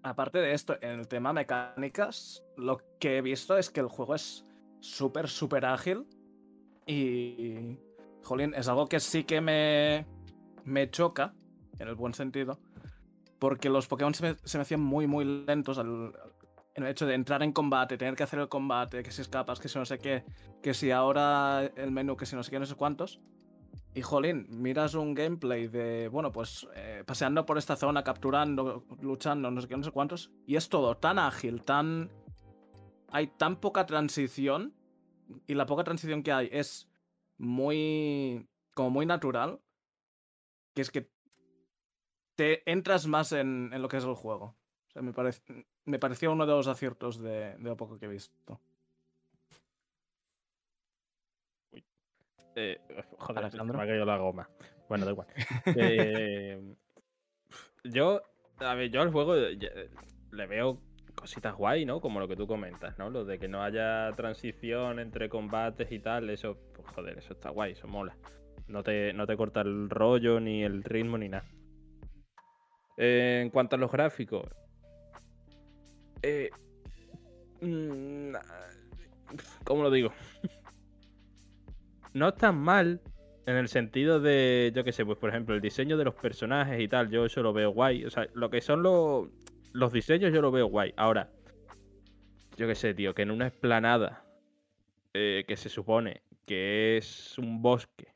[0.03, 4.13] Aparte de esto, en el tema mecánicas, lo que he visto es que el juego
[4.15, 4.45] es
[4.79, 6.05] súper, súper ágil.
[6.85, 7.79] Y.
[8.23, 10.05] Jolín, es algo que sí que me.
[10.63, 11.33] me choca,
[11.79, 12.59] en el buen sentido.
[13.45, 16.13] Porque los Pokémon se me, se me hacían muy, muy lentos al-
[16.73, 19.59] en el hecho de entrar en combate, tener que hacer el combate, que si escapas,
[19.59, 20.23] que si no sé qué,
[20.63, 23.21] que si ahora el menú, que si no sé qué, no sé cuántos.
[23.93, 29.51] Y jolín, miras un gameplay de, bueno, pues eh, paseando por esta zona, capturando, luchando,
[29.51, 30.31] no sé qué, no sé cuántos.
[30.47, 32.11] Y es todo tan ágil, tan...
[33.11, 34.73] Hay tan poca transición.
[35.45, 36.89] Y la poca transición que hay es
[37.37, 38.49] muy...
[38.73, 39.61] como muy natural.
[40.73, 41.13] Que es que
[42.35, 44.55] te entras más en, en lo que es el juego.
[44.87, 48.05] O sea, me, parec- me pareció uno de los aciertos de, de lo poco que
[48.05, 48.59] he visto.
[52.55, 52.79] Eh,
[53.17, 53.77] joder, se Alejandro.
[53.77, 54.49] me ha caído la goma.
[54.87, 55.27] Bueno, da igual.
[55.77, 56.75] Eh,
[57.83, 58.21] yo,
[58.59, 60.81] a ver, yo al juego le veo
[61.15, 62.01] cositas guay, ¿no?
[62.01, 63.09] Como lo que tú comentas, ¿no?
[63.09, 67.49] Lo de que no haya transición entre combates y tal, eso, pues, joder, eso está
[67.49, 68.17] guay, eso mola.
[68.67, 71.45] No te, no te corta el rollo, ni el ritmo, ni nada.
[72.97, 74.47] Eh, en cuanto a los gráficos,
[76.21, 76.49] eh,
[77.61, 78.33] mm,
[79.63, 80.11] ¿cómo lo digo?
[82.13, 83.01] no están mal
[83.45, 86.79] en el sentido de, yo qué sé, pues por ejemplo, el diseño de los personajes
[86.79, 88.05] y tal, yo eso lo veo guay.
[88.05, 89.27] O sea, lo que son los,
[89.73, 90.93] los diseños yo lo veo guay.
[90.95, 91.29] Ahora,
[92.57, 94.25] yo qué sé, tío, que en una esplanada
[95.13, 98.13] eh, que se supone que es un bosque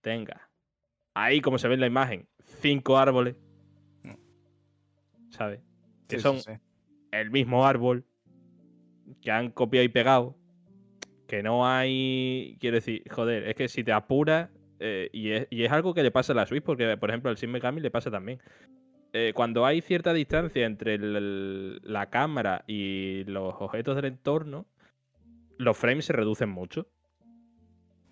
[0.00, 0.50] tenga
[1.14, 3.36] ahí, como se ve en la imagen, cinco árboles,
[5.30, 5.60] ¿sabes?
[6.08, 6.52] Que Sí, sí, son sí.
[7.12, 8.04] el mismo árbol
[9.22, 10.36] que han copiado y pegado,
[11.26, 15.64] que no hay, quiero decir, joder, es que si te apuras, eh, y, es, y
[15.64, 17.90] es algo que le pasa a la Switch, porque por ejemplo al Shin Megami le
[17.90, 18.40] pasa también.
[19.12, 24.66] Eh, cuando hay cierta distancia entre el- el- la cámara y los objetos del entorno,
[25.58, 26.86] los frames se reducen mucho.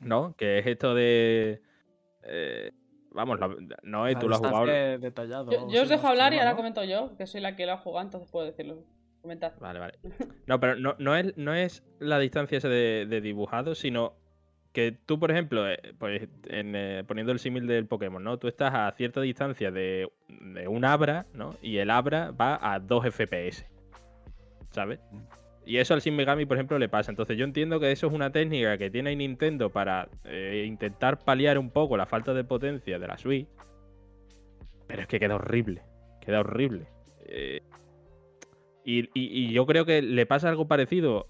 [0.01, 0.35] ¿No?
[0.37, 1.61] Que es esto de...
[2.23, 2.73] eh,
[3.19, 3.39] vamos,
[3.83, 4.67] no es, La tú lo has jugado...
[4.67, 7.79] detallado, Yo, os dejo hablar y ahora comento yo, que soy la que lo ha
[7.79, 8.85] jugado, entonces puedo decirlo.
[9.21, 9.53] Comentad.
[9.59, 9.99] Vale, vale.
[10.47, 14.15] No, pero no, no, es, no es la distancia esa de, de dibujado, sino
[14.73, 18.39] que tú, por ejemplo, eh, pues, en, eh, poniendo el símil del Pokémon, ¿no?
[18.39, 21.57] Tú estás a cierta distancia de, de un Abra, ¿no?
[21.61, 23.67] Y el Abra va a 2 FPS.
[24.71, 25.01] ¿Sabes?
[25.69, 27.11] Y eso al Shin Megami, por ejemplo, le pasa.
[27.11, 31.59] Entonces yo entiendo que eso es una técnica que tiene Nintendo para eh, intentar paliar
[31.59, 33.47] un poco la falta de potencia de la Switch.
[34.87, 35.83] Pero es que queda horrible.
[36.23, 36.87] Queda horrible.
[37.27, 37.61] Eh,
[38.83, 39.09] y, y-
[39.49, 41.27] y yo creo que le pasa algo parecido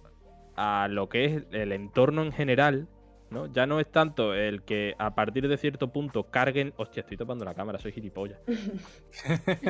[0.54, 2.86] a lo que es el entorno en general,
[3.30, 3.52] ¿no?
[3.52, 6.72] Ya no es tanto el que a partir de cierto punto carguen.
[6.76, 8.38] Hostia, estoy topando la cámara, soy gilipollas.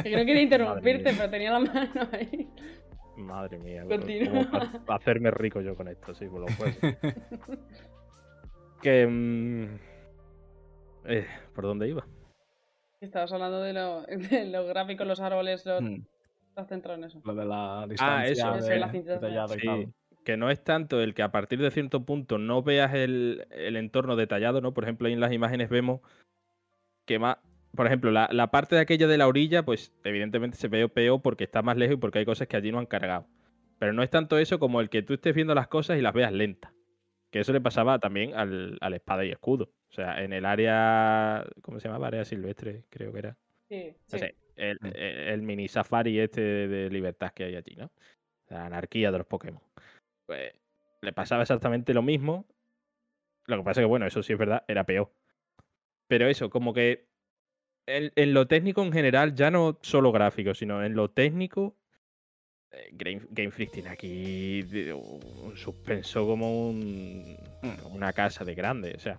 [0.03, 2.49] Que no quería interrumpirte, pero tenía la mano ahí.
[3.19, 3.85] Madre mía,
[4.87, 6.77] para hacerme rico yo con esto, sí, por los juegos.
[8.83, 9.07] que.
[9.07, 9.65] mm,
[11.07, 12.07] eh, ¿Por dónde iba?
[13.01, 16.03] Estabas hablando de, lo- de los gráficos, los árboles, lo, Mm,
[16.49, 17.21] estás centrado en eso.
[17.25, 18.55] Lo de la distancia eso.
[18.57, 19.93] Eso, de, la cinta- detallado y Sí, tal.
[20.25, 23.77] que no es tanto el que a partir de cierto punto no veas el, el
[23.77, 24.75] entorno detallado, ¿no?
[24.75, 26.01] Por ejemplo, ahí en las imágenes vemos
[27.07, 27.39] que más.
[27.75, 31.21] Por ejemplo, la, la parte de aquella de la orilla, pues evidentemente se ve peor
[31.23, 33.27] porque está más lejos y porque hay cosas que allí no han cargado.
[33.79, 36.13] Pero no es tanto eso como el que tú estés viendo las cosas y las
[36.15, 36.73] veas lentas.
[37.31, 39.71] Que eso le pasaba también al, al espada y escudo.
[39.91, 41.45] O sea, en el área.
[41.63, 42.09] ¿Cómo se llamaba?
[42.09, 43.37] Área silvestre, creo que era.
[43.69, 44.17] Sí, sí.
[44.57, 44.87] el, Mm.
[44.87, 47.93] el- el mini safari este de, de libertad que hay allí, ¿no?
[48.49, 49.63] La anarquía de los Pokémon.
[50.27, 50.53] Pues
[51.03, 52.47] le pasaba exactamente lo mismo.
[53.47, 55.13] Lo que pasa que, bueno, eso sí es verdad, era peor.
[56.09, 57.08] Pero eso, como que
[57.89, 61.75] en, en lo técnico en general, ya no solo gráfico, sino en lo técnico,
[62.71, 64.63] eh, Game, Game Freak tiene aquí
[64.93, 67.37] un suspenso como, un,
[67.83, 68.95] como una casa de grande.
[68.95, 69.19] O sea,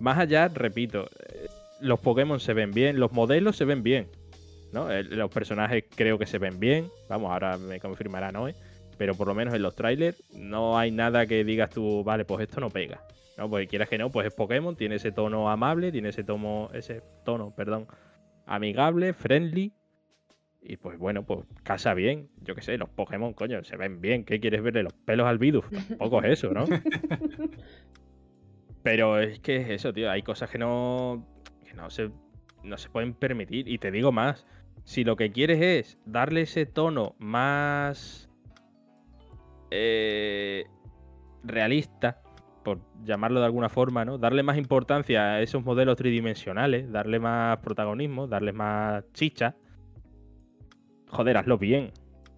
[0.00, 1.46] más allá, repito, eh,
[1.80, 4.08] los Pokémon se ven bien, los modelos se ven bien.
[4.72, 6.88] los personajes creo que se ven bien.
[7.08, 8.54] Vamos, ahora me confirmará Noé.
[8.98, 12.48] Pero por lo menos en los trailers no hay nada que digas tú, vale, pues
[12.48, 13.02] esto no pega.
[13.36, 13.50] ¿no?
[13.50, 17.02] Porque quieras que no, pues es Pokémon, tiene ese tono amable, tiene ese tono, ese
[17.22, 17.86] tono, perdón,
[18.46, 19.72] amigable, friendly.
[20.62, 22.28] Y pues bueno, pues casa bien.
[22.42, 24.24] Yo qué sé, los Pokémon, coño, se ven bien.
[24.24, 24.82] ¿Qué quieres verle?
[24.82, 25.70] Los pelos al Bidoof.
[25.70, 26.64] Tampoco es eso, ¿no?
[28.82, 30.10] Pero es que es eso, tío.
[30.10, 31.24] Hay cosas que no.
[31.64, 32.10] que no se.
[32.64, 33.68] no se pueden permitir.
[33.68, 34.46] Y te digo más.
[34.84, 38.28] Si lo que quieres es darle ese tono más.
[39.70, 40.64] eh,
[41.44, 42.22] realista.
[42.66, 44.18] Por llamarlo de alguna forma, ¿no?
[44.18, 49.54] Darle más importancia a esos modelos tridimensionales, darle más protagonismo, darle más chicha.
[51.06, 51.92] Joder, hazlo bien.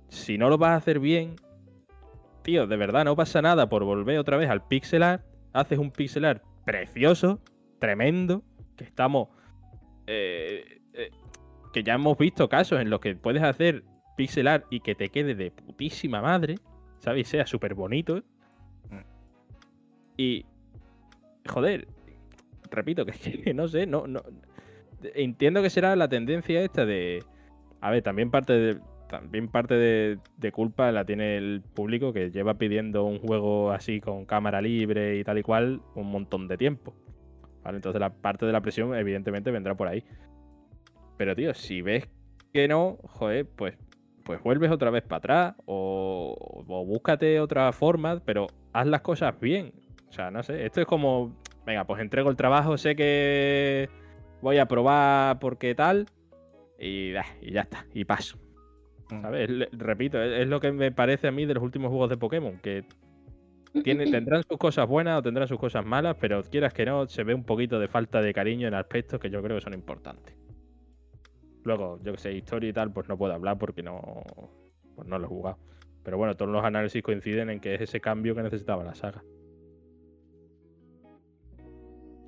[0.08, 1.36] Si no lo vas a hacer bien,
[2.42, 5.24] tío, de verdad no pasa nada por volver otra vez al pixel art.
[5.54, 7.40] Haces un pixel art precioso,
[7.78, 8.42] tremendo,
[8.76, 9.28] que estamos...
[10.06, 11.08] eh, eh,
[11.72, 13.82] que ya hemos visto casos en los que puedes hacer
[14.18, 16.56] pixel art y que te quede de putísima madre,
[16.98, 17.22] ¿sabes?
[17.22, 18.22] Y sea súper bonito.
[20.18, 20.44] Y.
[21.48, 21.88] Joder.
[22.70, 23.12] Repito, que,
[23.42, 24.22] que no sé, no, no.
[25.14, 27.24] Entiendo que será la tendencia esta de.
[27.80, 28.78] A ver, también parte de.
[29.08, 34.26] También parte de, culpa la tiene el público que lleva pidiendo un juego así con
[34.26, 36.92] cámara libre y tal y cual un montón de tiempo.
[37.64, 37.76] ¿Vale?
[37.76, 40.04] Entonces la parte de la presión evidentemente vendrá por ahí.
[41.16, 42.06] Pero tío, si ves
[42.52, 43.78] que no, joder, pues,
[44.24, 49.40] pues vuelves otra vez para atrás o, o búscate otra forma, pero haz las cosas
[49.40, 49.72] bien.
[50.08, 51.36] O sea, no sé, esto es como,
[51.66, 53.88] venga, pues entrego el trabajo, sé que
[54.40, 56.06] voy a probar porque tal
[56.78, 58.38] y, y ya está, y paso.
[59.08, 59.48] ¿Sabes?
[59.50, 62.16] Le- Repito, es, es lo que me parece a mí de los últimos juegos de
[62.16, 62.84] Pokémon, que
[63.82, 67.24] tiene, tendrán sus cosas buenas o tendrán sus cosas malas, pero quieras que no, se
[67.24, 70.36] ve un poquito de falta de cariño en aspectos que yo creo que son importantes.
[71.64, 74.00] Luego, yo que sé, historia y tal, pues no puedo hablar porque no,
[74.94, 75.58] pues no lo he jugado.
[76.02, 79.22] Pero bueno, todos los análisis coinciden en que es ese cambio que necesitaba la saga.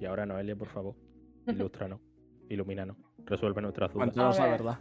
[0.01, 0.97] Y ahora Noelia, por favor,
[1.47, 2.01] ilústranos,
[2.49, 2.97] ilumínanos,
[3.27, 4.07] resuelve nuestras dudas.
[4.09, 4.59] Cuéntanos A la ver.
[4.59, 4.79] verdad.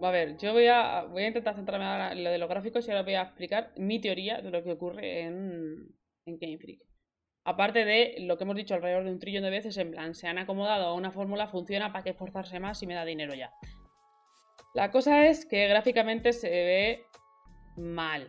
[0.00, 2.86] A ver, yo voy a, voy a intentar centrarme ahora en lo de los gráficos
[2.86, 5.94] y ahora voy a explicar mi teoría de lo que ocurre en,
[6.26, 6.80] en Game Freak.
[7.44, 10.26] Aparte de lo que hemos dicho alrededor de un trillón de veces, en plan, se
[10.26, 13.52] han acomodado a una fórmula, funciona, ¿para qué esforzarse más y me da dinero ya?
[14.74, 17.04] La cosa es que gráficamente se ve
[17.76, 18.28] mal.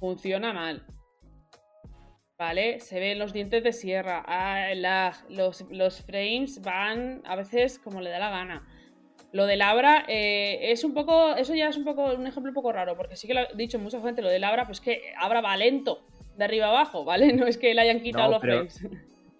[0.00, 0.86] Funciona mal.
[2.38, 2.78] ¿Vale?
[2.78, 4.22] Se ven los dientes de sierra.
[4.26, 8.62] ah, la- los, los frames van a veces como le da la gana.
[9.32, 11.34] Lo del Abra eh, es un poco.
[11.34, 13.46] Eso ya es un poco un ejemplo un poco raro, porque sí que lo ha
[13.56, 16.00] dicho mucha gente lo del Abra, pues que Abra va lento,
[16.36, 17.32] de arriba abajo, ¿vale?
[17.34, 18.86] No es que le hayan quitado No, los pero- frames.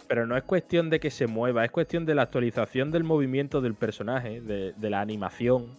[0.08, 3.60] Pero no es cuestión de que se mueva, es cuestión de la actualización del movimiento
[3.60, 5.76] del personaje, de, de la animación.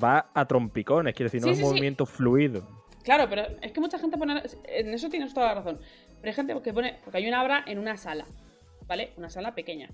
[0.00, 1.68] Va a trompicones, quiero decir, no Sí, es sí, sí.
[1.70, 2.66] movimiento fluido.
[3.04, 4.42] Claro, pero es que mucha gente pone.
[4.68, 5.78] En eso tienes toda la razón.
[6.20, 6.98] Pero hay gente que pone.
[7.04, 8.26] Porque hay un Abra en una sala,
[8.86, 9.12] ¿vale?
[9.16, 9.88] Una sala pequeña.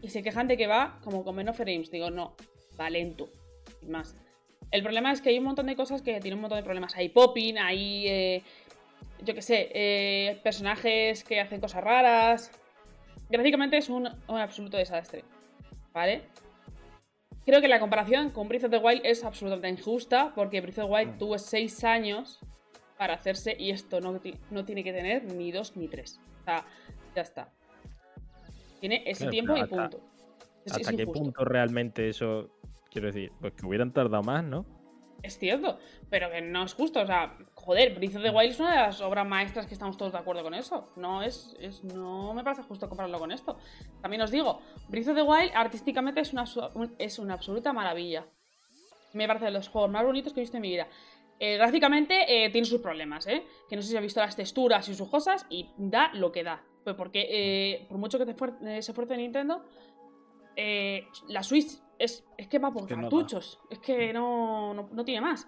[0.00, 1.90] Y se quejan de que va como con menos frames.
[1.90, 2.34] Digo, no,
[2.80, 3.30] va lento.
[3.80, 4.16] Sin más.
[4.70, 6.96] El problema es que hay un montón de cosas que tienen un montón de problemas.
[6.96, 8.08] Hay popping, hay.
[8.08, 8.42] eh,
[9.24, 12.50] yo qué sé, eh, personajes que hacen cosas raras.
[13.28, 15.24] Gráficamente es un, un absoluto desastre.
[15.92, 16.22] ¿Vale?
[17.44, 20.86] Creo que la comparación con Breath of the Wild es absolutamente injusta, porque Breath of
[20.86, 21.18] the Wild Mm.
[21.18, 22.38] tuvo 6 años
[23.02, 24.20] para hacerse y esto no,
[24.52, 26.20] no tiene que tener ni 2 ni 3.
[26.40, 26.64] O sea,
[27.16, 27.48] ya está.
[28.78, 30.00] Tiene ese Claro, tiempo y punto.
[30.64, 32.50] Es, es ¿Hasta qué punto realmente eso,
[32.92, 34.64] quiero decir, pues que hubieran tardado más, ¿no?
[35.20, 35.80] Es cierto,
[36.10, 37.00] pero que no es justo.
[37.00, 39.96] O sea, joder, Breath of the Wild es una de las obras maestras que estamos
[39.96, 40.92] todos de acuerdo con eso.
[40.94, 43.58] No es, es no me parece justo compararlo con esto.
[44.00, 46.44] También os digo, Breath of the Wild artísticamente es una,
[46.98, 48.24] es una absoluta maravilla.
[49.12, 50.86] Me parece de los juegos más bonitos que he visto en mi vida.
[51.44, 53.42] Eh, gráficamente eh, tiene sus problemas, ¿eh?
[53.68, 56.44] Que no sé si has visto las texturas y sus cosas y da lo que
[56.44, 56.62] da.
[56.84, 59.64] Pues porque eh, por mucho que te fuer- se esfuerce Nintendo,
[61.28, 63.58] la Switch es, es que va por que no cartuchos.
[63.70, 65.46] es que no, no, no tiene más.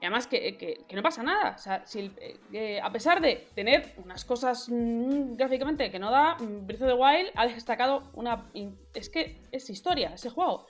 [0.00, 1.54] Y además que, que- que no pasa nada.
[1.56, 2.10] O sea, si
[2.52, 6.88] el- a pesar de tener unas cosas mm, gráficamente que no da, mm, Breath of
[6.88, 8.48] the Wild ha destacado una...
[8.94, 10.66] Es que es historia ese juego.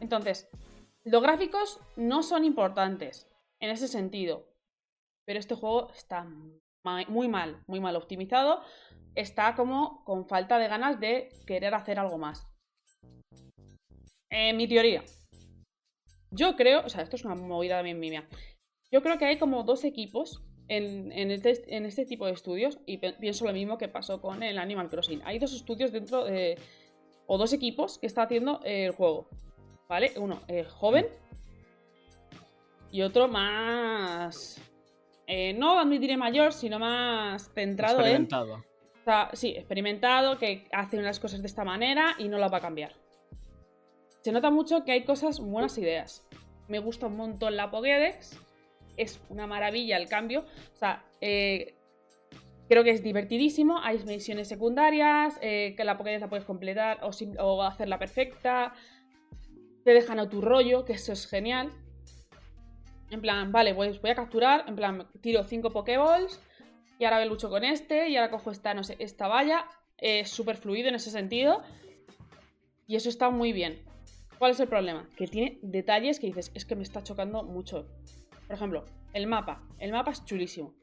[0.00, 0.48] Entonces,
[1.04, 3.26] los gráficos no son importantes
[3.60, 4.46] en ese sentido.
[5.26, 6.26] Pero este juego está
[6.84, 8.62] muy mal, muy mal optimizado.
[9.14, 12.46] Está como con falta de ganas de querer hacer algo más.
[14.30, 15.02] Eh, mi teoría.
[16.30, 18.28] Yo creo, o sea, esto es una movida también mía.
[18.92, 23.44] Yo creo que hay como dos equipos en, este, este tipo de estudios y pienso
[23.44, 25.20] lo mismo que pasó con el Animal Crossing.
[25.24, 26.56] Hay dos estudios dentro de...
[27.26, 29.28] o dos equipos que está haciendo el juego.
[29.88, 30.12] ¿Vale?
[30.16, 31.06] Uno eh, joven
[32.90, 34.60] y otro más...
[35.26, 38.22] eh, no diré mayor, sino más centrado en...
[38.22, 38.54] Experimentado.
[38.54, 42.58] O sea, sí, experimentado, que hace unas cosas de esta manera y no las va
[42.58, 42.92] a cambiar.
[44.20, 46.28] Se nota mucho que hay cosas, buenas ideas.
[46.68, 48.38] Me gusta un montón la Pokédex.
[48.96, 50.44] Es una maravilla el cambio.
[50.74, 51.74] O sea, eh,
[52.68, 53.78] creo que es divertidísimo.
[53.82, 57.00] Hay misiones secundarias, eh, que la Pokédex la puedes completar
[57.38, 58.74] o hacerla perfecta.
[59.84, 61.72] Te dejan a tu rollo, que eso es genial.
[63.10, 64.64] En plan, vale, pues voy a capturar.
[64.68, 66.40] En plan, tiro 5 Pokéballs
[66.98, 69.66] y ahora lucho con este, y ahora cojo esta, no sé, esta valla.
[69.96, 71.62] Es súper fluido en ese sentido.
[72.86, 73.82] Y eso está muy bien.
[74.38, 75.08] ¿Cuál es el problema?
[75.16, 77.86] Que tiene detalles que dices, es que me está chocando mucho.
[78.46, 79.62] Por ejemplo, el mapa.
[79.78, 80.74] El mapa es chulísimo.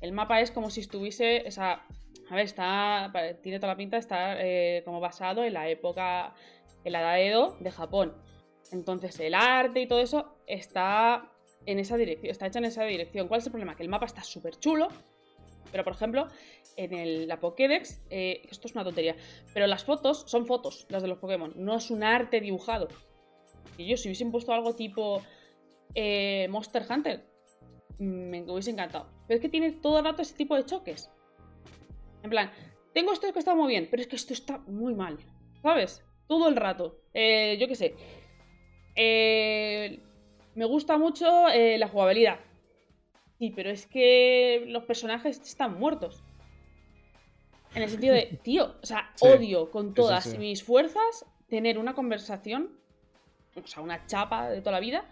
[0.00, 1.86] El mapa es como si estuviese, o sea,
[2.30, 3.12] a ver, está,
[3.42, 6.34] tiene toda la pinta, está eh, como basado en la época,
[6.84, 8.14] en la edad de Japón.
[8.70, 11.30] Entonces el arte y todo eso está
[11.68, 13.28] en esa dirección, está hecho en esa dirección.
[13.28, 13.76] ¿Cuál es el problema?
[13.76, 14.88] Que el mapa está súper chulo,
[15.70, 16.28] pero por ejemplo,
[16.76, 19.16] en la Pokédex, eh, esto es una tontería,
[19.52, 22.88] pero las fotos son fotos, las de los Pokémon, no es un arte dibujado.
[23.76, 25.22] Y yo, si hubiesen puesto algo tipo
[25.94, 27.26] eh, Monster Hunter,
[27.98, 29.10] me hubiese encantado.
[29.26, 31.10] Pero es que tiene todo el rato ese tipo de choques.
[32.22, 32.50] En plan,
[32.94, 35.18] tengo esto que está muy bien, pero es que esto está muy mal.
[35.62, 36.02] ¿Sabes?
[36.28, 37.02] Todo el rato.
[37.12, 37.94] Eh, yo qué sé.
[38.96, 40.00] Eh,
[40.58, 42.40] me gusta mucho eh, la jugabilidad.
[43.38, 46.24] Sí, pero es que los personajes están muertos.
[47.76, 52.72] En el sentido de, tío, o sea, odio con todas mis fuerzas tener una conversación,
[53.54, 55.04] o sea, una chapa de toda la vida,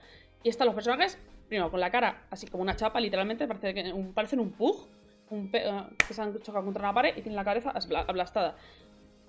[0.42, 1.16] y están los personajes,
[1.46, 4.88] primero, con la cara así como una chapa, literalmente, parece que, un, parecen un pug,
[5.30, 8.56] eh, que se han chocado contra una pared y tienen la cabeza aplastada.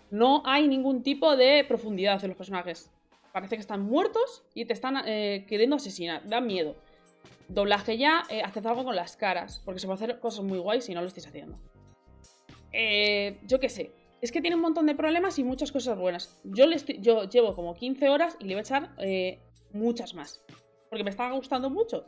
[0.10, 2.90] No hay ningún tipo de profundidad en los personajes.
[3.32, 6.28] Parece que están muertos y te están eh, queriendo asesinar.
[6.28, 6.76] Da miedo.
[7.48, 10.86] Doblaje ya, eh, haced algo con las caras, porque se puede hacer cosas muy guays
[10.86, 11.58] si no lo estáis haciendo.
[13.48, 13.92] yo qué sé.
[14.22, 16.40] Es que tiene un montón de problemas y muchas cosas buenas.
[16.44, 18.90] Yo, le yo llevo como 15 horas y le voy a echar
[19.72, 20.42] muchas más.
[20.90, 22.06] Porque me está gustando mucho.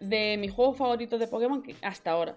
[0.00, 2.36] De mi juego favorito de Pokémon hasta ahora.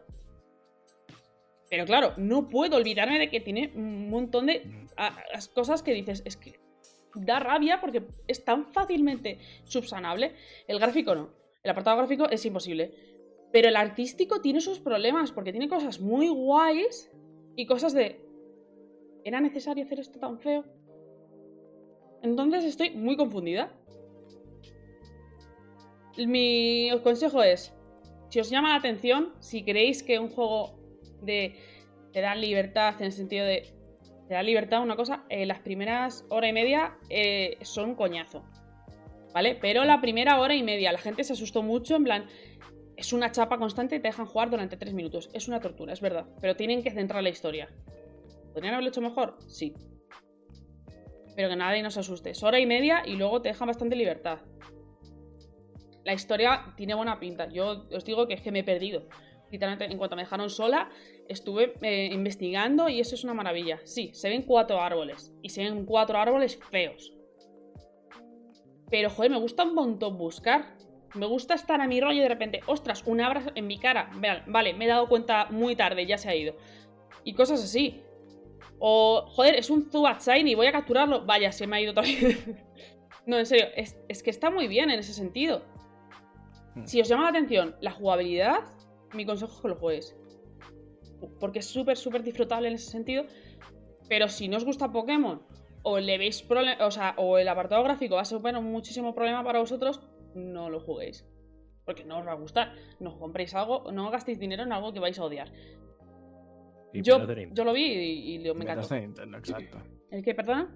[1.69, 4.87] Pero claro, no puedo olvidarme de que tiene un montón de
[5.53, 6.59] cosas que dices, es que
[7.25, 10.33] da rabia porque es tan fácilmente subsanable.
[10.67, 11.29] El gráfico no.
[11.63, 12.93] El apartado gráfico es imposible.
[13.51, 17.11] Pero el artístico tiene sus problemas porque tiene cosas muy guays
[17.55, 18.21] y cosas de...
[19.23, 20.63] ¿Era necesario hacer esto tan feo?
[22.21, 23.71] Entonces estoy muy confundida.
[26.17, 27.73] Mi consejo es,
[28.29, 30.79] si os llama la atención, si queréis que un juego
[31.21, 31.55] de
[32.11, 33.76] te da libertad en el sentido de
[34.27, 38.43] te da libertad una cosa, eh, las primeras hora y media eh, son un coñazo,
[39.33, 39.57] ¿vale?
[39.59, 42.25] Pero la primera hora y media la gente se asustó mucho, en plan,
[42.97, 45.29] es una chapa constante y te dejan jugar durante tres minutos.
[45.33, 47.69] Es una tortura, es verdad, pero tienen que centrar la historia.
[48.53, 49.37] ¿Podrían haberlo hecho mejor?
[49.47, 49.73] Sí.
[51.35, 52.31] Pero que nadie nos asuste.
[52.31, 54.39] Es hora y media y luego te dejan bastante libertad.
[56.03, 57.47] La historia tiene buena pinta.
[57.49, 59.07] Yo os digo que es que me he perdido
[59.51, 60.89] literalmente en cuanto me dejaron sola,
[61.27, 63.79] estuve eh, investigando y eso es una maravilla.
[63.83, 67.13] Sí, se ven cuatro árboles y se ven cuatro árboles feos.
[68.89, 70.75] Pero, joder, me gusta un montón buscar.
[71.13, 74.11] Me gusta estar a mi rollo y de repente, ostras, un abrazo en mi cara.
[74.47, 76.55] vale, me he dado cuenta muy tarde, ya se ha ido.
[77.23, 78.01] Y cosas así.
[78.79, 81.25] O, joder, es un Zubat Shiny, voy a capturarlo.
[81.25, 82.45] Vaya, se me ha ido vez.
[83.25, 85.63] no, en serio, es, es que está muy bien en ese sentido.
[86.75, 86.85] Hmm.
[86.85, 88.59] Si os llama la atención la jugabilidad,
[89.17, 90.15] mi consejo es que lo juegues.
[91.39, 93.25] Porque es súper, súper disfrutable en ese sentido.
[94.07, 95.41] Pero si no os gusta Pokémon,
[95.83, 96.45] o le veis
[96.79, 100.01] o sea, o el apartado gráfico va a ser un muchísimo problema para vosotros,
[100.35, 101.25] no lo juguéis.
[101.85, 102.73] Porque no os va a gustar.
[102.99, 105.51] No compréis algo, no gastéis dinero en algo que vais a odiar.
[106.93, 107.19] Yo,
[107.51, 108.95] yo, lo vi y, me encantó.
[108.95, 109.77] exacto.
[110.09, 110.73] ¿El qué, perdona?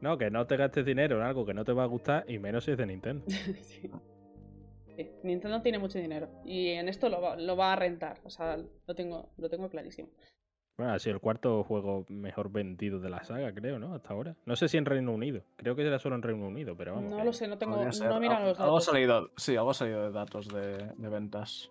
[0.00, 2.38] No, que no te gastes dinero en algo que no te va a gustar y
[2.38, 3.24] menos si es de Nintendo.
[3.28, 3.90] sí.
[5.22, 9.30] Nintendo tiene mucho dinero y en esto lo va, a rentar, o sea, lo tengo,
[9.36, 10.08] lo tengo clarísimo.
[10.76, 13.94] Bueno, ha sido el cuarto juego mejor vendido de la saga, creo, ¿no?
[13.94, 14.36] Hasta ahora.
[14.46, 15.42] No sé si en Reino Unido.
[15.56, 17.10] Creo que era solo en Reino Unido, pero vamos.
[17.10, 17.76] No lo sé, no tengo.
[17.76, 18.60] No mira los datos.
[18.60, 21.68] Algo salido, sí, algo ha salido de datos de, ventas.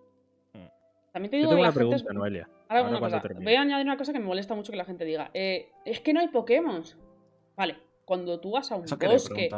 [0.52, 0.66] Mm.
[1.12, 2.50] También te digo Yo tengo una pregunta, Noelia.
[2.68, 3.22] Ahora, una cosa.
[3.34, 5.30] Voy a añadir una cosa que me molesta mucho que la gente diga.
[5.32, 6.82] Eh, es que no hay Pokémon.
[7.56, 9.50] Vale, cuando tú vas a un bosque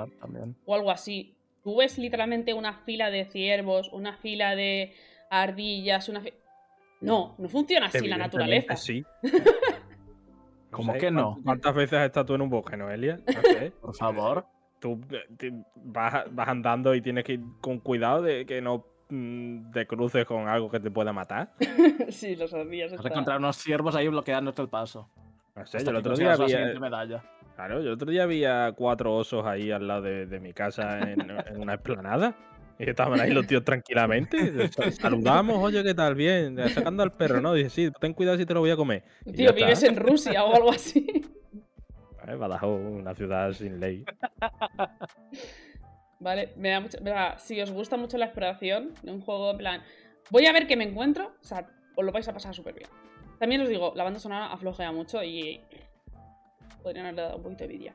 [0.65, 4.95] o algo así, Tú ves literalmente una fila de ciervos, una fila de
[5.31, 6.23] ardillas, una
[7.01, 8.77] No, no funciona así la naturaleza.
[8.77, 9.05] Sí.
[10.71, 11.39] ¿Cómo que no?
[11.45, 13.19] ¿Cuántas veces has estado tú en un bosque, Noelia?
[13.81, 14.47] Por favor.
[14.79, 19.87] Tú eh, vas, andando y tienes que ir con cuidado de que no mm, te
[19.87, 21.53] cruces con algo que te pueda matar.
[22.09, 22.93] sí, los ardillas.
[22.93, 25.11] Vas a encontrar unos ciervos ahí bloqueándote el paso.
[25.55, 26.37] No sé, yo el otro día
[26.81, 27.23] medalla.
[27.61, 31.31] Claro, yo otro día había cuatro osos ahí al lado de, mi casa en,
[31.61, 32.35] una esplanada.
[32.79, 34.71] Y estaban ahí los tíos tranquilamente.
[34.93, 36.15] Saludamos, oye, ¿qué tal?
[36.15, 37.53] Bien, sacando al perro, ¿no?
[37.53, 39.05] Dice, sí, ten cuidado si te lo voy a comer.
[39.37, 41.07] Tío, vives en Rusia o algo así.
[42.27, 44.07] Eh, Badajoz, una ciudad sin ley.
[46.19, 46.97] Vale, me da mucho.
[47.37, 49.83] si os gusta mucho la exploración de un juego, en plan,
[50.31, 51.35] voy a ver qué me encuentro.
[51.43, 52.89] O sea, os lo vais a pasar súper bien.
[53.39, 55.61] También os digo, la banda sonora aflojea mucho y
[56.81, 57.95] podrían haberle dado un poquito de envidia.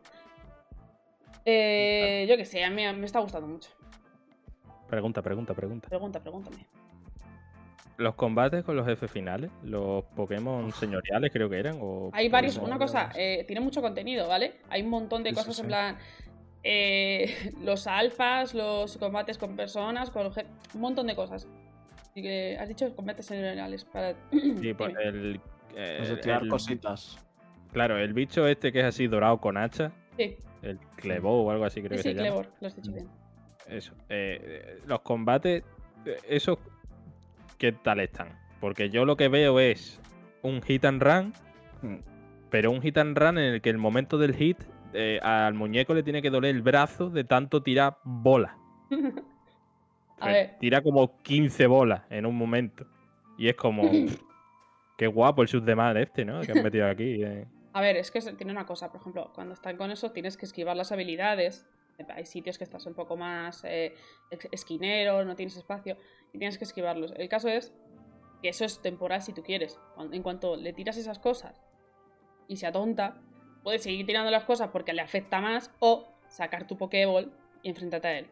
[1.46, 3.70] Eh, yo qué sé, a mí me está gustando mucho.
[4.88, 5.88] Pregunta, pregunta, pregunta.
[5.90, 6.58] Pregunta, pregúntame.
[7.98, 11.78] Los combates con los jefes finales, los Pokémon señoriales creo que eran.
[11.82, 14.56] O Hay varios, Pokémon- una cosa, eh, tiene mucho contenido, ¿vale?
[14.70, 15.68] Hay un montón de Sí, sí, cosas en sí.
[15.70, 15.98] plan.
[16.64, 21.48] eh, los alfas, los combates con personas, con un montón de cosas.
[22.12, 24.14] Así que has dicho combates generales para.
[24.32, 25.40] Sí, pues eh,
[25.76, 27.18] el- cositas.
[27.76, 31.66] Claro, el bicho este que es así dorado con hacha, Sí, el Clevo o algo
[31.66, 32.42] así creo sí, que sí, se llama.
[32.42, 33.08] Clevor, lo has dicho bien.
[33.68, 33.94] Eso.
[34.08, 35.62] eh, eh, los combates,
[36.06, 36.58] eh, esos,
[37.58, 38.30] ¿qué tal están?
[38.62, 40.00] Porque yo lo que veo es
[40.42, 41.34] un hit and run,
[41.82, 41.98] Mm.
[42.50, 44.58] pero un hit and run en el que el momento del hit
[44.94, 48.54] eh, al muñeco le tiene que doler el brazo de tanto tirar bolas.
[50.22, 50.56] A Que ver.
[50.62, 52.88] Tira como 15 bolas en un momento.
[53.38, 53.82] Y es como.
[54.98, 56.40] qué guapo el shoot de madre este, ¿no?
[56.40, 57.22] Que han metido aquí.
[57.22, 57.46] eh.
[57.76, 60.46] A ver, es que tiene una cosa, por ejemplo, cuando están con eso tienes que
[60.46, 61.68] esquivar las habilidades.
[62.08, 63.94] Hay sitios que estás un poco más eh,
[64.54, 65.98] esquinero, no tienes espacio
[66.32, 67.14] y tienes que esquivarlos.
[67.18, 67.74] El caso es
[68.42, 69.78] que eso es temporal si tú quieres.
[70.14, 71.62] En cuanto le tiras esas cosas
[72.48, 73.22] y se atonta,
[73.62, 78.08] puedes seguir tirando las cosas porque le afecta más o sacar tu Pokéball y enfrentarte
[78.08, 78.28] a él.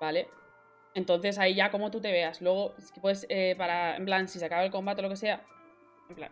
[0.00, 0.26] ¿Vale?
[0.94, 2.40] Entonces ahí ya como tú te veas.
[2.40, 5.44] Luego, puedes, eh, para, en plan, si se acaba el combate o lo que sea,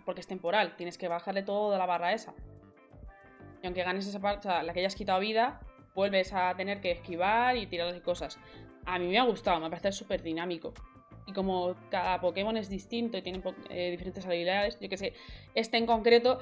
[0.05, 2.35] porque es temporal, tienes que bajarle toda la barra esa.
[3.63, 5.61] Y aunque ganes esa parte, o sea, la que hayas quitado vida,
[5.95, 8.39] vuelves a tener que esquivar y tirarle cosas.
[8.87, 10.73] A mí me ha gustado, me parece súper dinámico.
[11.27, 15.13] Y como cada Pokémon es distinto y tiene eh, diferentes habilidades, yo que sé,
[15.55, 16.39] este en concreto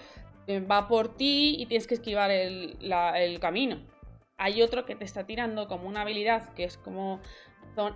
[0.47, 3.81] eh, va por ti y tienes que esquivar el, camino.
[4.37, 7.21] Hay otro que te está tirando como una habilidad que es como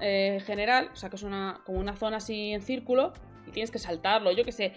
[0.00, 3.12] eh, general, o sea, que es como una zona así en círculo
[3.46, 4.72] y tienes que saltarlo, yo que sé,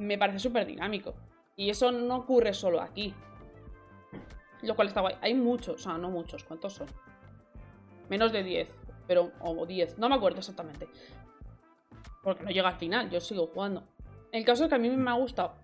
[0.00, 1.14] me parece súper dinámico.
[1.56, 3.14] Y eso no ocurre solo aquí.
[4.62, 5.16] Lo cual está guay.
[5.20, 6.88] Hay muchos, o sea, no muchos, ¿cuántos son?
[8.08, 8.68] Menos de 10,
[9.06, 10.88] pero, o 10, no me acuerdo exactamente.
[12.22, 13.84] Porque no llega al final, yo sigo jugando.
[14.32, 15.54] El caso es que a mí me ha gustado.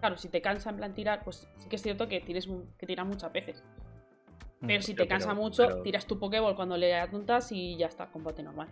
[0.00, 2.64] Claro, si te cansa en plan tirar, pues sí que es cierto que tienes mu-
[2.76, 3.62] que tirar muchas veces.
[4.66, 7.86] Pero si te cansa pero- mucho, pero- tiras tu Pokéball cuando le apuntas y ya
[7.86, 8.68] está, combate normal.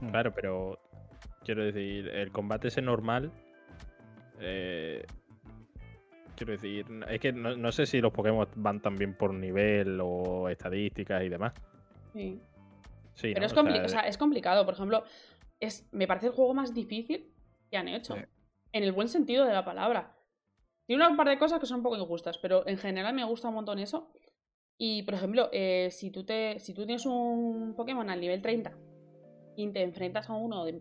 [0.00, 0.08] Mm.
[0.10, 0.78] Claro, pero.
[1.44, 3.32] Quiero decir, el combate ese normal.
[4.40, 5.04] Eh,
[6.36, 10.48] quiero decir, es que no, no sé si los Pokémon van también por nivel o
[10.48, 11.52] estadísticas y demás.
[12.12, 12.40] Sí.
[13.14, 13.46] Sí, Pero ¿no?
[13.46, 14.64] es, compli- sea, o sea, es complicado.
[14.64, 15.04] Por ejemplo,
[15.58, 17.32] es, me parece el juego más difícil
[17.70, 18.14] que han hecho.
[18.14, 18.20] Sí.
[18.72, 20.16] En el buen sentido de la palabra.
[20.86, 23.48] Tiene un par de cosas que son un poco injustas, pero en general me gusta
[23.48, 24.10] un montón eso.
[24.78, 28.72] Y, por ejemplo, eh, si, tú te, si tú tienes un Pokémon al nivel 30
[29.56, 30.80] y te enfrentas a uno de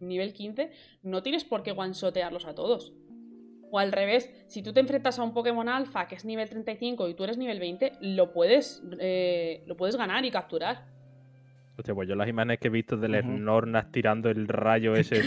[0.00, 0.70] nivel 15,
[1.02, 2.92] no tienes por qué one-shotearlos a todos.
[3.70, 7.08] O al revés, si tú te enfrentas a un Pokémon alfa que es nivel 35
[7.08, 10.84] y tú eres nivel 20, lo puedes, eh, lo puedes ganar y capturar.
[11.78, 13.36] Hostia, pues yo las imágenes que he visto del Ujú.
[13.36, 15.20] Snorlax tirando el rayo ese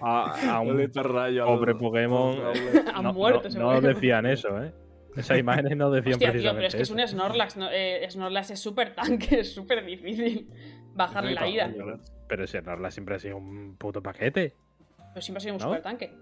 [0.00, 2.36] a, a un rayo pobre Pokémon.
[3.02, 4.72] no, muerto no- no decían eso, ¿eh?
[5.16, 7.56] Esas imágenes no decían Hostia, tío, precisamente pero es que es un Snorlax.
[7.56, 7.68] ¿no?
[7.70, 10.48] Eh, Snorlax es súper tanque, es súper difícil
[10.94, 11.74] bajarle la ¿eh?
[12.28, 14.54] Pero ese Snorlax siempre ha sido un puto paquete.
[15.12, 15.66] Pero siempre ha sido un ¿No?
[15.66, 16.12] super tanque.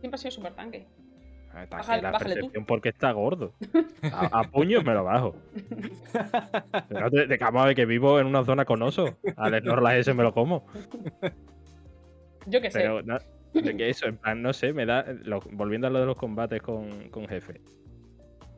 [0.00, 0.86] Siempre ha sido super tanque.
[1.54, 2.40] Ah, tanque, Bájale- la bájale tú.
[2.40, 3.52] percepción porque está gordo.
[4.12, 5.36] A, a puños me lo bajo.
[6.88, 9.18] Pero de, de cama de que vivo en una zona con oso.
[9.36, 10.64] Al Snorlax ese me lo como.
[12.46, 12.80] Yo qué sé.
[12.80, 13.18] Pero no,
[13.54, 15.04] de que eso, en plan, no sé, me da.
[15.24, 17.60] lo- volviendo a lo de los combates con, con jefe.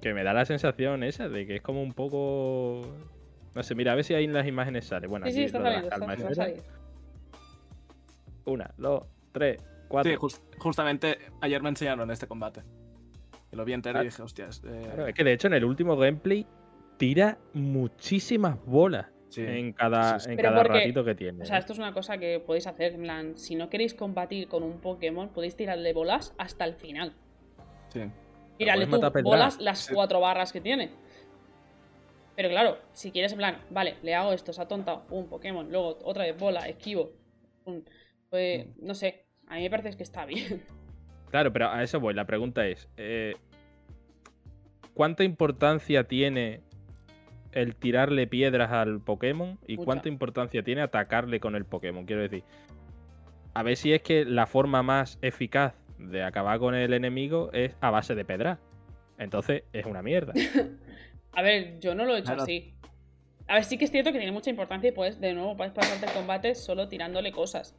[0.04, 2.82] Que me da la sensación esa de que es como un poco.
[3.54, 5.06] No sé, mira, a ver si ahí en las imágenes sale.
[5.06, 6.28] Bueno, sí, sí, aquí está lo de las saliendo.
[6.30, 6.64] Está, calmas.
[8.44, 10.12] Una, dos, tres, cuatro.
[10.12, 12.60] Sí, jus- justamente ayer me enseñaron este combate.
[13.50, 14.02] Y lo vi entero Ah.
[14.02, 14.62] y dije, hostias.
[14.66, 16.46] eh, Claro, es que de hecho en el último gameplay
[16.98, 19.40] tira muchísimas bolas sí.
[19.40, 20.32] en cada, Sí, sí.
[20.32, 21.42] en cada porque- ratito que tiene.
[21.44, 21.60] O sea, ¿eh?
[21.60, 22.92] esto es una cosa que podéis hacer.
[22.92, 27.14] En plan, si no queréis combatir con un Pokémon, podéis tirarle bolas hasta el final.
[27.88, 28.02] sí.
[28.58, 30.90] Puedes tú bolas las cuatro barras que tiene.
[32.36, 35.70] Pero claro, si quieres en plan, vale, le hago esto, se ha tontado, un Pokémon,
[35.70, 37.12] luego otra vez bola, esquivo.
[38.30, 38.86] Pues, Mm.
[38.86, 40.62] no sé, a mí me parece que está bien.
[41.30, 42.14] Claro, pero a eso voy.
[42.14, 43.36] La pregunta es: eh,
[44.94, 46.60] ¿cuánta importancia tiene
[47.52, 49.58] el tirarle piedras al Pokémon?
[49.66, 49.84] ¿Y Mucha.
[49.84, 52.04] cuánta importancia tiene atacarle con el Pokémon?
[52.06, 52.42] Quiero decir,
[53.54, 55.74] a ver si es que la forma más eficaz
[56.10, 58.58] de acabar con el enemigo es a base de pedra.
[59.18, 60.32] Entonces es una mierda.
[61.36, 62.42] A ver, yo no lo he hecho Claro.
[62.42, 62.74] así.
[63.48, 65.72] A ver, sí que es cierto que tiene mucha importancia y pues, de nuevo, puedes
[65.72, 67.74] pasarte el combate solo tirándole cosas.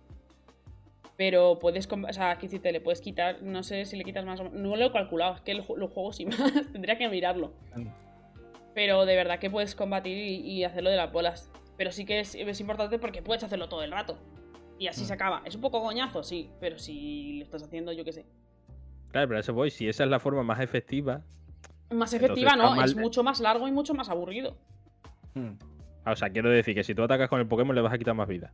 [1.17, 4.25] Pero puedes, o sea, que si te le puedes quitar, no sé si le quitas
[4.25, 7.07] más o menos, no lo he calculado, es que los juegos sin más, tendría que
[7.07, 7.53] mirarlo.
[8.73, 11.49] Pero de verdad que puedes combatir y, y hacerlo de las bolas.
[11.77, 14.17] Pero sí que es, es importante porque puedes hacerlo todo el rato.
[14.77, 15.05] Y así Mm.
[15.05, 15.41] se acaba.
[15.45, 18.25] Es un poco coñazo, sí, pero si lo estás haciendo, yo qué sé.
[19.11, 19.71] Claro, pero a eso voy.
[19.71, 21.21] Si esa es la forma más efectiva.
[21.91, 24.57] Más efectiva, no, mal es mucho más largo y mucho más aburrido.
[25.33, 25.51] Hmm.
[26.03, 27.97] ah, O sea, quiero decir que si tú atacas con el Pokémon le vas a
[27.97, 28.51] quitar más vida.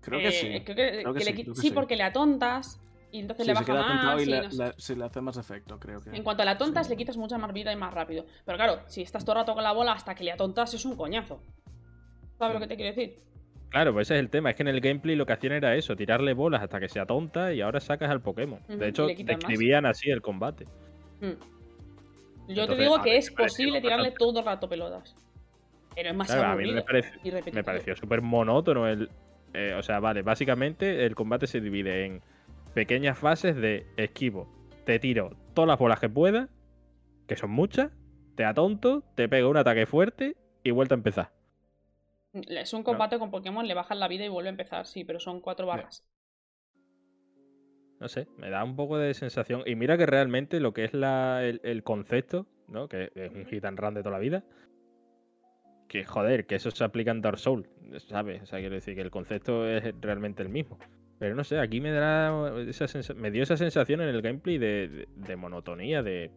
[0.00, 0.46] Creo que sí.
[0.64, 1.74] Creo que, Creo que que le sí, qui- creo que sí, sí.
[1.74, 2.80] porque le atontas
[3.12, 4.20] y entonces Sí, le se baja más.
[4.20, 4.96] y y le, no sé.
[4.96, 6.10] le- hace más efecto, creo que.
[6.10, 6.92] En cuanto a la tontas, Sí.
[6.92, 8.24] le quitas mucha más vida y más rápido.
[8.44, 10.84] Pero claro, si estás todo el rato con la bola hasta que le atontas es
[10.84, 11.40] un coñazo.
[12.38, 13.22] ¿Sabes lo que te quiero decir?
[13.72, 14.50] Claro, pues ese es el tema.
[14.50, 17.06] Es que en el gameplay lo que hacían era eso, tirarle bolas hasta que sea
[17.06, 18.60] tonta y ahora sacas al Pokémon.
[18.68, 19.48] De hecho, quitan más.
[19.48, 20.66] describían así el combate.
[21.20, 22.52] Mm.
[22.52, 25.16] Yo te digo que es pareció posible tirarle bastante- todo el rato pelotas.
[25.94, 27.38] Pero es más Claro, a mí me, repetitivo.
[27.52, 29.10] me pareció súper monótono el.
[29.54, 32.20] eh, o sea, vale, básicamente el combate se divide en
[32.74, 34.48] pequeñas fases de esquivo.
[34.84, 36.48] Te tiro todas las bolas que pueda,
[37.26, 37.90] que son muchas,
[38.34, 41.30] te atonto, te pego un ataque fuerte y vuelta a empezar.
[42.34, 45.20] Es un combate con Pokémon, le bajan la vida y vuelve a empezar, sí, pero
[45.20, 46.04] son cuatro barras.
[48.00, 49.62] No sé, me da un poco de sensación.
[49.66, 52.88] Y mira que realmente lo que es la, el, el concepto, ¿no?
[52.88, 54.42] Que es un hit and run de toda la vida.
[55.88, 57.68] Que joder, que eso se aplica en Dark Souls,
[58.08, 58.42] ¿sabes?
[58.42, 60.78] O sea, quiero decir que el concepto es realmente el mismo.
[61.18, 64.88] Pero no sé, aquí me da esa me dio esa sensación en el gameplay de,
[64.88, 66.32] de- de monotonía, de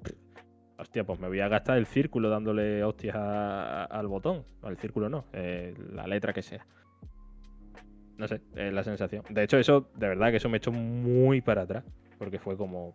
[0.78, 4.46] hostia, pues me voy a gastar el círculo dándole hostias a- a- al botón.
[4.64, 6.66] Al círculo no, eh, la letra que sea.
[8.18, 9.24] No sé, es la sensación.
[9.30, 11.84] De hecho, eso, de verdad que eso me echó muy para atrás.
[12.18, 12.94] Porque fue como.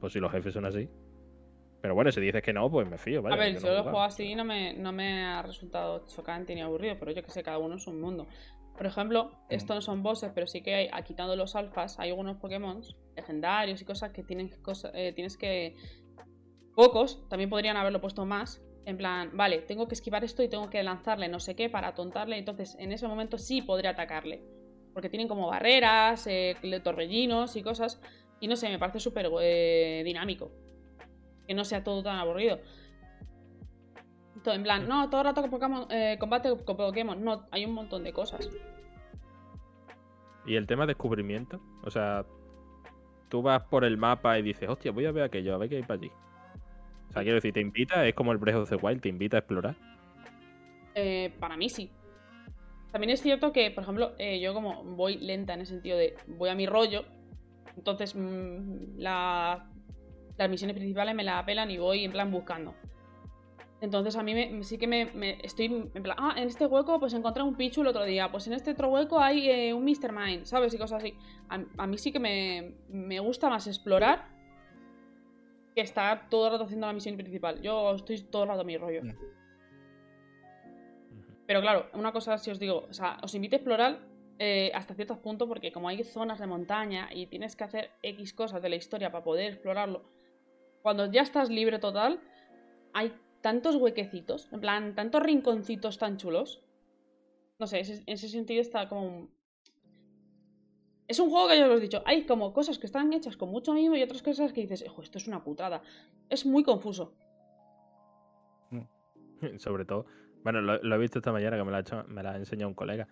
[0.00, 0.88] Pues si los jefes son así.
[1.80, 3.22] Pero bueno, si dices que no, pues me fío.
[3.22, 3.82] Vaya, a ver, yo no lo jugaba.
[3.90, 7.42] juego así no me, no me ha resultado chocante ni aburrido, pero yo que sé,
[7.42, 8.26] cada uno es un mundo.
[8.76, 9.36] Por ejemplo, Mm.
[9.50, 12.80] estos no son bosses, pero sí que hay, quitando los alfas, hay algunos Pokémon
[13.16, 15.76] legendarios y cosas que tienen cosa- eh, tienes que.
[16.74, 18.62] Pocos, también podrían haberlo puesto más.
[18.86, 21.88] En plan, vale, tengo que esquivar esto y tengo que lanzarle no sé qué para
[21.88, 22.36] atontarle.
[22.36, 24.42] Entonces, en ese momento sí podría atacarle.
[24.92, 28.00] Porque tienen como barreras, eh, y cosas.
[28.40, 30.52] Y no sé, me parece súper eh, dinámico.
[31.46, 32.58] Que no sea todo tan aburrido.
[34.44, 37.22] En plan, no, todo el rato Pokémon, eh, combate con Pokémon.
[37.24, 38.50] No, hay un montón de cosas.
[40.46, 41.60] Y el tema de descubrimiento.
[41.82, 42.26] O sea,
[43.30, 45.76] tú vas por el mapa y dices, hostia, voy a ver aquello, a ver qué
[45.76, 46.12] hay para allí.
[47.10, 49.36] O sea, quiero decir, te invita, es como el Breath of the Wild, te invita
[49.36, 49.76] a explorar.
[50.94, 51.90] Eh, para mí sí.
[52.92, 56.14] También es cierto que, por ejemplo, eh, yo como voy lenta en el sentido de
[56.28, 57.04] voy a mi rollo,
[57.76, 59.68] entonces mm, la-
[60.36, 62.74] las misiones principales me la apelan y voy en plan buscando.
[63.80, 65.10] Entonces a mí me- sí que me,
[65.42, 68.46] estoy en plan, ah, en este hueco pues encontré un Pichu el otro día, pues
[68.46, 70.12] en este otro hueco hay eh, un Mr.
[70.12, 70.72] Mime, ¿sabes?
[70.72, 71.14] Y cosas así.
[71.48, 74.28] A, a mí sí que me, me gusta más explorar
[75.74, 77.60] que estar todo el rato haciendo la misión principal.
[77.60, 79.02] Yo estoy todo el rato a mi rollo.
[79.02, 79.12] Mm.
[81.46, 83.98] Pero claro, una cosa si os digo, o sea, os invito a explorar
[84.38, 88.32] eh, hasta ciertos puntos porque como hay zonas de montaña y tienes que hacer X
[88.32, 90.04] cosas de la historia para poder explorarlo,
[90.82, 92.20] cuando ya estás libre total,
[92.92, 96.62] hay tantos huequecitos, en plan, tantos rinconcitos tan chulos.
[97.58, 99.28] No sé, ese- en ese sentido está como...
[101.06, 103.50] Es un juego que ya os he dicho, hay como cosas que están hechas con
[103.50, 105.82] mucho mimo y otras cosas que dices, "Ejo, esto es una putada.
[106.30, 107.14] Es muy confuso.
[109.58, 110.06] Sobre todo.
[110.42, 113.08] Bueno, lo, he visto esta mañana que me la ha, enseñado un colega.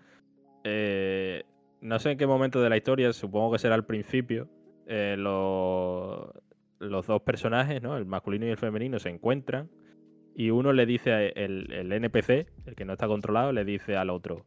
[0.64, 1.44] Eh,
[1.80, 4.48] no sé en qué momento de la historia, supongo que será al principio.
[4.86, 6.28] eh, los,
[6.80, 7.96] los dos personajes, ¿no?
[7.96, 9.70] El masculino y el femenino, se encuentran.
[10.34, 13.96] Y uno le dice, a el, el NPC, el que no está controlado, le dice
[13.96, 14.44] al otro: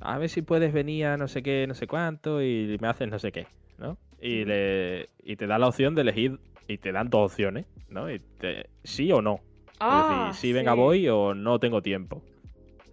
[0.00, 3.08] A ver si puedes venir a no sé qué, no sé cuánto, y me haces
[3.08, 3.46] no sé qué,
[3.78, 3.96] ¿no?
[4.20, 8.10] Y, le, y te da la opción de elegir, y te dan dos opciones, ¿no?
[8.10, 9.40] Y te- sí o no.
[9.80, 10.78] Ah, es decir, sí, venga, sí.
[10.78, 12.22] voy o no tengo tiempo.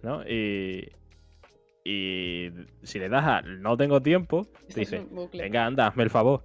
[0.02, 0.22] ¿No?
[0.28, 0.88] Y,
[1.84, 2.50] y
[2.82, 6.42] si le das a no tengo tiempo, te dice, venga, anda, hazme el favor.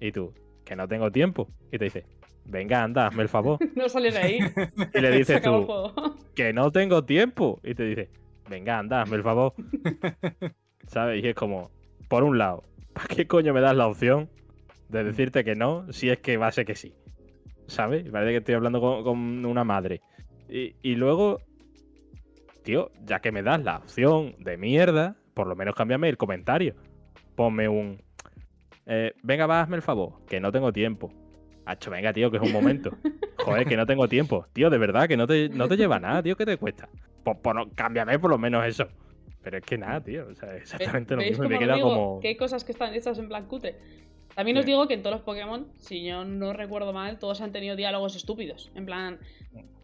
[0.00, 0.32] Y tú,
[0.64, 1.48] que no tengo tiempo.
[1.72, 2.04] Y te dice,
[2.44, 3.58] venga, anda, hazme el favor.
[3.76, 4.38] No sales de ahí.
[4.94, 5.66] Y le dices tú,
[6.34, 7.60] que no tengo tiempo.
[7.62, 8.10] Y te dice,
[8.48, 9.54] venga, anda, hazme el favor.
[10.86, 11.22] ¿Sabes?
[11.22, 11.70] Y es como,
[12.08, 12.62] por un lado,
[12.92, 14.28] ¿para qué coño me das la opción
[14.88, 16.94] de decirte que no si es que va a ser que sí?
[17.66, 18.08] ¿Sabes?
[18.10, 20.00] Parece que estoy hablando con, con una madre.
[20.48, 21.40] Y, y luego,
[22.62, 26.74] tío, ya que me das la opción de mierda, por lo menos cámbiame el comentario.
[27.34, 28.00] Ponme un...
[28.86, 31.12] eh, venga, va, hazme el favor, que no tengo tiempo.
[31.64, 32.90] Hacho, venga, tío, que es un momento.
[33.38, 34.46] Joder, que no tengo tiempo.
[34.52, 36.88] Tío, de verdad, que no te, no te lleva nada, tío, ¿qué te cuesta?
[37.34, 38.86] Pues no, cámbiame por lo menos eso.
[39.42, 40.26] Pero es que nada, tío.
[40.28, 41.44] O sea, exactamente lo ¿Veis mismo.
[41.44, 41.88] y Me queda digo?
[41.88, 42.20] como.
[42.20, 43.76] Que hay cosas que están hechas en plan cutre.
[44.34, 44.70] También os Sí.
[44.72, 48.16] digo que en todos los Pokémon, si yo no recuerdo mal, todos han tenido diálogos
[48.16, 48.70] estúpidos.
[48.74, 49.18] En plan,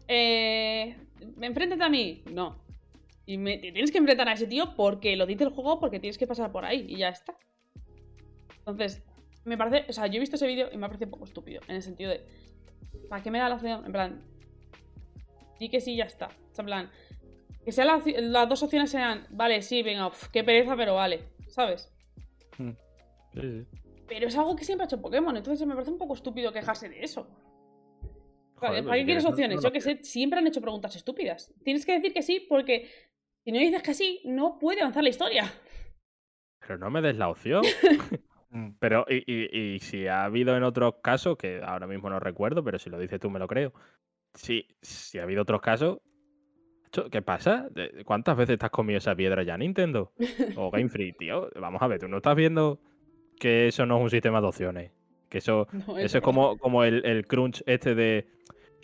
[0.07, 0.95] eh,
[1.41, 2.23] enfréntate a mí.
[2.31, 2.57] No.
[3.25, 6.17] Y me, tienes que enfrentar a ese tío porque lo dice el juego, porque tienes
[6.17, 7.35] que pasar por ahí y ya está.
[8.59, 9.01] Entonces,
[9.45, 11.25] me parece, o sea, yo he visto ese vídeo y me ha parecido un poco
[11.25, 12.21] estúpido, en el sentido de,
[13.09, 13.85] ¿para qué me da la opción?
[13.85, 14.21] En plan,
[15.57, 16.27] sí que sí, ya está.
[16.27, 16.91] O sea, en plan,
[17.65, 21.23] que sean las, las dos opciones sean, vale, sí, venga, uf, qué pereza, pero vale,
[21.47, 21.91] ¿sabes?
[22.57, 22.75] Sí,
[23.33, 23.65] sí.
[24.07, 26.89] Pero es algo que siempre ha hecho Pokémon, entonces me parece un poco estúpido quejarse
[26.89, 27.27] de eso.
[28.55, 29.57] Joder, ¿Para qué quieres opciones?
[29.57, 31.53] no Yo que sé, siempre han hecho preguntas estúpidas.
[31.63, 32.89] Tienes que decir que sí porque
[33.43, 35.51] si no dices que sí, no puede avanzar la historia.
[36.59, 37.63] Pero no me des la opción.
[38.55, 38.75] Mm.
[38.79, 42.63] Pero, y, y- y si ha habido en otros casos, que ahora mismo no recuerdo,
[42.63, 43.73] pero si lo dices tú me lo creo.
[44.35, 46.01] Si, si ha habido otros casos,
[46.95, 47.67] macho, ¿qué pasa?
[47.71, 50.11] ¿De- ¿Cuántas veces te has comido esa piedra ya, Nintendo?
[50.57, 51.49] O Game Freak, tío.
[51.59, 52.79] Vamos a ver, tú no estás viendo
[53.39, 54.91] que eso no es un sistema de opciones.
[55.29, 58.27] Que eso, No, eso es como, como el, el crunch este de.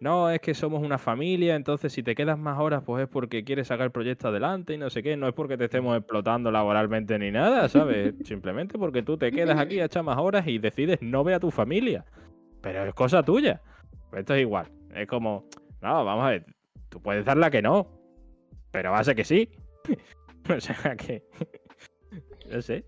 [0.01, 3.43] No, es que somos una familia, entonces si te quedas más horas, pues es porque
[3.43, 5.17] quieres sacar el proyecto adelante y no sé qué.
[5.17, 8.15] No es porque te estemos explotando laboralmente ni nada, ¿sabes?
[8.23, 11.39] Simplemente porque tú te quedas aquí a echar más horas y decides no ver a
[11.41, 12.05] tu familia.
[12.61, 13.61] Pero es cosa tuya.
[14.13, 14.67] Esto es igual.
[14.95, 15.45] Es como,
[15.81, 16.45] no, vamos a ver,
[16.87, 17.98] tú puedes darla que no,
[18.71, 19.49] pero va a ser que sí.
[20.49, 21.23] o sea que.
[22.49, 22.85] no sé.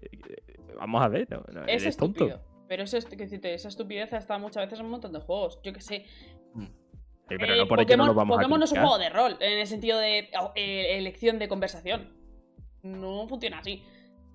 [0.78, 2.26] Vamos a ver, no, no, Es eres tonto.
[2.26, 2.52] estúpido.
[2.68, 5.60] Pero eso es, que decirte, esa estupidez está muchas veces en un montón de juegos.
[5.62, 6.06] Yo que sé.
[6.56, 8.80] Sí, pero Eh, no por ello Pokémon, no nos vamos Pokémon a no es un
[8.80, 12.14] juego de rol, en el sentido de oh, eh, elección de conversación.
[12.82, 13.84] No funciona así.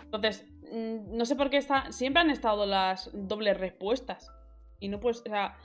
[0.03, 1.91] Entonces, mm, no sé por qué está.
[1.93, 4.31] Siempre han estado las dobles respuestas.
[4.81, 5.21] Y no puedes.
[5.21, 5.57] O sea,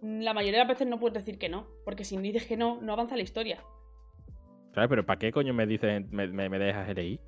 [0.00, 1.66] la mayoría de las veces no puedes decir que no.
[1.84, 3.62] Porque si dices que no, no avanza la historia.
[4.76, 4.90] ¿Sabes?
[4.90, 7.18] Pero ¿para qué coño me dices, me, me, me dejas elegir?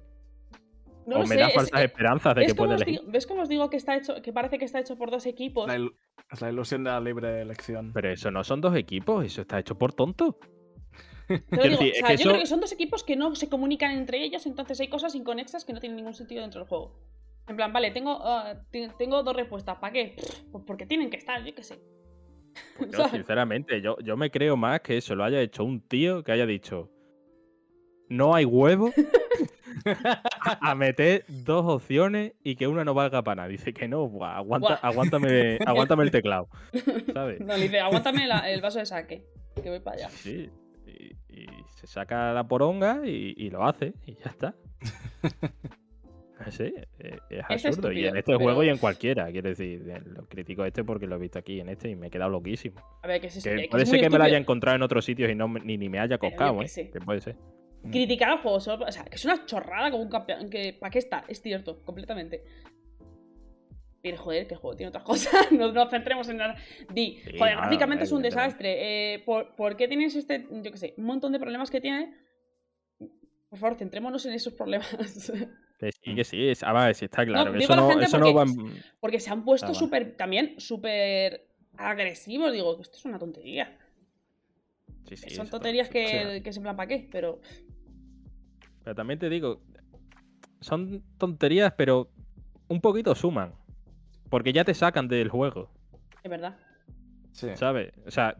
[1.07, 1.43] No o lo me sé.
[1.45, 3.01] es- falsas esperanzas de ¿ves, que pueda elegir.
[3.01, 5.25] digo, ¿Ves cómo os digo que está hecho, que parece que está hecho por dos
[5.25, 5.67] equipos?
[5.67, 5.91] La il-
[6.31, 7.91] es la ilusión de la libre elección.
[7.95, 10.39] Pero eso no son dos equipos, eso está hecho por tonto.
[11.29, 13.35] Digo, decir, o es sea, que yo eso- creo que son dos equipos que no
[13.35, 16.69] se comunican entre ellos, entonces hay cosas inconexas que no tienen ningún sentido dentro del
[16.69, 17.01] juego.
[17.49, 18.61] En plan, vale, tengo, ah,
[18.99, 19.79] tengo dos respuestas.
[19.79, 20.17] ¿Para qué?
[20.53, 21.81] Pues porque tienen que estar, yo qué sé.
[22.77, 26.23] Pues yo, sinceramente, yo, yo me creo más que eso lo haya hecho un tío
[26.23, 26.91] que haya dicho
[28.09, 28.93] no hay huevo
[30.61, 33.49] a meter dos opciones y que una no valga para nada.
[33.49, 34.79] Dice que no, buah, aguanta, Buah.
[34.83, 36.49] aguántame, aguántame el teclado.
[37.15, 37.41] ¿Sabes?
[37.41, 39.25] No, dice, aguántame la- el vaso de saque,
[39.63, 40.09] que voy para allá.
[40.11, 40.51] Sí.
[40.87, 44.55] Y, y se saca la poronga y, y lo hace y ya está.
[46.51, 47.91] Sí, eh, es Es absurdo.
[47.91, 49.27] Y en este juego y en cualquiera.
[49.33, 52.11] Quiero decir, lo critico este porque lo he visto aquí en este y me he
[52.11, 52.81] quedado loquísimo.
[53.03, 55.05] A ver, que es, Que que puede ser que me lo haya encontrado en otros
[55.05, 56.67] sitios y no ni, ni me haya coscado, ¿eh?
[56.93, 57.37] Que puede ser.
[57.91, 60.51] Criticar al juego, solo- o sea, que es una chorrada como un campeón.
[60.51, 61.25] Que, ¿Para qué está?
[61.29, 62.43] Es cierto, completamente.
[64.03, 65.51] Pero joder, que el juego tiene otras cosas.
[65.53, 66.57] no nos centremos en nada.
[66.93, 69.15] Di, Sí, joder, no, gráficamente es un desastre.
[69.15, 72.15] Eh, ¿por, por qué tienes este, yo qué sé, un montón de problemas que tiene?
[73.49, 74.89] Por favor, centrémonos en esos problemas.
[75.79, 76.49] Que sí, que sí.
[76.49, 77.53] Es, a ver, sí, está claro.
[77.53, 78.45] digo eso no, eso no va.
[78.45, 81.47] porque- en- Porque se han puesto Ah, súper, también súper
[81.77, 82.53] agresivos.
[82.53, 83.79] Digo, esto es una tontería.
[85.07, 85.93] Sí, sí, Son tonterías sí.
[85.93, 87.09] que, que se en plan, ¿para qué?
[87.11, 87.41] Pero
[88.85, 89.61] Pero también te digo,
[90.61, 92.09] son tonterías, pero
[92.69, 93.53] un poquito suman.
[94.29, 95.71] Porque ya te sacan del juego,
[96.23, 96.57] es verdad.
[97.33, 97.49] Sí.
[97.55, 97.93] ¿sabes?
[98.07, 98.37] O sea,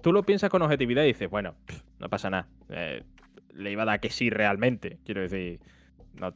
[0.00, 2.48] tú lo piensas con objetividad y dices, bueno, pff, no pasa nada.
[2.68, 3.02] eh,
[3.52, 4.98] le iba a dar que sí realmente.
[5.04, 5.60] Quiero decir,
[6.14, 6.34] no-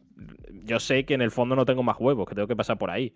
[0.65, 2.90] yo sé que en el fondo no tengo más huevos, que tengo que pasar por
[2.90, 3.12] ahí.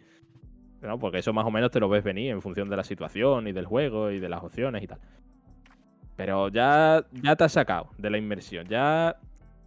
[0.82, 0.98] ¿no?
[0.98, 3.52] Porque eso más o menos te lo ves venir en función de la situación y
[3.52, 4.98] del juego y de las opciones y tal.
[6.16, 8.66] Pero ya, ya te has sacado de la inmersión.
[8.68, 9.16] Ya,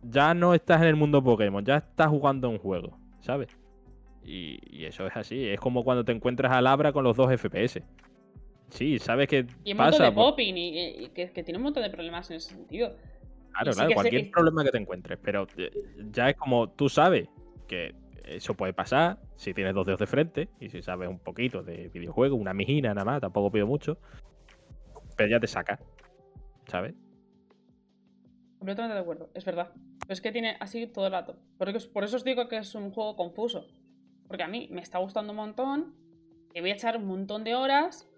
[0.03, 3.49] ya no estás en el mundo Pokémon, ya estás jugando un juego, ¿sabes?
[4.23, 5.47] Y, y eso es así.
[5.47, 7.81] Es como cuando te encuentras a Labra con los dos FPS.
[8.69, 10.03] Sí, sabes que Y un montón pasa.
[10.05, 12.95] de pues, popping y, y que, que tiene un montón de problemas en ese sentido.
[13.53, 15.19] Claro, claro, cualquier problema que te encuentres.
[15.21, 15.71] Pero eh,
[16.11, 17.27] ya es como tú sabes
[17.67, 17.93] que
[18.25, 21.89] eso puede pasar si tienes dos dedos de frente y si sabes un poquito de
[21.89, 23.97] videojuego, una mijina nada más, tampoco pido mucho.
[25.15, 25.79] Pero ya te saca,
[26.67, 26.95] ¿sabes?
[28.57, 29.71] Completamente de acuerdo, es verdad.
[29.99, 31.37] Pero es que tiene así todo el rato.
[31.57, 33.67] Por eso, por eso os digo que es un juego confuso.
[34.27, 35.95] Porque a mí me está gustando un montón.
[36.53, 38.09] Le voy a echar un montón de horas.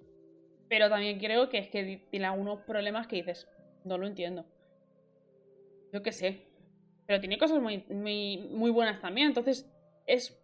[0.70, 3.48] Pero también creo que es que tiene algunos problemas que dices,
[3.84, 4.46] no lo entiendo.
[5.94, 6.48] Yo qué sé.
[7.06, 9.28] Pero tiene cosas muy, muy, muy buenas también.
[9.28, 9.70] Entonces,
[10.06, 10.38] es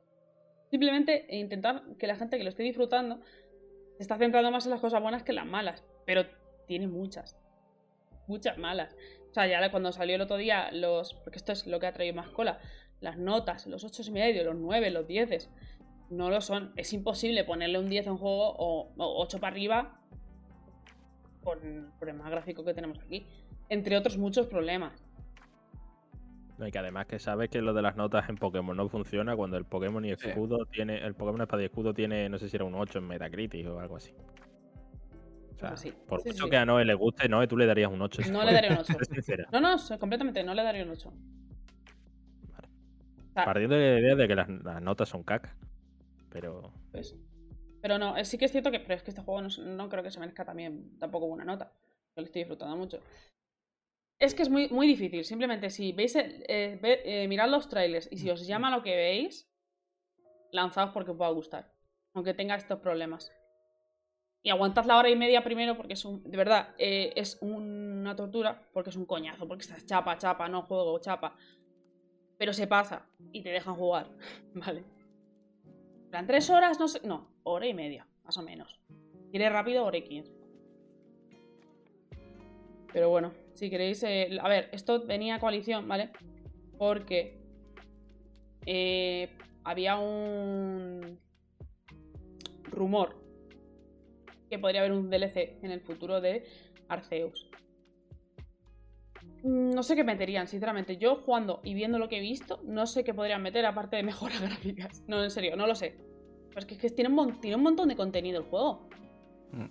[0.69, 3.19] simplemente intentar que la gente que lo esté disfrutando
[3.97, 5.83] se está centrando más en las cosas buenas que en las malas.
[6.05, 6.25] Pero
[6.67, 7.42] tiene muchas.
[8.27, 8.95] Muchas malas.
[9.29, 11.15] O sea, ya cuando salió el otro día los.
[11.15, 12.59] Porque esto es lo que ha traído más cola.
[13.01, 15.49] las notas, los 8 y medio, los 9, los 10,
[16.09, 16.71] no lo son.
[16.75, 19.99] Es imposible ponerle un 10 a un juego o, 8 para arriba
[21.41, 23.25] por el problema gráfico que tenemos aquí.
[23.69, 25.03] Entre otros muchos problemas.
[26.59, 29.57] y que además que sabes que lo de las notas en Pokémon no funciona cuando
[29.57, 30.99] el Pokémon y escudo tiene.
[31.03, 33.79] El Pokémon Espada y Escudo tiene, no sé si era un 8 en Metacritic o
[33.79, 34.13] algo así.
[35.75, 38.21] Sea, por mucho que a Noé le guste, Noé, tú le darías un 8.
[38.31, 38.93] No le daría un 8.
[39.51, 41.13] no, no, completamente, no le daría un 8.
[43.33, 44.47] Partiendo de la idea de que las,
[44.81, 45.55] notas son caca.
[46.29, 46.71] Pero.
[46.91, 47.15] Pues,
[47.81, 48.79] pero no, sí que es cierto que.
[48.79, 51.71] Pero es que este juego no, creo que se merezca también tampoco una nota.
[52.15, 52.99] Yo lo estoy disfrutando mucho.
[54.19, 55.23] Es que es muy, muy difícil.
[55.23, 56.15] Simplemente si veis.
[56.15, 59.49] Eh, eh, mirad los trailers y si os llama lo que veis,
[60.51, 61.73] lanzaos porque os va a gustar.
[62.13, 63.31] Aunque tenga estos problemas.
[64.45, 66.21] Y aguantad la hora y media primero porque es un.
[66.29, 69.47] De verdad, eh, es una tortura porque es un coñazo.
[69.47, 71.33] Porque estás chapa, chapa, no juego, chapa.
[72.37, 74.09] Pero se pasa y te dejan jugar.
[74.53, 74.83] ¿Vale?
[76.09, 76.99] plan, tres horas, no sé.
[77.07, 78.81] No, hora y media, más o menos.
[79.31, 80.33] Quiere rápido, hora y quince.
[82.91, 84.03] Pero bueno, si queréis.
[84.03, 86.11] Eh, a ver, esto venía coalición, ¿vale?
[86.77, 87.41] Porque.
[88.65, 89.29] Eh,
[89.63, 91.17] había un.
[92.65, 93.22] rumor
[94.53, 96.45] que podría haber un DLC en el futuro de
[96.87, 97.49] Arceus.
[99.43, 100.97] No sé qué meterían, sinceramente.
[100.97, 104.03] Yo jugando y viendo lo que he visto, no sé qué podrían meter aparte de
[104.11, 105.03] mejoras gráficas.
[105.07, 105.97] No, en serio, no lo sé.
[106.49, 108.87] Pero es que, tiene, un, tiene, un, montón de contenido el juego.
[109.53, 109.65] Mm.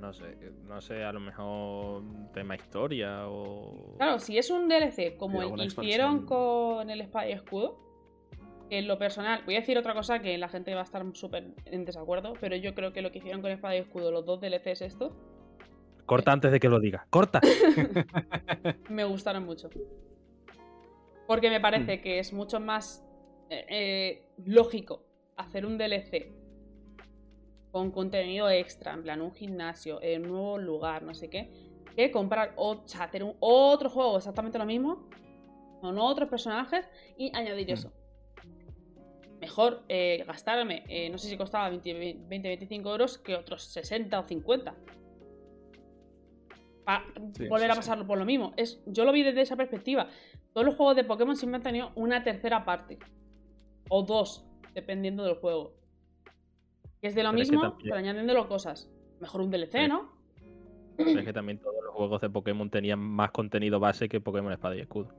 [0.00, 0.36] No sé,
[0.66, 2.02] no sé, a lo mejor
[2.32, 3.94] tema historia o.
[3.98, 7.89] Claro, si es un DLC como el que hicieron con el Espada y Escudo,
[8.70, 11.54] en lo personal, voy a decir otra cosa que la gente va a estar súper
[11.66, 14.40] en desacuerdo, pero yo creo que lo que hicieron con Espada y Escudo, los dos
[14.40, 15.12] DLCs estos.
[16.06, 17.06] Corta antes de que lo diga.
[17.10, 17.40] ¡Corta!
[18.88, 19.70] me gustaron mucho.
[21.26, 22.00] Porque me parece mm.
[22.00, 23.04] que es mucho más
[23.48, 25.04] eh, eh, lógico
[25.36, 26.32] hacer un DLC
[27.72, 31.50] con contenido extra, en plan un gimnasio, en un nuevo lugar, no sé qué,
[31.94, 35.08] que comprar o hacer un, otro juego exactamente lo mismo,
[35.80, 37.72] con otros personajes y añadir mm.
[37.72, 37.99] eso
[39.40, 44.74] mejor eh, gastarme, eh, no sé si costaba 20-25 euros, que otros 60 o 50.
[46.84, 47.04] Para
[47.48, 48.52] volver a pasarlo por lo mismo.
[48.56, 50.08] Es, yo lo vi desde esa perspectiva.
[50.52, 52.98] Todos los juegos de Pokémon siempre han tenido una tercera parte.
[53.88, 54.44] O dos,
[54.74, 55.74] dependiendo del juego.
[57.00, 58.90] Que es de lo mismo, pero añadiéndolo cosas.
[59.20, 60.20] Mejor un DLC, ¿no?
[60.98, 64.76] es que también todos los juegos de Pokémon tenían más contenido base que Pokémon Espada
[64.76, 65.14] y Escudo.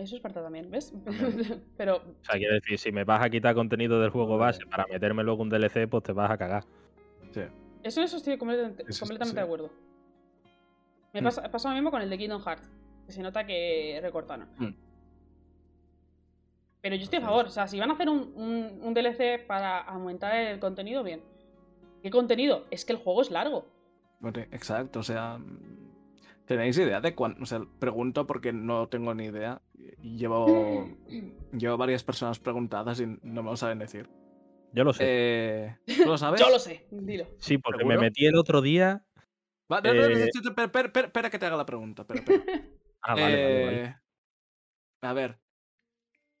[0.00, 0.94] Eso es parte también, ¿ves?
[1.76, 1.96] Pero.
[1.96, 5.22] O sea, quiero decir, si me vas a quitar contenido del juego base para meterme
[5.22, 6.64] luego un DLC, pues te vas a cagar.
[7.32, 7.42] Sí.
[7.82, 9.70] Eso, eso estoy completamente, de acuerdo.
[11.12, 11.24] Me mm.
[11.24, 12.70] pasa, lo mismo con el de Kingdom Hearts.
[13.06, 14.48] Que se nota que recortaron.
[14.58, 14.74] Mm.
[16.80, 17.46] Pero yo estoy a favor.
[17.46, 18.32] O sea, si van a hacer un,
[18.82, 21.22] un, DLC para aumentar el contenido, bien.
[22.02, 22.66] ¿Qué contenido?
[22.70, 23.66] Es que el juego es largo.
[24.50, 25.38] Exacto, o sea,
[26.50, 27.44] ¿Tenéis idea de cuánto?
[27.44, 29.62] O sea, pregunto porque no tengo ni idea.
[30.02, 30.88] Llevo,
[31.52, 34.10] llevo varias personas preguntadas y no me lo saben decir.
[34.72, 35.04] Yo lo sé.
[35.06, 36.40] Eh, ¿Tú lo sabes?
[36.40, 37.28] Yo lo sé, dilo.
[37.38, 39.04] Sí, porque me metí el otro día.
[39.84, 40.28] Eh,
[40.74, 42.04] espera, que te haga la pregunta.
[43.02, 43.96] ah, vale, vale, eh,
[45.02, 45.38] A ver.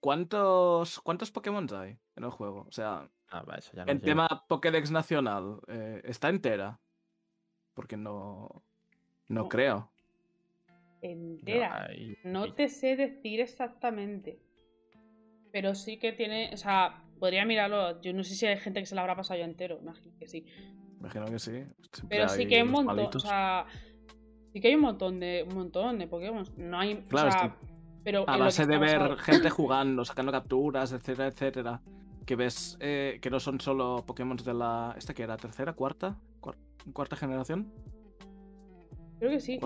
[0.00, 2.66] ¿Cuántos, ¿Cuántos Pokémon hay en el juego?
[2.68, 5.60] O sea, ah, ya en tema Pokédex nacional,
[6.02, 6.80] ¿está entera?
[7.74, 8.64] Porque no.
[9.28, 9.88] No creo
[11.02, 11.88] entera.
[12.24, 14.38] No, te sé decir exactamente.
[15.52, 16.50] Pero sí que tiene.
[16.52, 18.00] O sea, podría mirarlo.
[18.00, 19.78] Yo no sé si hay gente que se lo habrá pasado yo entero.
[19.80, 20.44] Imagino que sí.
[20.98, 21.64] Imagino que sí.
[22.08, 23.08] pero sí que hay un montón.
[23.14, 23.66] O sea.
[24.52, 25.44] Sí que hay un montón de.
[25.48, 26.44] Un montón de Pokémon.
[26.56, 26.96] No hay.
[27.08, 27.56] Claro, o sea,
[28.02, 31.82] pero a base de ver gente jugando, sacando capturas, etcétera, etcétera.
[32.26, 34.94] Que ves eh, que no son solo Pokémon de la.
[34.96, 35.36] ¿Esta que era?
[35.36, 35.72] ¿Tercera?
[35.72, 36.18] ¿Cuarta?
[36.92, 37.72] ¿Cuarta generación?
[39.20, 39.58] Creo que sí.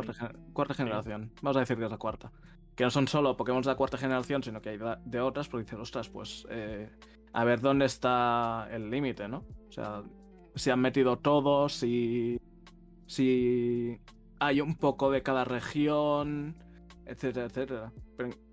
[0.52, 1.30] Cuarta, generación.
[1.40, 2.32] Vamos a decir que es la cuarta.
[2.74, 5.62] Que no son solo Pokémon de la cuarta generación, sino que hay de otras, porque
[5.62, 6.90] dicen, ostras, pues eh,
[7.32, 9.44] a ver dónde está el límite, ¿no?
[9.68, 10.02] O sea,
[10.56, 12.40] si han metido todos, si,
[13.06, 13.96] si
[14.40, 16.56] hay un poco de cada región,
[17.06, 17.92] etcétera, etcétera.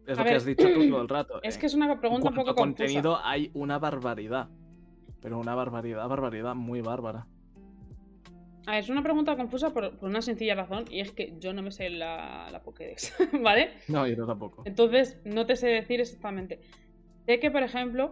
[0.06, 1.42] es lo que has dicho tú todo el rato.
[1.42, 4.50] Es que es una pregunta un poco contenido hay una barbaridad.
[5.20, 7.28] Pero una barbaridad, barbaridad muy bárbara.
[8.68, 11.64] A ver, es una pregunta confusa por, una sencilla razón y es que yo no
[11.64, 13.72] me sé la, la Pokédex, ¿vale?
[13.88, 14.64] No, yo tampoco.
[14.66, 16.60] Entonces, no te sé decir exactamente.
[17.26, 18.12] Sé que, por ejemplo,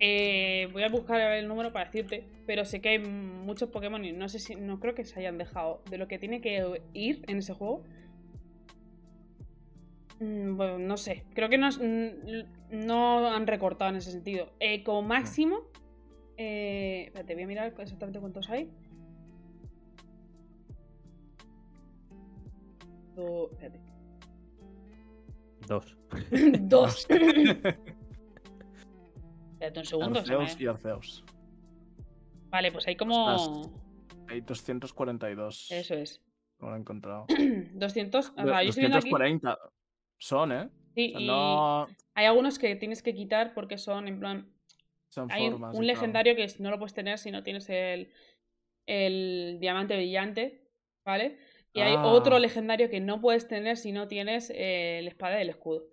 [0.00, 4.12] eh, voy a buscar el número para decirte, pero sé que hay muchos Pokémon y
[4.12, 7.24] no sé si, no creo que se hayan dejado de lo que tiene que ir
[7.26, 7.82] en ese juego.
[10.20, 11.24] Mm, Bueno, no sé.
[11.34, 11.68] Creo que no,
[12.70, 14.52] no han recortado en ese sentido.
[14.60, 15.60] Eh, como máximo.
[16.36, 18.70] Eh, espérate, voy a mirar exactamente cuántos hay.
[23.18, 23.80] Do- espérate.
[25.66, 25.96] Dos.
[26.60, 27.06] Dos.
[29.52, 30.14] espérate un segundo.
[30.24, 31.24] se Arceus me- y Arceus.
[32.50, 33.70] Vale, pues hay como.
[34.28, 35.70] Hay 242.
[35.72, 36.22] Eso es.
[36.60, 37.26] No lo he encontrado.
[37.74, 38.30] 200.
[38.30, 39.10] O sea, yo estoy viendo aquí.
[39.10, 39.58] 240
[40.18, 40.70] son, ¿eh?
[40.94, 44.52] Sí, O sea, y No hay algunos que tienes que quitar porque son en plan.
[45.08, 45.76] son Hay un- formas.
[45.76, 48.12] un legendario que no lo puedes tener si no tienes el,
[48.86, 50.68] el diamante brillante,
[51.04, 51.38] ¿vale?
[51.78, 52.06] Y hay Ah.
[52.06, 55.84] otro legendario que no puedes tener si no tienes eh, la espada del escudo.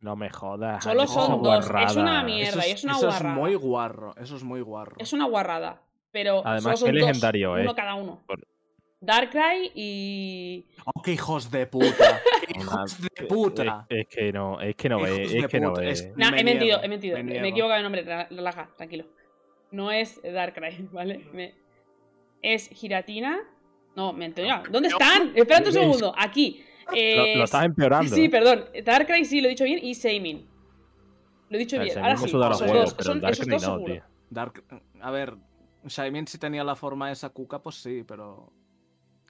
[0.00, 0.82] No me jodas.
[0.84, 2.60] Solo son dos, es una mierda.
[2.60, 3.34] Eso y es, es una eso es guarrada.
[3.34, 4.14] muy guarro.
[4.16, 4.96] Eso es muy guarro.
[4.98, 5.82] Es una guarrada.
[6.12, 7.74] Pero Además, solo son ¿qué dos, legendario uno es?
[7.74, 8.22] cada uno.
[8.26, 8.46] Por-
[9.00, 10.66] Darkrai y.
[10.86, 12.20] ¡Oh, qué hijos de puta!
[12.48, 13.86] ¡Qué hijos de puta!
[13.90, 15.90] Es, es que no, es que no ve, es de que no ve.
[15.90, 17.16] es- Me he mentido, he mentido.
[17.18, 18.04] me Me, he equivocado de nombre.
[18.06, 19.04] Rela- Relaja, tranquilo.
[19.70, 21.26] No es Darkrai, ¿vale?
[21.32, 21.54] Me-
[22.42, 23.40] Es Giratina.
[23.96, 24.62] No, mentira.
[24.70, 25.32] ¿Dónde están?
[25.34, 26.14] Espérate un segundo.
[26.16, 26.62] Aquí.
[26.92, 28.14] Lo, lo estás empeorando.
[28.14, 28.30] Sí, ¿eh?
[28.30, 28.66] perdón.
[28.84, 29.80] Darkrai sí, lo he dicho bien.
[29.82, 30.46] Y Seimin.
[31.48, 31.94] Lo he dicho El bien.
[31.94, 32.36] Seimin Ahora me sí.
[32.36, 33.92] esos dos, pero son- esos dos no, seguro.
[33.94, 34.02] tío.
[34.30, 34.64] Dark...
[35.00, 35.34] A ver,
[35.86, 38.52] Shaimin si tenía la forma esa cuca, pues sí, pero...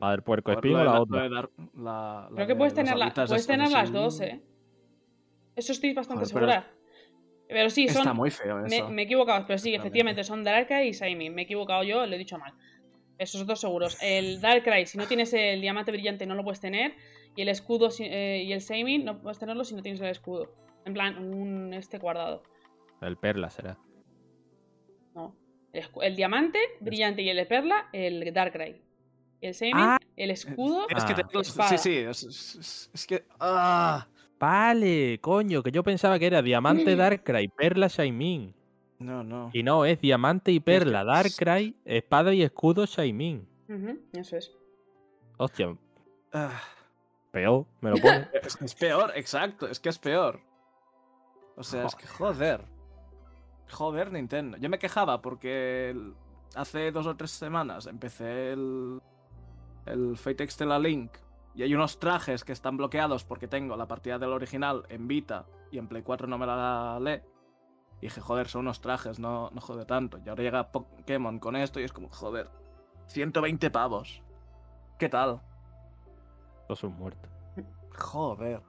[0.01, 1.23] A ver, puerco Joder, espín lo o de la la- otra.
[1.23, 4.43] de la- la Creo que de puedes las tener, puedes tener las dos, ¿eh?
[5.55, 6.71] Eso estoy bastante segura.
[7.49, 7.99] Pero sí, son.
[8.03, 8.91] Está muy feo Me, eso.
[8.91, 9.87] me he equivocado, pero sí, Realmente.
[9.87, 11.35] efectivamente, son Darkrai y Saimin.
[11.35, 12.53] Me he equivocado yo, lo he dicho mal.
[13.19, 13.97] Esos dos seguros.
[14.03, 16.95] El Darkrai, si no tienes el diamante brillante, no lo puedes tener.
[17.35, 20.53] Y el escudo eh, y el Saimin no puedes tenerlo si no tienes el escudo.
[20.85, 22.43] En plan, un este guardado.
[23.01, 23.79] El perla será.
[25.15, 25.35] No.
[25.73, 28.81] El, diamante brillante y el de perla, el Darkrai.
[29.41, 29.99] Y el Saimin, Ah.
[30.17, 30.87] el escudo.
[30.89, 31.29] Es que Ah.
[31.29, 31.45] te-.
[31.45, 33.25] Sí, sí, es, es- es que...
[33.39, 34.07] ¡Ah!
[34.39, 36.95] Vale, coño, que yo pensaba que era diamante.
[36.97, 38.55] Darkrai, perla Shaimin.
[38.99, 39.51] No, no.
[39.53, 43.47] Y no, es diamante y perla, Darkrai, espada y escudo Shaimin.
[44.13, 44.53] Eso es.
[45.39, 45.77] Hostia,
[46.33, 46.61] Ah,
[47.31, 48.29] peor, me lo pone.
[48.43, 50.41] es, es peor, exacto, es que es peor.
[51.57, 52.65] O sea, es que joder.
[53.71, 54.57] Joder, Nintendo.
[54.59, 56.15] Yo me quejaba porque el-
[56.55, 59.01] hace dos o tres semanas empecé el,
[59.87, 61.13] el Fate Extella Link
[61.55, 65.47] y hay unos trajes que están bloqueados porque tengo la partida del original en Vita
[65.71, 67.21] y en Play 4 no me la lee.
[68.01, 70.19] Y dije, joder, son unos trajes, no, no jode tanto.
[70.25, 72.49] Y ahora llega Pokémon con esto y es como, joder,
[73.07, 74.23] 120 pavos.
[74.99, 75.41] ¿Qué tal?
[76.67, 77.31] Todos son muertos.
[77.97, 78.61] Joder.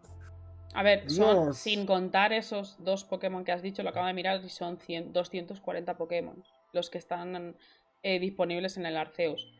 [0.73, 1.57] A ver, son, Dios.
[1.57, 5.11] sin contar esos dos Pokémon que has dicho, lo acabo de mirar y son 100
[5.13, 6.43] 240 Pokémon
[6.73, 7.55] los que están
[8.03, 9.51] eh, disponibles en el Arceus.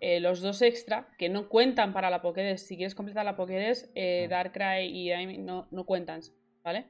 [0.00, 3.90] Eh, los dos extra, que no cuentan para la Pokédex, si quieres completar la Pokédex,
[3.94, 4.30] eh, Mm.
[4.30, 6.20] Darkrai y Amy no, no cuentan,
[6.62, 6.86] ¿vale?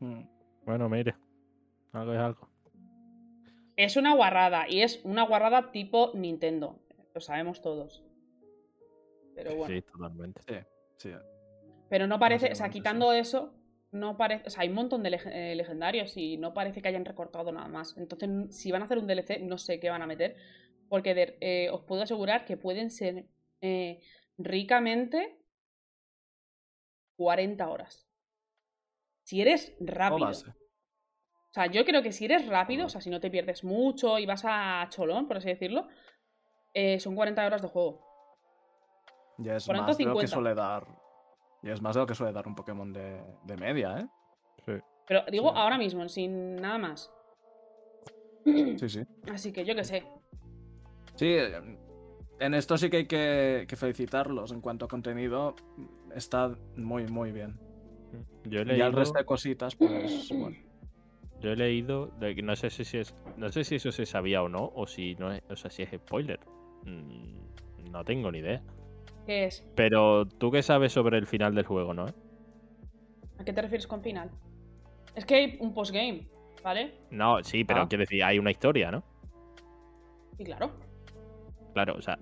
[0.00, 0.22] Mm.
[0.64, 1.14] Bueno, mire.
[1.92, 2.48] Algo es algo.
[3.76, 6.80] Es una guarrada, y es una guarrada tipo Nintendo,
[7.14, 8.04] lo sabemos todos.
[9.34, 9.72] Pero bueno.
[9.74, 10.42] Sí, totalmente.
[10.48, 10.56] Sí,
[10.96, 11.10] sí.
[11.88, 12.72] Pero no parece, o sea, sí.
[12.72, 13.54] quitando eso,
[13.92, 16.88] no parece, o sea, hay un montón de leg- eh, legendarios y no parece que
[16.88, 17.96] hayan recortado nada más.
[17.96, 20.36] Entonces, si van a hacer un DLC, no sé qué van a meter,
[20.88, 23.26] porque de- eh, os puedo asegurar que pueden ser
[23.60, 24.00] eh,
[24.38, 25.38] ricamente
[27.16, 28.06] 40 horas.
[29.22, 30.26] Si eres rápido.
[31.50, 34.18] O sea, yo creo que si eres rápido, o sea, si no te pierdes mucho
[34.18, 35.88] y vas a cholón, por así decirlo,
[36.74, 38.04] eh, son 40 horas de juego.
[39.38, 40.34] Ya es 40 o más de lo que 50.
[40.34, 40.86] suele dar.
[41.62, 44.06] Ya es más de lo que suele dar un Pokémon de, de media, ¿eh?
[44.66, 44.72] Sí.
[45.06, 45.54] Pero digo Sí.
[45.56, 47.10] ahora mismo, sin nada más.
[48.44, 49.02] Sí, sí.
[49.32, 50.04] Así que yo qué sé.
[51.14, 51.34] Sí,
[52.40, 54.52] en esto sí que hay que, que felicitarlos.
[54.52, 55.56] En cuanto a contenido,
[56.14, 57.58] está muy, muy bien.
[58.44, 60.56] Yo he Y al resto de cositas, pues bueno.
[61.40, 62.10] Yo he leído
[62.42, 65.32] no sé si es, no sé si eso se sabía o no, o si no
[65.32, 66.40] es, o sea, si es spoiler.
[66.84, 67.38] Mm,
[67.90, 68.62] No tengo ni idea.
[69.26, 69.64] ¿Qué es?
[69.74, 72.06] Pero tú qué sabes sobre el final del juego, ¿no?
[73.38, 74.30] ¿A qué te refieres con final?
[75.14, 76.26] Es que hay un postgame,
[76.62, 76.94] ¿vale?
[77.10, 77.88] No, sí, pero Ah.
[77.88, 79.02] quiero decir, hay una historia, ¿no?
[80.38, 80.70] Y claro.
[81.74, 82.18] Claro, o sea.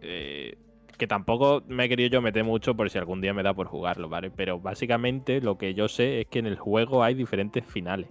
[0.00, 0.56] eh,
[0.96, 3.66] que tampoco me he querido yo meter mucho por si algún día me da por
[3.66, 4.30] jugarlo, ¿vale?
[4.30, 8.08] Pero básicamente lo que yo sé es que en el juego hay diferentes finales.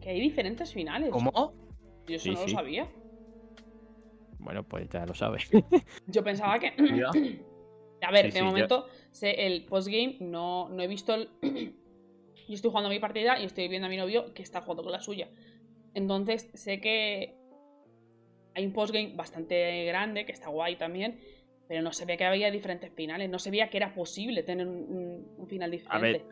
[0.00, 1.10] Que hay diferentes finales.
[1.10, 1.54] ¿Cómo?
[2.06, 2.88] Yo eso Sí, no lo sabía.
[4.38, 5.48] Bueno, pues ya lo sabes.
[6.06, 6.72] Yo pensaba que.
[8.00, 11.30] A ver, Sí, de sí, yo- momento, sé el postgame, no, no he visto el.
[12.48, 14.92] Yo estoy jugando mi partida y estoy viendo a mi novio que está jugando con
[14.92, 15.28] la suya.
[15.94, 17.34] Entonces, sé que
[18.54, 21.18] hay un postgame bastante grande, que está guay también.
[21.68, 24.66] Pero no se veía que había diferentes finales, no se veía que era posible tener
[24.66, 25.96] un, final diferente.
[25.96, 26.24] A ver,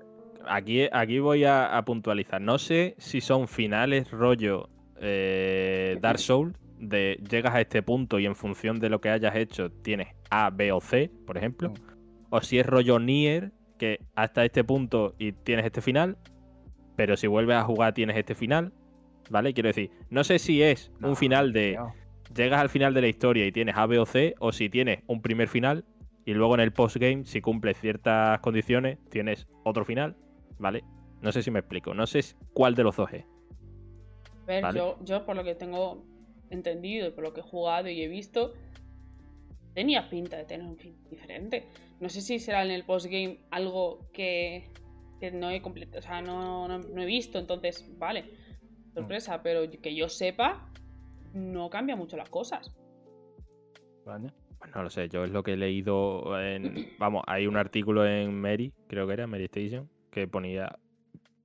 [0.49, 2.41] aquí, aquí voy a, a puntualizar.
[2.41, 8.27] No sé si son finales rollo eh, Dark Souls, de llegas a este punto y
[8.27, 11.73] en función de lo que hayas hecho tienes A, B o C, por ejemplo.
[12.31, 16.17] O si es rollo Nier, que hasta este punto y tienes este final,
[16.97, 18.73] pero si vuelves a jugar tienes este final.
[19.29, 19.53] ¿Vale?
[19.53, 21.93] Quiero decir, no sé si es No, un final de tío.
[22.37, 25.01] Llegas al final de la historia y tienes A, B o C, o si tienes
[25.07, 25.85] un primer final
[26.25, 30.17] y luego en el postgame, si cumples ciertas condiciones, tienes otro final,
[30.59, 30.83] ¿vale?
[31.23, 32.21] No sé si me explico, no sé
[32.53, 33.25] cuál de los dos es.
[33.25, 34.79] A ver, Vale.
[34.79, 36.05] yo, yo por lo que tengo
[36.51, 38.55] entendido por lo que he jugado y he visto,
[39.75, 41.69] tenía pinta de tener un fin diferente.
[42.01, 44.71] No sé si será en el postgame algo que,
[45.21, 48.25] que no he completado, o sea, no, no- no he visto, entonces, vale,
[48.95, 50.71] sorpresa, pero que yo sepa,
[51.37, 52.73] no cambia mucho las cosas.
[54.05, 54.33] Vale.
[54.59, 56.75] Pues no lo sé, yo es lo que he leído en...
[56.99, 60.79] Vamos, hay un artículo en Mary, creo que era, Mary Station, que ponía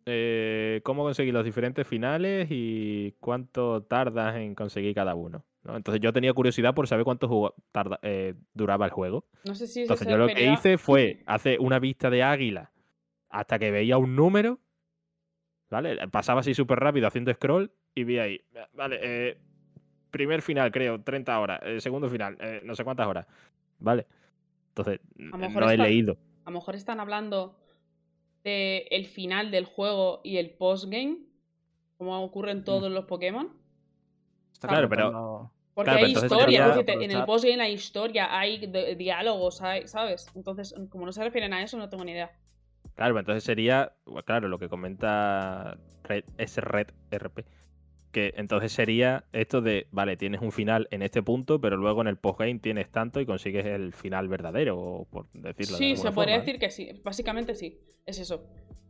[0.06, 5.44] eh, cómo conseguir los diferentes finales y cuánto tardas en conseguir cada uno.
[5.64, 5.76] ¿no?
[5.76, 9.26] Entonces yo tenía curiosidad por saber cuánto jugo- tarda- eh, duraba el juego.
[9.46, 12.72] No sé si Entonces yo lo que hice fue hacer una vista de águila
[13.30, 14.60] hasta que veía un número,
[15.70, 15.98] ¿vale?
[16.10, 18.42] Pasaba así súper rápido haciendo scroll y vi ahí,
[18.74, 19.38] vale, eh,
[20.12, 23.26] primer final creo, 30 horas, eh, segundo final, eh, no sé cuántas horas,
[23.80, 24.06] ¿vale?
[24.70, 25.38] Entonces, no
[25.70, 26.18] he está- leído.
[26.46, 27.58] A lo mejor están hablando
[28.44, 31.20] de el final del juego y el postgame,
[31.98, 33.50] como ocurre en todos los Pokémon.
[34.54, 38.38] Está Claro, pero- Porque Claro, hay historia, sería es decir, en el postgame hay historia,
[38.38, 38.58] hay
[38.98, 40.28] diálogos, hay, ¿sabes?
[40.36, 42.30] Entonces, como no se refieren a eso, no tengo ni idea.
[42.96, 47.46] Claro, pues entonces sería, bueno, claro, lo que comenta Red, es Red RP.
[48.12, 52.08] Que entonces sería esto de, vale, tienes un final en este punto, pero luego en
[52.08, 56.12] el postgame tienes tanto y consigues el final verdadero, o por decirlo de Sí, se
[56.12, 56.90] podría decir que sí.
[57.04, 57.80] Básicamente sí.
[58.06, 58.48] Es eso.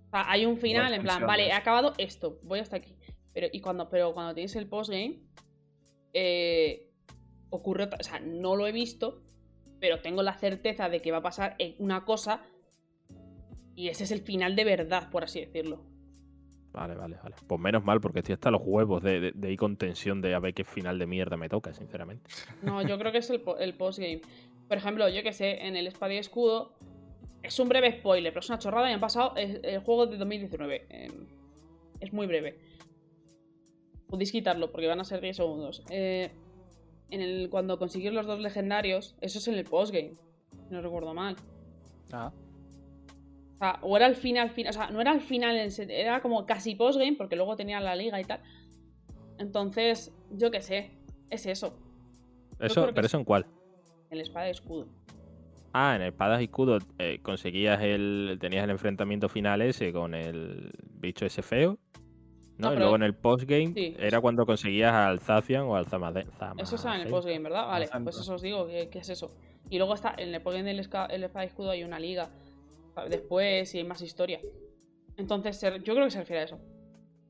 [0.07, 2.95] O sea, hay un final en plan, vale, he acabado esto, voy hasta aquí.
[3.33, 5.19] Pero, y cuando, pero cuando tienes el postgame,
[6.13, 6.89] eh,
[7.49, 7.89] ocurre.
[7.99, 9.21] O sea, no lo he visto,
[9.79, 12.43] pero tengo la certeza de que va a pasar una cosa.
[13.75, 15.90] Y ese es el final de verdad, por así decirlo.
[16.73, 17.35] Vale, vale, vale.
[17.47, 20.33] Pues menos mal, porque estoy hasta los huevos de, de- de ir con tensión de
[20.33, 22.29] a ver qué final de mierda me toca, sinceramente.
[22.61, 24.21] No, yo creo que es el, el postgame.
[24.69, 26.73] Por ejemplo, yo que sé, en el Espada y Escudo.
[27.43, 30.17] Es un breve spoiler, pero es una chorrada y han pasado el, el juego de
[30.17, 30.85] 2019.
[30.89, 31.07] eh,
[31.99, 32.57] es muy breve.
[34.07, 35.83] Podéis quitarlo porque van a ser 10 segundos.
[35.89, 36.31] Eh,
[37.09, 40.13] en el, cuando consiguieron los dos legendarios, eso es en el postgame.
[40.69, 41.35] No recuerdo mal.
[42.13, 42.31] Ah,
[43.61, 44.71] O sea, o era el final, final.
[44.71, 47.95] O sea, no era el final, en era como casi postgame porque luego tenía la
[47.95, 48.39] liga y tal.
[49.37, 50.89] Entonces, yo qué sé,
[51.29, 51.77] es eso.
[52.59, 53.45] Eso, ¿Pero eso en cuál?
[54.09, 54.87] El Espada y Escudo.
[55.73, 58.39] Ah, en espadas y escudos eh, conseguías el.
[58.41, 61.77] tenías el enfrentamiento final ese con el bicho ese feo.
[62.57, 62.67] ¿no?
[62.67, 65.85] No, y pero- luego en el postgame Sí, era cuando conseguías al Zacian o al
[65.85, 66.25] Zamade.
[66.57, 67.67] Eso está en el postgame, ¿verdad?
[67.67, 69.31] Vale, pues eso os digo, que, que es eso.
[69.69, 72.31] Y luego está, en el postgame del Espada y Escudo hay una liga.
[73.09, 74.39] Después y hay más historia.
[75.17, 76.59] Entonces, yo creo que se refiere a eso.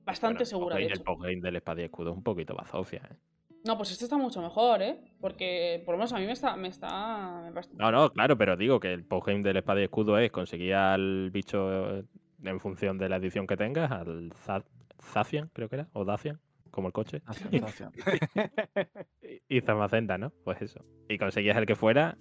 [0.05, 0.99] Bastante Bueno, el segura, de postgame- hecho.
[0.99, 3.15] El postgame del espada y escudo es un poquito bazofia, ¿eh?
[3.63, 4.99] No, pues este está mucho mejor, ¿eh?
[5.19, 6.55] Porque por lo menos a mí me está.
[6.55, 10.17] Me está me No, no, claro, pero digo que el postgame del espada y escudo
[10.17, 12.03] es conseguir al bicho eh,
[12.43, 14.65] en función de la edición que tengas, al Za-
[14.99, 16.39] Zacian, creo que era, o Dacian,
[16.71, 17.21] como el coche.
[19.49, 20.31] y Zamacenta, ¿no?
[20.43, 20.83] Pues eso.
[21.07, 22.17] Y conseguías el que fuera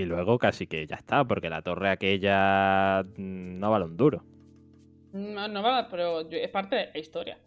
[0.00, 4.24] y luego casi que ya está, porque la torre aquella mm, no vale un duro.
[5.12, 7.38] No, no vale, pero es parte de la historia.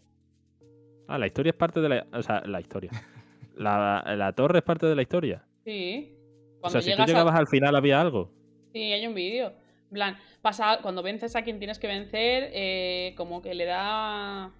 [1.08, 2.06] Ah, la historia es parte de la...
[2.12, 2.90] O sea, la historia.
[3.54, 5.44] La, la torre es parte de la historia.
[5.64, 6.16] Sí.
[6.56, 8.30] O Cuando sea, si tú a- llegabas al final había algo.
[8.72, 9.48] Sí, hay un vídeo.
[9.48, 14.52] En plan, pasa, cuando vences a quien tienes que vencer, eh, como que le da.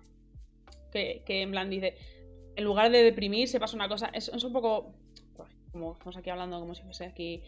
[0.93, 1.97] Que, que en plan dice.
[2.55, 4.11] En lugar de deprimir, se pasa una cosa.
[4.13, 4.93] Es, es un poco.
[5.73, 7.43] Como estamos aquí hablando como si fuese aquí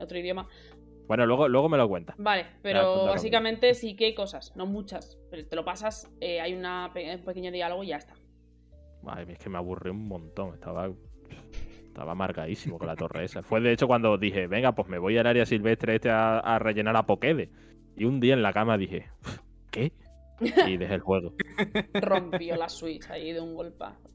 [0.00, 0.48] otro idioma.
[1.06, 2.16] Bueno, luego, luego me lo cuentas.
[2.18, 5.18] Vale, pero básicamente sí que hay cosas, no muchas.
[5.30, 8.14] Pero te lo pasas, eh, hay una un pequeño diálogo y ya está.
[9.02, 10.54] Madre mía, es que me aburrí un montón.
[10.54, 10.90] Estaba,
[11.86, 13.42] estaba amargadísimo con la torre esa.
[13.42, 16.58] Fue de hecho cuando dije, venga, pues me voy al área silvestre este a, a
[16.58, 17.50] rellenar a Pokede.
[17.96, 19.08] Y un día en la cama dije,
[19.70, 19.92] ¿qué?
[20.40, 21.34] Y dejé el juego.
[21.94, 24.10] Rompió la Switch ahí de un golpazo.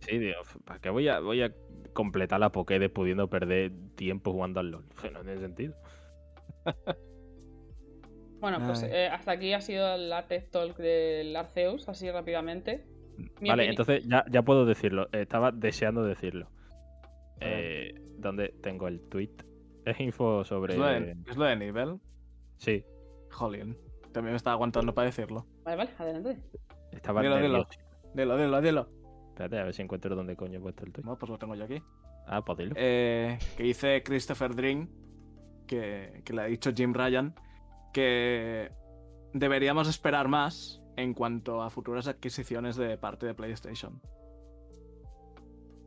[0.00, 1.52] Sí, digo, ¿para qué voy a, voy a
[1.98, 4.84] completar la Pokede pudiendo perder tiempo jugando al LOL?
[5.02, 5.74] Que no tiene sentido.
[8.38, 12.86] Bueno, pues eh, hasta aquí ha sido la TED Talk del Arceus, así rápidamente.
[13.40, 15.08] Mi vale, entonces ya, ya puedo decirlo.
[15.10, 16.48] Estaba deseando decirlo.
[17.40, 19.32] Eh, ¿Dónde tengo el tweet?
[19.84, 20.74] Es info sobre.
[20.74, 21.98] ¿Es lo, de, ¿Es lo de nivel?
[22.58, 22.84] Sí.
[23.30, 23.76] Jolín.
[24.12, 25.46] También me estaba aguantando para decirlo.
[25.64, 26.38] Vale, vale, adelante.
[26.92, 27.48] Estaba Dilo, dilo.
[27.48, 27.80] nervioso.
[28.14, 28.97] Dilo, dilo, dilo.
[29.38, 31.06] Espérate, a ver si encuentro dónde coño he puesto el tuyo.
[31.06, 31.80] Bueno, pues lo tengo yo aquí.
[32.26, 32.72] Ah, pues dilo.
[32.74, 34.88] Eh, que dice Christopher Dream,
[35.64, 37.36] que, que le ha dicho Jim Ryan,
[37.92, 38.72] que
[39.32, 44.02] deberíamos esperar más en cuanto a futuras adquisiciones de parte de PlayStation.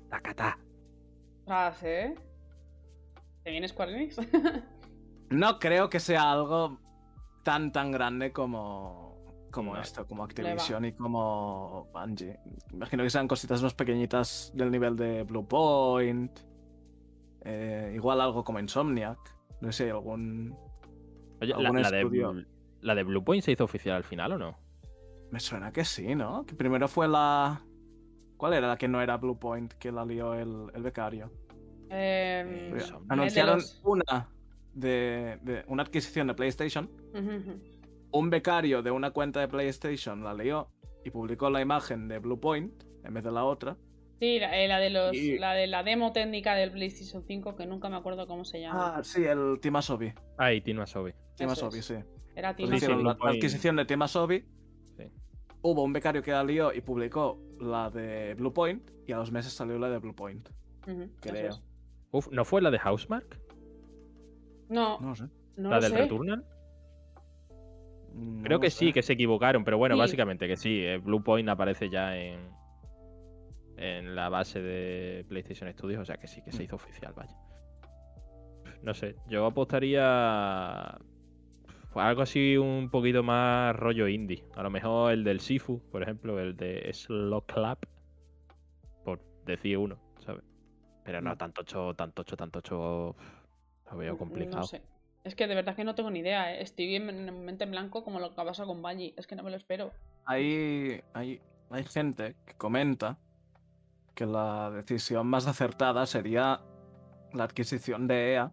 [0.09, 0.57] Tacata.
[1.43, 2.15] Frase, ¿eh?
[3.43, 4.17] ¿Te viene Square Enix?
[5.29, 6.77] No creo que sea algo
[7.43, 9.10] tan tan grande como,
[9.51, 9.81] como No.
[9.81, 12.39] esto, como Activision y como Bungie.
[12.73, 16.39] Imagino que sean cositas más pequeñitas del nivel de Blue Point.
[17.43, 19.17] eh, igual algo como Insomniac.
[19.61, 20.55] No sé, algún.
[21.41, 22.45] Oye, la, ¿Algún la de,
[22.81, 24.57] la de Blue Point se hizo oficial al final o no?
[25.31, 26.45] Me suena que sí, ¿no?
[26.45, 27.61] Que primero fue la.
[28.37, 31.31] ¿Cuál era la que no era Blue Point que la lió el, el becario?
[31.89, 34.29] Eh, el de Anunciaron los- una
[34.73, 36.89] de, de una adquisición de PlayStation.
[37.13, 37.59] Ujú.
[38.11, 40.69] Un becario de una cuenta de PlayStation la lió
[41.05, 43.77] y publicó la imagen de Blue Point en vez de la otra.
[44.19, 47.55] Sí, la, eh, la de los, Y- la de la demo técnica del PlayStation 5,
[47.55, 48.97] que nunca me acuerdo cómo se llama.
[48.97, 50.13] Ah, sí, el Team Asobi.
[50.37, 51.11] Ah, y Tino Asobi.
[51.35, 51.85] Team Eso Asobi, es.
[51.85, 51.95] sí.
[52.35, 54.45] Era Pues sí, Blue la, adquisición de Team Asobi.
[54.97, 55.03] Sí.
[55.63, 59.31] Hubo un becario que la lió y publicó la de Blue Point y a los
[59.31, 60.47] meses salió la de Blue Point.
[61.21, 61.59] Creo.
[62.11, 63.39] Uf, ¿no fue la de Housemark?
[64.69, 65.25] No, No sé.
[65.57, 65.97] no ¿La del sé.
[65.97, 66.45] Returnal?
[68.13, 68.77] No Creo que sé.
[68.79, 69.99] sí, que se equivocaron, pero bueno, Sí.
[69.99, 70.83] básicamente que sí.
[70.83, 72.39] eh, Blue Point aparece ya en,
[73.77, 76.65] en la base de PlayStation Studios, o sea que sí, que se Mm.
[76.65, 77.35] hizo oficial, vaya.
[78.83, 80.97] No sé, yo apostaría
[81.93, 84.43] algo así un poquito más rollo indie.
[84.55, 87.85] A lo mejor el del Sifu, por ejemplo, el de Slow Clap,
[89.03, 90.43] por decir uno, ¿sabes?
[91.03, 91.37] Pero no, Mm.
[91.37, 93.15] tanto ocho, tanto ocho, tanto ocho,
[93.91, 94.61] lo veo complicado.
[94.61, 94.81] No sé.
[95.23, 96.53] Es que de verdad que no tengo ni idea.
[96.55, 96.61] ¿eh?
[96.61, 99.13] Estoy en en mente en blanco como lo que pasa con Bungie.
[99.17, 99.91] Es que no me lo espero.
[100.25, 103.17] Hay, hay, hay gente que comenta
[104.15, 106.61] que la decisión más acertada sería
[107.33, 108.51] la adquisición de EA,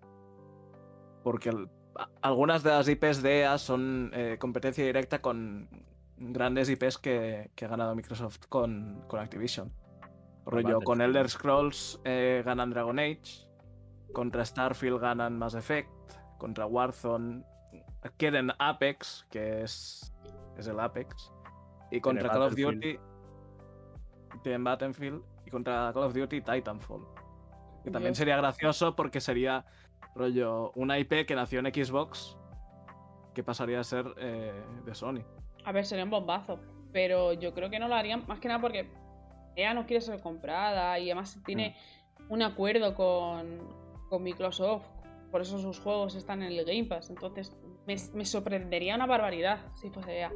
[1.24, 5.68] porque el- a- algunas de las IPs de EA son eh, competencia directa con
[6.16, 9.72] grandes IPs que, que ha ganado Microsoft con, con Activision.
[10.46, 11.00] Rollo, con.
[11.02, 13.46] Elder Scrolls eh, ganan Dragon Age,
[14.12, 15.90] contra Starfield ganan Mass Effect,
[16.38, 17.42] contra Warzone
[18.16, 20.14] quieren Apex, que es,
[20.56, 21.32] es el Apex,
[21.90, 22.54] y contra Call of.
[22.54, 22.98] Duty
[24.42, 27.06] tienen Battlefield y contra Call of Duty Titanfall.
[27.84, 29.64] Que también sería gracioso porque sería
[30.14, 32.36] rollo una IP que nació en Xbox
[33.34, 34.52] que pasaría a ser eh,
[34.84, 35.22] de Sony.
[35.64, 36.58] A ver, sería un bombazo.
[36.92, 38.90] Pero yo creo que no lo harían más que nada porque
[39.54, 41.76] ella no quiere ser comprada y además tiene
[42.20, 42.32] Mm.
[42.32, 43.58] un acuerdo con,
[44.08, 44.84] con Microsoft.
[45.30, 47.10] Por eso sus juegos están en el Game Pass.
[47.10, 47.52] Entonces
[47.86, 50.32] me, me sorprendería una barbaridad si fuese ella.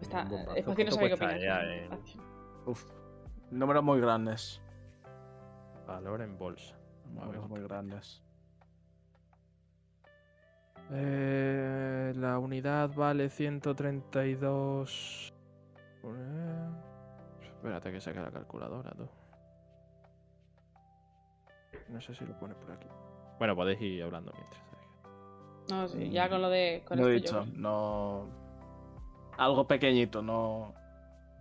[0.00, 0.56] Está, Un bombazo.
[0.56, 1.16] Espacio no ¿Cuánto sabe qué
[1.82, 2.22] Espacio.
[2.66, 2.84] Uf,
[3.50, 4.60] números muy grandes.
[5.86, 6.76] valor en bolsa?
[7.12, 8.22] Números muy grandes.
[10.92, 15.32] Eh, la unidad vale 132.
[16.02, 16.68] Eh,
[17.42, 19.06] Espérate que saque la calculadora, tú.
[21.90, 22.86] No sé si lo pone por aquí.
[23.38, 24.60] Bueno, podéis ir hablando mientras.
[25.70, 26.82] No, sí, ya con lo de.
[26.86, 28.26] Con Lo he yo- dicho, no.
[29.38, 30.74] Algo pequeñito, no.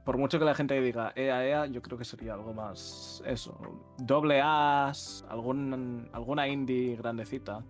[0.06, 3.22] Por mucho que la gente diga EA, EA, yo creo que sería algo más.
[3.26, 3.60] Eso.
[3.98, 7.64] Doble As, algún, alguna indie grandecita.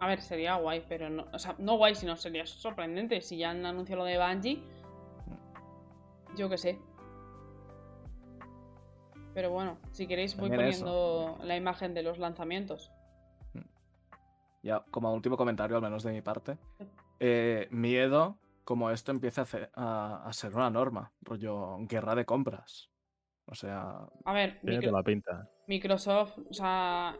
[0.00, 1.26] A ver, sería guay, pero no.
[1.32, 3.20] O sea, no guay, sino sería sorprendente.
[3.20, 4.62] Si ya han anunciado lo de Bungie.
[6.36, 6.78] Yo qué sé.
[9.38, 10.84] Pero bueno, si queréis voy También eso.
[10.84, 12.90] poniendo la imagen de los lanzamientos.
[14.64, 16.58] Ya, como último comentario, al menos de mi parte.
[17.20, 21.12] eh, miedo como esto empiece a, hacer- a- a ser una norma.
[21.20, 22.90] Rollo guerra de compras.
[23.46, 25.50] O sea, A ver, Tiene Micro- toda la pinta.
[25.68, 27.16] Microsoft, o sea,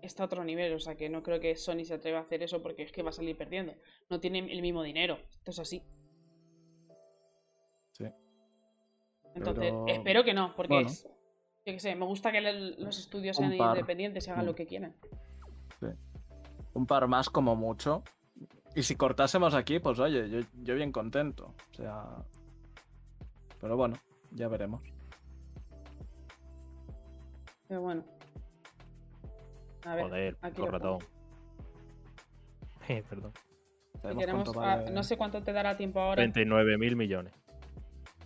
[0.00, 0.72] está a otro nivel.
[0.74, 3.02] O sea, que no creo que Sony se atreva a hacer eso porque es que
[3.02, 3.74] va a salir perdiendo.
[4.10, 5.18] No tiene el mismo dinero.
[5.32, 5.82] Esto es así.
[7.94, 8.04] sí.
[9.34, 10.88] Entonces, Pero, espero que no, porque bueno.
[10.88, 11.08] es.
[11.68, 13.76] Yo qué sé, me gusta que los estudios sean par.
[13.76, 14.48] independientes y hagan Mm.
[14.48, 14.94] lo que quieran.
[16.72, 18.02] Un par más como mucho.
[18.74, 21.54] Y si cortásemos aquí, pues oye, yo, yo bien contento.
[21.72, 22.04] O sea.
[23.60, 23.96] Pero bueno,
[24.30, 24.80] ya veremos.
[27.68, 28.02] Pero bueno.
[29.84, 30.98] A ver, Joder, aquí ratón.
[32.88, 33.34] Eh, Perdón.
[34.02, 36.22] vale- no sé cuánto te dará tiempo ahora.
[36.22, 37.34] 39 mil millones.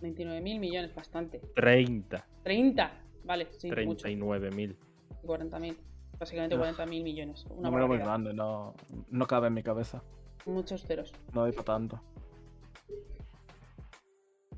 [0.01, 1.39] 29 mil millones, bastante.
[1.55, 2.25] 30.
[2.43, 3.02] 30.
[3.23, 4.07] Vale, sí, mucho.
[4.07, 4.75] 39.000.
[5.23, 5.77] 40.000.
[6.19, 6.61] Básicamente Uf.
[6.61, 7.45] 40.000 millones.
[7.45, 8.73] Una Un número muy grande, no,
[9.09, 10.03] no cabe en mi cabeza.
[10.45, 11.13] Muchos ceros.
[11.33, 12.01] No doy para tanto.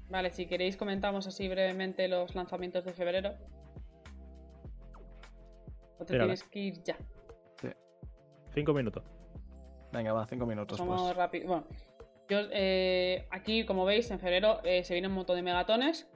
[0.10, 3.34] Vale, si queréis comentamos así brevemente los lanzamientos de febrero.
[6.00, 6.98] O te tienes que ir ya.
[8.54, 9.04] Cinco minutos.
[9.92, 11.16] Venga, va, cinco minutos Somos pues.
[11.16, 11.48] rápido.
[11.48, 11.66] Bueno,
[12.30, 16.08] yo eh, aquí, como veis, en febrero eh, se viene un montón de megatones.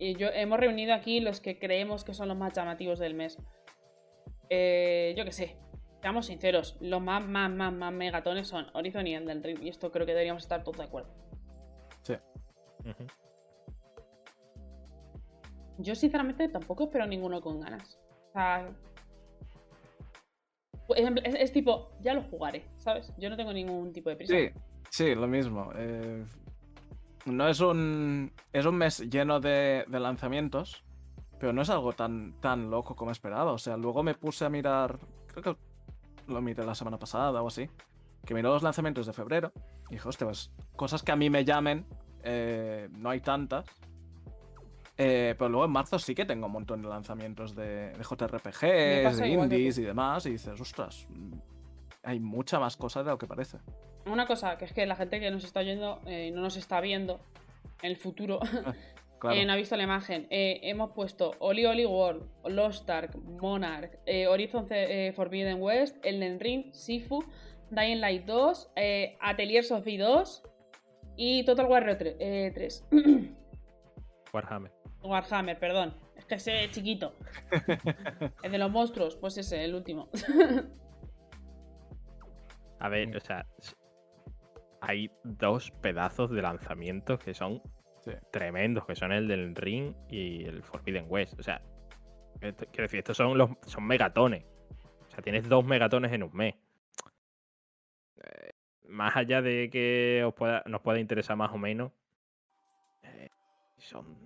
[0.00, 3.38] Y yo hemos reunido aquí los que creemos que son los más llamativos del mes.
[4.48, 5.56] Eh, yo qué sé,
[6.00, 9.62] seamos sinceros, los más, más, más, más megatones son Horizon y Elden Ring.
[9.62, 11.10] Y esto creo que deberíamos estar todos de acuerdo.
[12.82, 13.04] Ujú.
[15.76, 17.98] Yo, sinceramente, tampoco espero ninguno con ganas.
[18.30, 18.70] O sea.
[20.96, 23.12] Es, es- es tipo, ya lo jugaré, ¿sabes?
[23.18, 24.34] Yo no tengo ningún tipo de prisa.
[24.34, 24.48] Sí,
[24.90, 25.70] sí, lo mismo.
[25.76, 26.24] eh,
[27.26, 28.32] no es un.
[28.52, 30.84] Es un mes lleno de, de lanzamientos,
[31.38, 33.52] pero no es algo tan, tan loco como esperaba.
[33.52, 34.98] O sea, luego me puse a mirar.
[35.26, 35.56] Creo que
[36.32, 37.68] lo miré la semana pasada o así.
[38.24, 39.52] Que miró los lanzamientos de febrero.
[39.88, 41.86] Y dije, hostia, pues cosas que a mí me llamen.
[42.22, 43.64] eh, no hay tantas.
[45.02, 49.14] Eh, pero luego en marzo sí que tengo un montón de lanzamientos de, JRPGs, de
[49.18, 50.26] que indies y demás.
[50.26, 51.08] Y dices, ostras,
[52.02, 53.56] hay mucha más cosa de lo que parece.
[54.06, 56.80] Una cosa, que es que la gente que nos está oyendo eh, no nos está
[56.80, 57.20] viendo
[57.82, 58.40] en el futuro,
[59.20, 59.36] Claro.
[59.36, 60.26] eh, no ha visto la imagen.
[60.30, 66.40] Eh, hemos puesto Oli Oli World, Lost Ark, Monarch, eh, Horizon eh, Forbidden West, Elden
[66.40, 67.22] Ring, Sifu,
[67.70, 70.42] Dying Light 2, eh, Atelier Sophie 2
[71.16, 72.16] y Total Warrior 3.
[72.18, 72.88] eh, 3.
[74.32, 74.72] Warhammer.
[75.02, 75.94] Warhammer, perdón.
[76.16, 77.14] Es que ese es chiquito.
[78.42, 80.08] el de los monstruos, pues ese, el último.
[82.78, 83.44] A ver, o sea,
[84.80, 87.62] hay dos pedazos de lanzamientos que son
[88.04, 88.12] Sí.
[88.32, 91.38] tremendos, que son el del Ring y el Forbidden West.
[91.38, 91.60] O sea,
[92.40, 94.44] esto- quiero decir, estos son los son megatones.
[95.06, 96.54] O sea, tienes dos megatones en un mes.
[98.24, 98.52] Eh,
[98.88, 101.92] más allá de que os pueda, nos pueda interesar más o menos,
[103.02, 103.28] eh,
[103.78, 104.16] son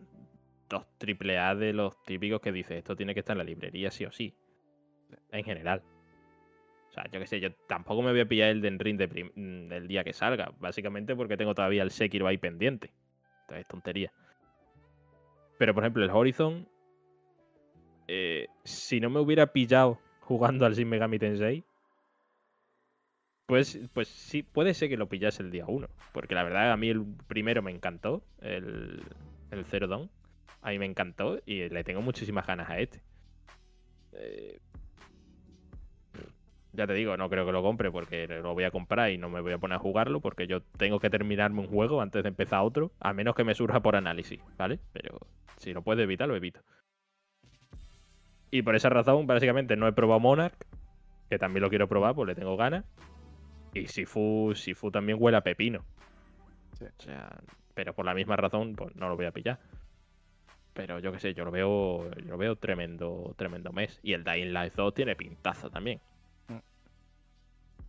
[0.69, 3.91] dos triple A de los típicos que dices, esto tiene que estar en la librería
[3.91, 4.37] sí o sí.
[5.31, 5.83] En general.
[6.95, 9.09] O sea, yo qué sé, yo tampoco me voy a pillar el Den Ring de
[9.35, 10.53] mm, del día que salga.
[10.61, 12.93] Básicamente porque tengo todavía el Sekiro ahí pendiente.
[13.43, 14.13] Entonces es tontería.
[15.59, 16.69] Pero por ejemplo, el Horizon.
[18.07, 21.65] eh, si no me hubiera pillado jugando al Shin Megami Tensei.
[23.47, 25.89] Pues, pues sí, puede ser que lo pillase el día 1.
[26.13, 28.23] Porque la verdad, a mí el primero me encantó.
[28.41, 29.03] El,
[29.51, 30.11] el Zero Dawn.
[30.63, 31.41] A mí me encantó.
[31.45, 33.03] Y le tengo muchísimas ganas a este.
[34.13, 34.61] Eh,
[36.75, 39.29] ya te digo, no creo que lo compre porque lo voy a comprar y no
[39.29, 42.29] me voy a poner a jugarlo porque yo tengo que terminarme un juego antes de
[42.29, 44.79] empezar otro, a menos que me surja por análisis, ¿vale?
[44.93, 45.19] Pero
[45.57, 46.61] si lo puedo evitar, lo evito.
[48.51, 50.55] Y por esa razón, básicamente, no he probado Monarch,
[51.29, 52.85] que también lo quiero probar, pues le tengo ganas.
[53.73, 55.85] Y Sifu, Sifu también huele a pepino.
[56.79, 56.85] Sí.
[56.85, 57.37] O sea,
[57.75, 59.59] pero por la misma razón, pues no lo voy a pillar.
[60.73, 64.01] Pero yo qué sé, yo lo veo, yo lo veo tremendo, tremendo mes.
[64.03, 66.01] Y el Dying Light 2 tiene pintazo también.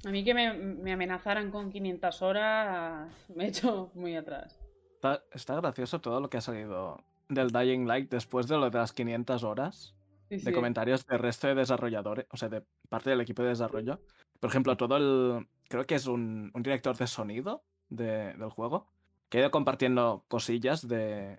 [0.06, 4.60] A mí que me, me amenazaran con 500 horas me he hecho muy atrás.
[4.96, 8.78] Está, está gracioso todo lo que ha salido del Dying Light después de lo de
[8.78, 9.96] las 500 horas
[10.30, 14.00] Sí, de comentarios del resto de desarrolladores, o sea, de parte del equipo de desarrollo.
[14.40, 15.48] Por ejemplo, todo el.
[15.70, 18.88] Creo que es un, un director de sonido de- del juego
[19.30, 21.38] que ha ido compartiendo cosillas de,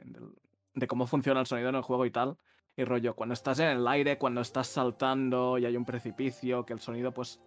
[0.75, 2.37] de cómo funciona el sonido en el juego y tal.
[2.77, 6.73] Y rollo, cuando estás en el aire, cuando estás saltando y hay un precipicio, que
[6.73, 7.41] el sonido pues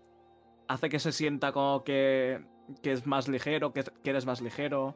[0.69, 2.45] hace que se sienta como que,
[2.81, 4.95] que es más ligero, que, que eres más ligero.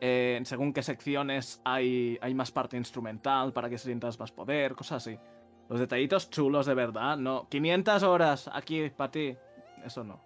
[0.00, 5.06] Eh, según qué secciones hay, hay más parte instrumental para que sientas más poder, cosas
[5.06, 5.18] así.
[5.68, 7.48] Los detallitos chulos de verdad, no.
[7.48, 9.36] 500 horas aquí para ti.
[9.84, 10.20] Eso no.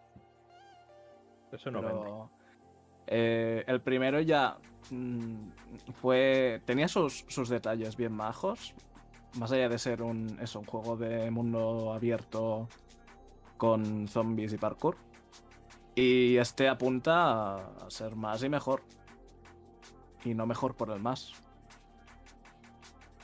[1.53, 2.01] Eso no vende.
[2.01, 2.31] Pero,
[3.07, 4.57] eh, el primero ya
[4.91, 6.63] mm, fue.
[6.65, 8.75] Tenía sus, sus detalles bien majos.
[9.39, 12.69] Más allá de ser un, un juego de mundo abierto
[13.59, 14.97] con zombies y parkour.
[15.95, 18.83] Y este apunta a ser más y mejor.
[20.25, 21.33] Y no mejor por el más.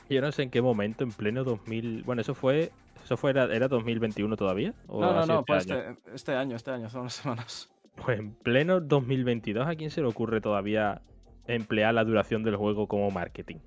[0.09, 2.03] Yo no sé en qué momento, en pleno 2000.
[2.03, 2.71] Bueno, eso fue.
[3.03, 4.73] ¿Eso fue, era, era 2021 todavía?
[4.87, 5.79] ¿O No, no, no, este pues año?
[5.79, 7.71] este, este año, este año, hace unas semanas.
[8.03, 11.01] Pues en pleno 2022, ¿a quién se le ocurre todavía
[11.47, 13.57] emplear la duración del juego como marketing?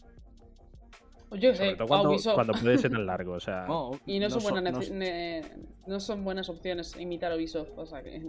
[1.29, 2.35] Pues yo Sobre sé, todo cuando, Ubisoft.
[2.35, 3.33] cuando puede ser tan largo.
[3.35, 5.43] O sea, No, Y no, son so- buenas, no neci- ne-
[5.87, 7.71] no son buenas opciones imitar a Ubisoft.
[7.77, 8.27] O sea que.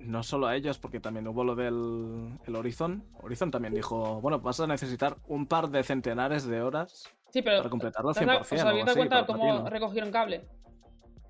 [0.00, 3.04] No solo a ellos, porque también hubo lo del el Horizon.
[3.22, 7.58] Horizon también dijo, bueno, vas a necesitar un par de centenares de horas Sí, pero.
[7.58, 8.54] para completarlo al ¿os habéis 100%.
[8.54, 10.36] os o habéis dado cuenta cómo recogieron cable?
[10.36, 10.42] En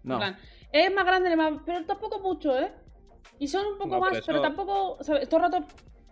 [0.04, 0.36] No, plan,
[0.72, 2.72] es más grande pero tampoco mucho, ¿eh?
[3.40, 5.02] Y son un poco No, pero más, pero eso- tampoco.
[5.02, 5.28] ¿sabes?
[5.28, 5.66] Todo el rato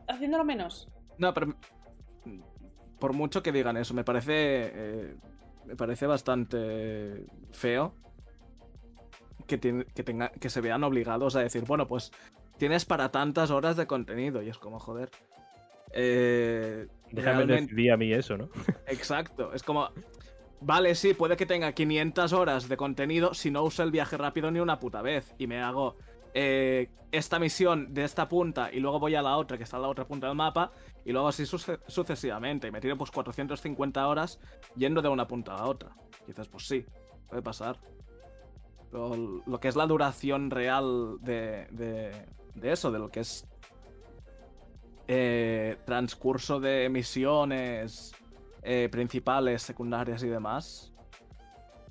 [0.08, 0.88] haciéndolo menos.
[1.18, 1.54] no, pero
[2.98, 5.14] por mucho que digan eso, me parece eh,
[5.66, 7.94] me parece bastante feo
[9.46, 12.12] que, tenga, que se vean obligados a decir, bueno, pues
[12.58, 15.10] tienes para tantas horas de contenido y es como, joder.
[15.92, 18.50] Eh, Déjame realmente- decidir a mí eso, ¿no?
[18.86, 19.88] Exacto, es como,
[20.60, 24.50] vale, sí, puede que tenga 500 horas de contenido si no uso el viaje rápido
[24.50, 25.96] ni una puta vez y me hago
[26.34, 29.82] eh, esta misión de esta punta y luego voy a la otra que está en
[29.82, 30.72] la otra punta del mapa
[31.08, 34.38] y luego así suce- sucesivamente y me tiro pues 450 horas
[34.76, 35.90] yendo de una punta a otra.
[36.26, 36.84] Dices, pues sí,
[37.28, 37.78] puede pasar.
[38.90, 42.12] Pero lo que es la duración real de, de,
[42.54, 43.46] de eso, de lo que es
[45.06, 48.12] eh, transcurso de misiones
[48.62, 50.92] eh, principales, secundarias y demás,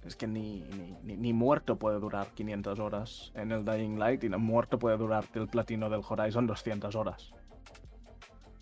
[0.06, 0.62] es que ni,
[1.04, 4.98] ni, ni- muerto puede durar 500 horas en el Dying Light y no muerto puede
[4.98, 7.32] durar el platino del Horizon 200 horas.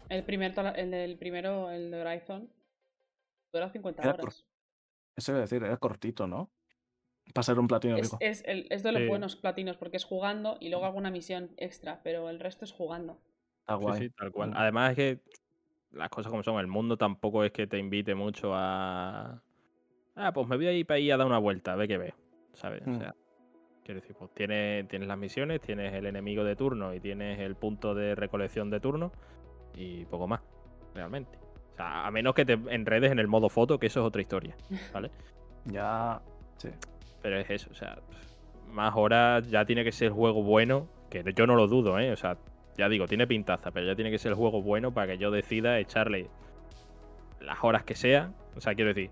[0.10, 2.50] El, primer, el del primero, el de Horizon,
[3.54, 4.46] dura 50 Era por- horas.
[5.16, 6.50] Eso iba a decir, era cortito, ¿no?
[7.34, 8.18] Para ser un platino, Es, digo.
[8.20, 9.08] es, el- es de los Sí.
[9.08, 13.20] buenos platinos, porque es jugando y luego alguna misión extra, pero el resto es jugando.
[13.62, 14.00] Está Sí, guay.
[14.02, 14.52] sí, tal cual.
[14.52, 14.58] Mm.
[14.58, 15.20] Además es que
[15.92, 19.42] las cosas como son, el mundo tampoco es que te invite mucho a...
[20.16, 21.98] Ah, pues me voy a ir para ahí a dar una vuelta, a ver qué
[21.98, 22.14] veo,
[22.54, 22.86] ¿sabes?
[22.86, 22.96] Mm.
[22.96, 23.16] O sea,
[23.84, 27.56] quiero decir, pues tienes, tienes las misiones, tienes el enemigo de turno y tienes el
[27.56, 29.12] punto de recolección de turno
[29.76, 30.42] y poco más,
[30.94, 31.38] realmente.
[31.74, 34.22] O sea, a menos que te enredes en el modo foto, que eso es otra
[34.22, 34.56] historia,
[34.94, 35.12] ¿vale?
[35.66, 36.22] Ya.
[36.58, 36.70] Sí.
[37.22, 38.00] Pero es eso, o sea,
[38.68, 42.12] más horas ya tiene que ser juego bueno, que yo no lo dudo, ¿eh?
[42.12, 42.38] O sea,
[42.78, 45.32] ya digo, tiene pintaza, pero ya tiene que ser el juego bueno para que yo
[45.32, 46.30] decida echarle
[47.40, 48.32] las horas que sea.
[48.56, 49.10] O sea, quiero decir,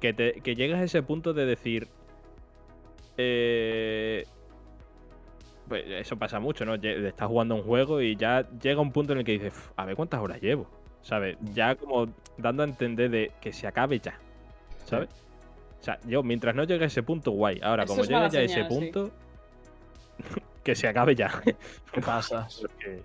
[0.00, 1.88] que, te, que llegas a ese punto de decir...
[3.16, 4.24] eh,
[5.68, 6.74] pues eso pasa mucho, ¿no?
[6.74, 9.84] Estás jugando un juego y ya llega un punto en el que dices, "Uf, a
[9.84, 10.66] ver cuántas horas llevo,
[11.02, 11.36] ¿sabes?
[11.54, 12.06] Ya como
[12.36, 14.18] dando a entender de que se acabe ya,
[14.84, 15.08] ¿sabes?
[15.80, 17.60] O sea, yo mientras no llegue a ese punto, guay.
[17.62, 18.68] Ahora, Eso como mala ya a ese sí.
[18.68, 19.10] punto,
[20.64, 21.30] que se acabe ya.
[21.92, 22.48] ¿Qué pasa?
[22.60, 23.02] porque,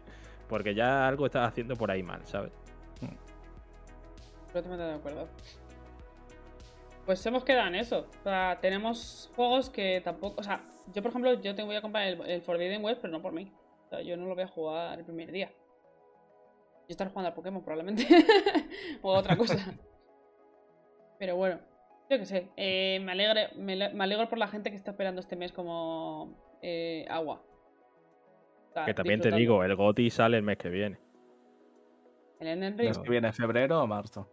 [0.47, 2.51] porque ya algo estás haciendo por ahí mal, ¿sabes?
[4.45, 5.27] Completamente de acuerdo.
[7.11, 8.07] Pues hemos quedado en eso.
[8.21, 10.39] O sea, tenemos juegos que tampoco.
[10.39, 10.63] O sea,
[10.93, 13.33] yo por ejemplo, yo te voy a comprar el, el Forbidden West, pero no por
[13.33, 13.51] mí.
[13.87, 15.49] O sea, yo no lo voy a jugar el primer día.
[15.49, 18.07] Yo estaré jugando al Pokémon probablemente.
[19.01, 19.57] o a otra cosa.
[21.19, 21.59] Pero bueno,
[22.09, 22.47] yo qué sé.
[22.55, 25.51] eh, me, alegre, me, ale- me alegro por la gente que está esperando este mes
[25.51, 27.43] como eh, agua.
[28.69, 30.97] O sea, que también te digo, el GOTI sale el mes que viene.
[32.39, 32.87] El Elden ¿El Ring.
[32.87, 34.29] mes que viene febrero o marzo?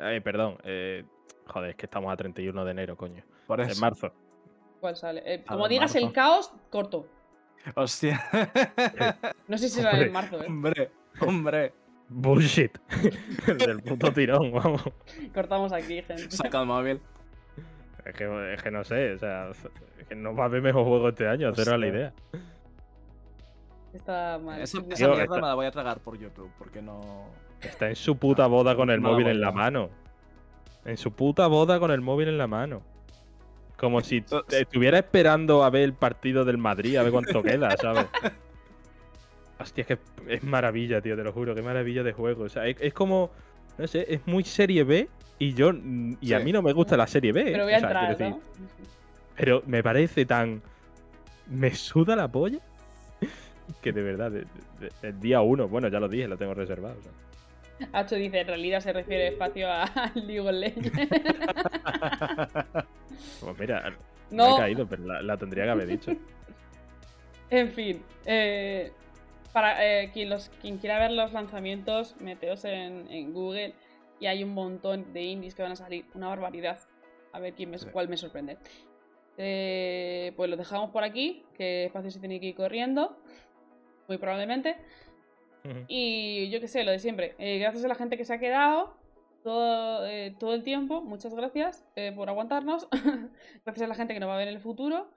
[0.00, 0.58] Ay, perdón.
[0.64, 1.04] eh,
[1.46, 3.22] joder, es que estamos a 31 de enero, coño.
[3.46, 3.80] Por En eso.
[3.80, 4.12] marzo.
[4.80, 5.22] ¿Cuál sale?
[5.24, 7.06] Eh, A como ver, digas el caos, corto.
[7.74, 8.20] Hostia.
[9.48, 10.46] No sé si sale en marzo, ¿eh?
[10.46, 10.90] hombre,
[11.20, 11.72] hombre.
[12.08, 12.78] Bullshit.
[13.58, 14.82] Del puto tirón, vamos.
[15.34, 16.30] Cortamos aquí, gente.
[16.30, 17.00] Saca el móvil.
[18.04, 19.50] Es que, es que no sé, o sea,
[19.98, 22.14] es que no va a haber mejor juego este año, cero a la idea.
[23.92, 24.60] Está mal.
[24.62, 27.26] Esa, mierda me la voy a tragar por YouTube, porque no.
[27.60, 29.90] Está en su puta boda con el No móvil en la mano.
[30.88, 32.82] En su puta boda con el móvil en la mano.
[33.76, 38.06] Como si estuviera esperando a ver el partido del Madrid, a ver cuánto queda, ¿sabes?
[39.60, 39.98] Hostia, es que
[40.28, 42.44] es maravilla, tío, te lo juro, qué maravilla de juego.
[42.44, 43.30] O sea, es, es como,
[43.76, 45.08] no sé, es muy serie B
[45.38, 47.44] y yo, mm, y a mí no me gusta la serie B.
[47.52, 48.40] Pero voy a O sea, quiero entrar, decir, ¿no?
[49.36, 50.62] pero me parece tan.
[51.48, 52.58] Me suda la polla.
[53.82, 54.46] Que de verdad, de-
[54.80, 56.96] de- el día uno, bueno, ya lo dije, lo tengo reservado.
[56.98, 57.12] o sea.
[57.92, 59.84] Hacho dice, en realidad se refiere espacio a
[60.14, 60.92] League of Legends.
[63.40, 63.90] Pues mira,
[64.30, 66.12] no No, he caído, pero la, la tendría que haber dicho.
[67.50, 68.02] en fin.
[68.26, 68.92] eh,
[69.52, 73.74] para eh, quien, los, quien quiera ver los lanzamientos, meteos en, en Google
[74.20, 76.04] y hay un montón de indies que van a salir.
[76.14, 76.78] Una barbaridad.
[77.32, 77.86] A ver quién me, Sí.
[77.90, 78.58] cuál me sorprende.
[79.36, 83.16] Eh, pues lo dejamos por aquí, que espacio se tiene que ir corriendo.
[84.08, 84.76] Muy probablemente.
[85.88, 87.34] Y yo qué sé, lo de siempre.
[87.38, 88.96] Eh, gracias a la gente que se ha quedado
[89.42, 91.02] todo, eh, todo el tiempo.
[91.02, 92.88] Muchas gracias eh, por aguantarnos.
[93.64, 95.10] gracias a la gente que nos va a ver en el futuro.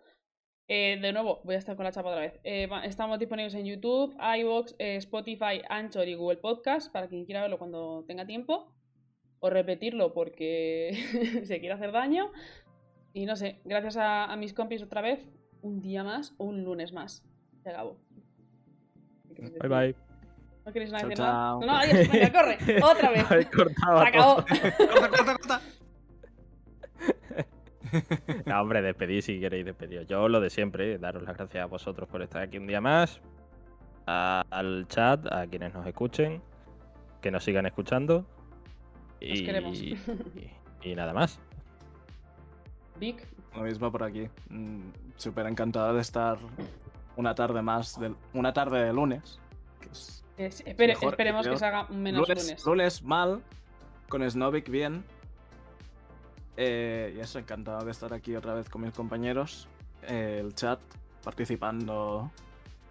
[0.67, 2.39] De nuevo, voy a estar con la chapa otra vez.
[2.85, 8.05] Estamos disponibles en YouTube, iVoox, Spotify, Anchor y Google Podcast para quien quiera verlo cuando
[8.07, 8.73] tenga tiempo.
[9.41, 10.93] O repetirlo porque
[11.43, 12.31] se quiere hacer daño.
[13.11, 15.19] Y no sé, gracias a, a mis compis otra vez,
[15.61, 17.25] un día más o un lunes más.
[17.63, 17.97] Se acabó.
[19.27, 20.10] ¿Qué queréis Bye bye.
[20.65, 21.33] ¿No queréis nada Chao, decir nada?
[21.33, 21.59] chao.
[21.59, 22.57] No, no, adiós, venga, corre.
[22.83, 23.23] Otra vez.
[23.49, 24.35] Cortado Se acabó.
[24.35, 25.61] ¡Corta, corta, corta!
[28.45, 30.05] No, hombre, despedid si queréis despedir.
[30.07, 33.21] Yo lo de siempre, daros las gracias a vosotros por estar aquí un día más.
[34.07, 36.41] a- al chat, a quienes nos escuchen,
[37.21, 38.25] que nos sigan escuchando.
[39.19, 39.77] Y, queremos.
[39.79, 39.97] y-
[40.83, 41.39] y nada más.
[42.99, 44.27] Vic, Lo mismo por aquí.
[45.17, 46.37] Súper encantado de estar
[47.15, 49.39] una tarde más, de, una tarde de lunes.
[49.81, 52.27] que es sí, espere- Mejor, esperemos que se haga menos
[52.65, 53.41] lunes, mal,
[54.09, 55.03] con Snovik bien.
[56.57, 59.67] Eh, y eso, encantado de estar aquí otra vez con mis compañeros.
[60.03, 60.79] eh, el chat,
[61.23, 62.31] participando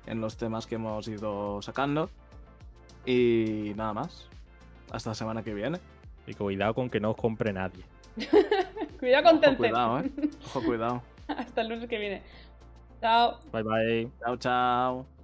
[0.06, 2.08] en los temas que hemos ido sacando.
[3.04, 4.28] Y nada más.
[4.92, 5.78] Hasta la semana que viene.
[6.26, 7.82] Y cuidado con que no os compre nadie.
[9.00, 9.56] Cuidado con Ojo, Tencent.
[9.58, 10.10] cuidado, eh.
[10.46, 11.02] Ojo, cuidado.
[11.28, 12.22] Hasta el lunes que viene.
[13.00, 13.38] Chao.
[13.52, 14.10] Bye bye.
[14.20, 15.19] Chao, chao.